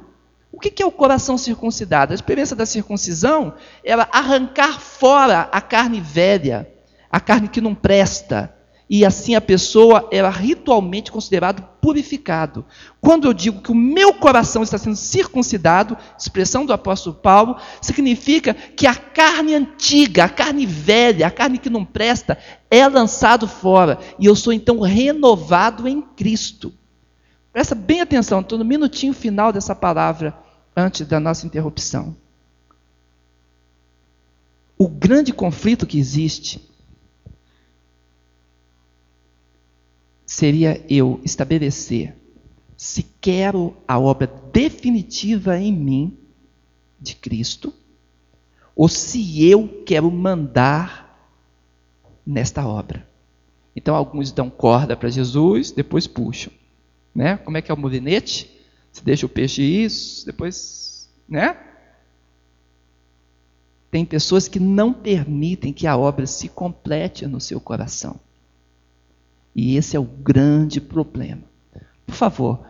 O 0.50 0.58
que 0.58 0.82
é 0.82 0.86
o 0.86 0.90
coração 0.90 1.36
circuncidado? 1.36 2.12
A 2.12 2.14
experiência 2.14 2.56
da 2.56 2.64
circuncisão 2.64 3.54
é 3.84 3.92
arrancar 3.92 4.80
fora 4.80 5.50
a 5.52 5.60
carne 5.60 6.00
velha, 6.00 6.66
a 7.10 7.20
carne 7.20 7.46
que 7.46 7.60
não 7.60 7.74
presta, 7.74 8.55
e 8.88 9.04
assim 9.04 9.34
a 9.34 9.40
pessoa 9.40 10.08
era 10.12 10.30
ritualmente 10.30 11.10
considerado 11.10 11.62
purificado. 11.80 12.64
Quando 13.00 13.26
eu 13.26 13.32
digo 13.32 13.60
que 13.60 13.72
o 13.72 13.74
meu 13.74 14.14
coração 14.14 14.62
está 14.62 14.78
sendo 14.78 14.94
circuncidado, 14.94 15.96
expressão 16.16 16.64
do 16.64 16.72
apóstolo 16.72 17.16
Paulo, 17.16 17.56
significa 17.80 18.54
que 18.54 18.86
a 18.86 18.94
carne 18.94 19.54
antiga, 19.54 20.24
a 20.24 20.28
carne 20.28 20.64
velha, 20.64 21.26
a 21.26 21.30
carne 21.30 21.58
que 21.58 21.68
não 21.68 21.84
presta, 21.84 22.38
é 22.70 22.86
lançado 22.86 23.48
fora 23.48 23.98
e 24.18 24.26
eu 24.26 24.36
sou 24.36 24.52
então 24.52 24.80
renovado 24.80 25.88
em 25.88 26.00
Cristo. 26.00 26.72
Presta 27.52 27.74
bem 27.74 28.00
atenção, 28.00 28.40
estou 28.40 28.58
no 28.58 28.64
minutinho 28.64 29.12
final 29.12 29.52
dessa 29.52 29.74
palavra 29.74 30.36
antes 30.76 31.06
da 31.06 31.18
nossa 31.18 31.46
interrupção. 31.46 32.14
O 34.78 34.88
grande 34.88 35.32
conflito 35.32 35.86
que 35.86 35.98
existe 35.98 36.60
seria 40.26 40.84
eu 40.90 41.20
estabelecer 41.24 42.14
se 42.76 43.04
quero 43.20 43.74
a 43.88 43.98
obra 43.98 44.26
definitiva 44.52 45.58
em 45.58 45.72
mim 45.72 46.18
de 47.00 47.14
Cristo 47.14 47.72
ou 48.74 48.88
se 48.88 49.48
eu 49.48 49.82
quero 49.86 50.10
mandar 50.10 51.06
nesta 52.26 52.66
obra. 52.66 53.08
Então 53.74 53.94
alguns 53.94 54.32
dão 54.32 54.50
corda 54.50 54.96
para 54.96 55.08
Jesus, 55.08 55.70
depois 55.70 56.06
puxam, 56.06 56.52
né? 57.14 57.36
Como 57.38 57.56
é 57.56 57.62
que 57.62 57.70
é 57.70 57.74
o 57.74 57.78
molinete? 57.78 58.50
Você 58.92 59.02
deixa 59.02 59.26
o 59.26 59.28
peixe 59.28 59.62
isso, 59.62 60.26
depois, 60.26 61.08
né? 61.28 61.56
Tem 63.90 64.04
pessoas 64.04 64.48
que 64.48 64.58
não 64.58 64.92
permitem 64.92 65.72
que 65.72 65.86
a 65.86 65.96
obra 65.96 66.26
se 66.26 66.48
complete 66.48 67.26
no 67.26 67.40
seu 67.40 67.60
coração. 67.60 68.18
E 69.56 69.74
esse 69.78 69.96
é 69.96 69.98
o 69.98 70.04
grande 70.04 70.82
problema. 70.82 71.42
Por 72.04 72.14
favor, 72.14 72.60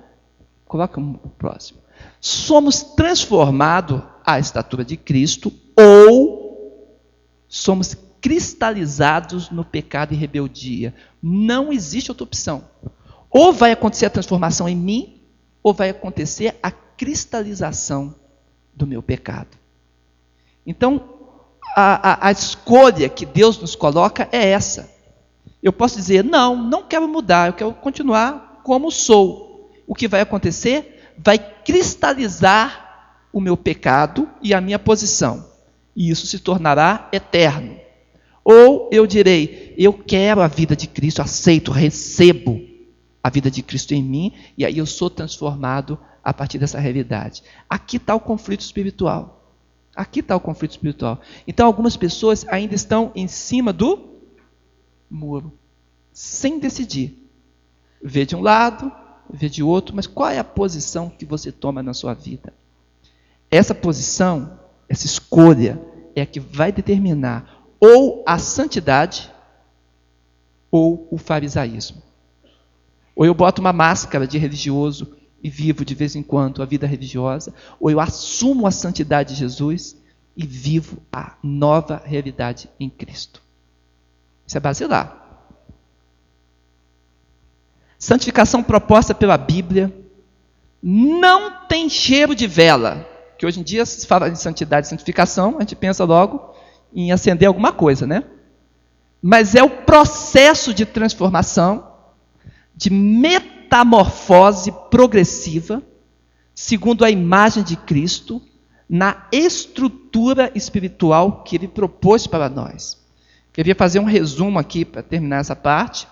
coloca 0.64 1.00
o 1.00 1.28
próximo. 1.36 1.80
somos 2.20 2.80
transformados 2.80 4.00
à 4.24 4.38
estatura 4.38 4.84
de 4.84 4.96
Cristo 4.96 5.52
ou 5.76 6.94
somos 7.48 7.96
cristalizados 8.20 9.50
no 9.50 9.64
pecado 9.64 10.14
e 10.14 10.16
rebeldia. 10.16 10.94
Não 11.20 11.72
existe 11.72 12.12
outra 12.12 12.22
opção. 12.22 12.62
Ou 13.30 13.52
vai 13.52 13.72
acontecer 13.72 14.06
a 14.06 14.10
transformação 14.10 14.68
em 14.68 14.76
mim, 14.76 15.20
ou 15.64 15.74
vai 15.74 15.90
acontecer 15.90 16.56
a 16.62 16.70
cristalização 16.70 18.14
do 18.72 18.86
meu 18.86 19.02
pecado. 19.02 19.58
Então, 20.64 21.02
a, 21.74 22.12
a, 22.12 22.28
a 22.28 22.30
escolha 22.30 23.08
que 23.08 23.26
Deus 23.26 23.58
nos 23.58 23.74
coloca 23.74 24.28
é 24.30 24.50
essa. 24.50 24.95
Eu 25.62 25.72
posso 25.72 25.96
dizer, 25.96 26.22
não, 26.22 26.56
não 26.56 26.82
quero 26.82 27.08
mudar, 27.08 27.48
eu 27.48 27.52
quero 27.52 27.72
continuar 27.72 28.60
como 28.62 28.90
sou. 28.90 29.70
O 29.86 29.94
que 29.94 30.08
vai 30.08 30.20
acontecer? 30.20 31.12
Vai 31.16 31.38
cristalizar 31.38 33.26
o 33.32 33.40
meu 33.40 33.56
pecado 33.56 34.28
e 34.42 34.54
a 34.54 34.60
minha 34.60 34.78
posição. 34.78 35.46
E 35.94 36.10
isso 36.10 36.26
se 36.26 36.38
tornará 36.38 37.08
eterno. 37.12 37.76
Ou 38.44 38.88
eu 38.92 39.06
direi, 39.06 39.74
eu 39.76 39.92
quero 39.92 40.40
a 40.40 40.46
vida 40.46 40.76
de 40.76 40.86
Cristo, 40.86 41.20
aceito, 41.20 41.72
recebo 41.72 42.60
a 43.22 43.28
vida 43.28 43.50
de 43.50 43.60
Cristo 43.60 43.92
em 43.92 44.02
mim, 44.02 44.32
e 44.56 44.64
aí 44.64 44.78
eu 44.78 44.86
sou 44.86 45.10
transformado 45.10 45.98
a 46.22 46.32
partir 46.32 46.58
dessa 46.58 46.78
realidade. 46.78 47.42
Aqui 47.68 47.96
está 47.96 48.14
o 48.14 48.20
conflito 48.20 48.60
espiritual. 48.60 49.52
Aqui 49.96 50.20
está 50.20 50.36
o 50.36 50.40
conflito 50.40 50.72
espiritual. 50.72 51.20
Então, 51.46 51.66
algumas 51.66 51.96
pessoas 51.96 52.46
ainda 52.48 52.74
estão 52.74 53.10
em 53.14 53.26
cima 53.26 53.72
do 53.72 54.15
muro, 55.10 55.52
sem 56.12 56.58
decidir. 56.58 57.22
Vê 58.02 58.24
de 58.24 58.36
um 58.36 58.40
lado, 58.40 58.90
vê 59.28 59.48
de 59.48 59.62
outro, 59.62 59.94
mas 59.94 60.06
qual 60.06 60.30
é 60.30 60.38
a 60.38 60.44
posição 60.44 61.08
que 61.08 61.24
você 61.24 61.50
toma 61.50 61.82
na 61.82 61.94
sua 61.94 62.14
vida? 62.14 62.52
Essa 63.50 63.74
posição, 63.74 64.58
essa 64.88 65.06
escolha, 65.06 65.80
é 66.14 66.22
a 66.22 66.26
que 66.26 66.40
vai 66.40 66.72
determinar 66.72 67.64
ou 67.78 68.24
a 68.26 68.38
santidade 68.38 69.30
ou 70.70 71.06
o 71.10 71.18
farisaísmo. 71.18 72.02
Ou 73.14 73.24
eu 73.24 73.34
boto 73.34 73.60
uma 73.60 73.72
máscara 73.72 74.26
de 74.26 74.38
religioso 74.38 75.16
e 75.42 75.48
vivo 75.48 75.84
de 75.84 75.94
vez 75.94 76.16
em 76.16 76.22
quando 76.22 76.62
a 76.62 76.66
vida 76.66 76.86
religiosa, 76.86 77.54
ou 77.78 77.90
eu 77.90 78.00
assumo 78.00 78.66
a 78.66 78.70
santidade 78.70 79.34
de 79.34 79.40
Jesus 79.40 79.96
e 80.36 80.46
vivo 80.46 80.98
a 81.12 81.36
nova 81.42 82.02
realidade 82.04 82.68
em 82.78 82.90
Cristo. 82.90 83.45
Isso 84.46 84.56
é 84.56 84.60
basilar. 84.60 85.26
Santificação 87.98 88.62
proposta 88.62 89.14
pela 89.14 89.36
Bíblia 89.36 89.92
não 90.82 91.66
tem 91.66 91.88
cheiro 91.88 92.34
de 92.34 92.46
vela. 92.46 93.06
Que 93.38 93.44
hoje 93.44 93.60
em 93.60 93.62
dia 93.62 93.84
se 93.84 94.06
fala 94.06 94.30
de 94.30 94.38
santidade 94.38 94.86
e 94.86 94.90
santificação, 94.90 95.56
a 95.56 95.60
gente 95.60 95.76
pensa 95.76 96.04
logo 96.04 96.54
em 96.94 97.12
acender 97.12 97.48
alguma 97.48 97.72
coisa, 97.72 98.06
né? 98.06 98.24
Mas 99.20 99.54
é 99.54 99.62
o 99.62 99.68
processo 99.68 100.72
de 100.72 100.86
transformação, 100.86 101.92
de 102.74 102.90
metamorfose 102.90 104.72
progressiva, 104.90 105.82
segundo 106.54 107.04
a 107.04 107.10
imagem 107.10 107.62
de 107.62 107.76
Cristo, 107.76 108.40
na 108.88 109.26
estrutura 109.32 110.50
espiritual 110.54 111.42
que 111.42 111.56
ele 111.56 111.66
propôs 111.66 112.26
para 112.26 112.48
nós. 112.48 113.05
Queria 113.56 113.74
fazer 113.74 113.98
um 113.98 114.04
resumo 114.04 114.58
aqui 114.58 114.84
para 114.84 115.02
terminar 115.02 115.38
essa 115.38 115.56
parte, 115.56 116.06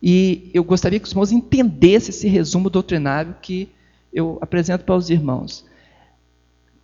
e 0.00 0.48
eu 0.54 0.62
gostaria 0.62 1.00
que 1.00 1.06
os 1.06 1.10
irmãos 1.10 1.32
entendessem 1.32 2.10
esse 2.10 2.28
resumo 2.28 2.70
doutrinário 2.70 3.34
que 3.42 3.68
eu 4.12 4.38
apresento 4.40 4.84
para 4.84 4.94
os 4.94 5.10
irmãos 5.10 5.66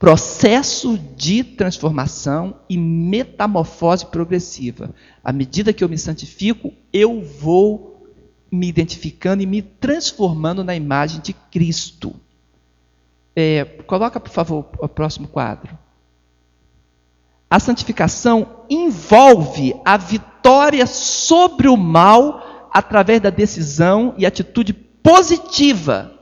processo 0.00 0.98
de 1.14 1.44
transformação 1.44 2.56
e 2.68 2.76
metamorfose 2.76 4.06
progressiva. 4.06 4.92
À 5.22 5.30
medida 5.30 5.74
que 5.74 5.84
eu 5.84 5.88
me 5.90 5.98
santifico, 5.98 6.72
eu 6.90 7.22
vou 7.22 8.10
me 8.50 8.66
identificando 8.66 9.44
e 9.44 9.46
me 9.46 9.62
transformando 9.62 10.64
na 10.64 10.74
imagem 10.74 11.20
de 11.20 11.34
Cristo. 11.34 12.16
É, 13.36 13.64
coloca, 13.86 14.18
por 14.18 14.30
favor, 14.30 14.70
o 14.78 14.88
próximo 14.88 15.28
quadro. 15.28 15.78
A 17.50 17.58
santificação 17.58 18.64
envolve 18.70 19.74
a 19.84 19.96
vitória 19.96 20.86
sobre 20.86 21.68
o 21.68 21.76
mal 21.76 22.70
através 22.72 23.20
da 23.20 23.28
decisão 23.28 24.14
e 24.16 24.24
atitude 24.24 24.72
positiva 24.72 26.14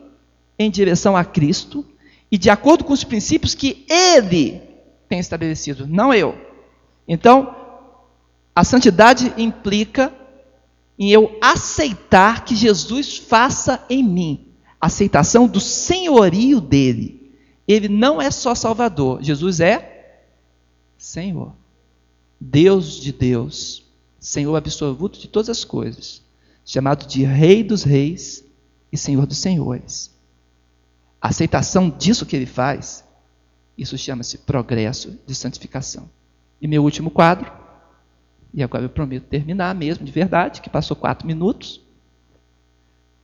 em 0.59 0.71
direção 0.71 1.15
a 1.15 1.25
Cristo 1.25 1.85
e 2.33 2.39
de 2.39 2.49
acordo 2.49 2.83
com 2.83 2.95
os 2.95 3.05
princípios 3.05 3.55
que 3.55 3.85
ele 3.91 4.63
tem 5.07 5.19
estabelecido, 5.19 5.87
não 5.87 6.15
eu. 6.15 6.35
Então, 7.07 7.55
a 8.57 8.65
santidade 8.65 9.33
implica 9.37 10.13
em 10.99 11.11
eu 11.11 11.37
aceitar 11.43 12.45
que 12.45 12.57
Jesus 12.57 13.19
faça 13.19 13.85
em 13.89 14.03
mim, 14.03 14.49
aceitação 14.81 15.47
do 15.47 15.61
senhorio 15.61 16.61
dele. 16.61 17.35
Ele 17.69 17.89
não 17.89 18.21
é 18.21 18.31
só 18.31 18.55
Salvador, 18.55 19.23
Jesus 19.23 19.61
é 19.61 19.98
Senhor. 20.99 21.55
Deus 22.39 23.01
de 23.01 23.13
Deus, 23.13 23.87
Senhor 24.21 24.55
absoluto 24.55 25.19
de 25.19 25.29
todas 25.29 25.49
as 25.49 25.65
coisas, 25.65 26.23
chamado 26.65 27.07
de 27.07 27.25
Rei 27.25 27.65
dos 27.65 27.83
Reis 27.83 28.45
e 28.93 28.99
Senhor 28.99 29.25
dos 29.25 29.39
Senhores 29.39 30.19
a 31.21 31.29
aceitação 31.29 31.91
disso 31.91 32.25
que 32.25 32.37
ele 32.37 32.47
faz, 32.47 33.05
isso 33.77 33.99
chama-se 33.99 34.39
progresso 34.39 35.19
de 35.27 35.35
santificação. 35.35 36.09
E 36.61 36.67
meu 36.67 36.83
último 36.83 37.11
quadro, 37.11 37.51
e 38.55 38.63
agora 38.63 38.85
eu 38.85 38.89
prometo 38.89 39.25
terminar 39.25 39.75
mesmo, 39.75 40.05
de 40.05 40.13
verdade, 40.13 40.61
que 40.61 40.71
passou 40.71 40.97
quatro 40.97 41.27
minutos, 41.27 41.81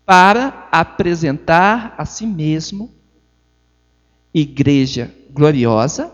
para 0.05 0.69
apresentar 0.71 1.95
a 1.97 2.05
si 2.05 2.27
mesmo 2.27 2.93
igreja 4.33 5.15
gloriosa, 5.31 6.13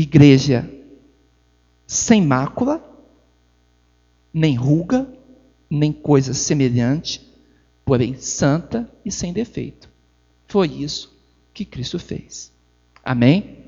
igreja 0.00 0.70
sem 1.84 2.22
mácula, 2.22 2.80
nem 4.32 4.54
ruga, 4.54 5.12
nem 5.68 5.92
coisa 5.92 6.32
semelhante, 6.32 7.20
porém 7.84 8.14
santa 8.14 8.88
e 9.04 9.10
sem 9.10 9.32
defeito. 9.32 9.90
Foi 10.46 10.68
isso 10.68 11.18
que 11.52 11.64
Cristo 11.64 11.98
fez. 11.98 12.52
Amém? 13.04 13.67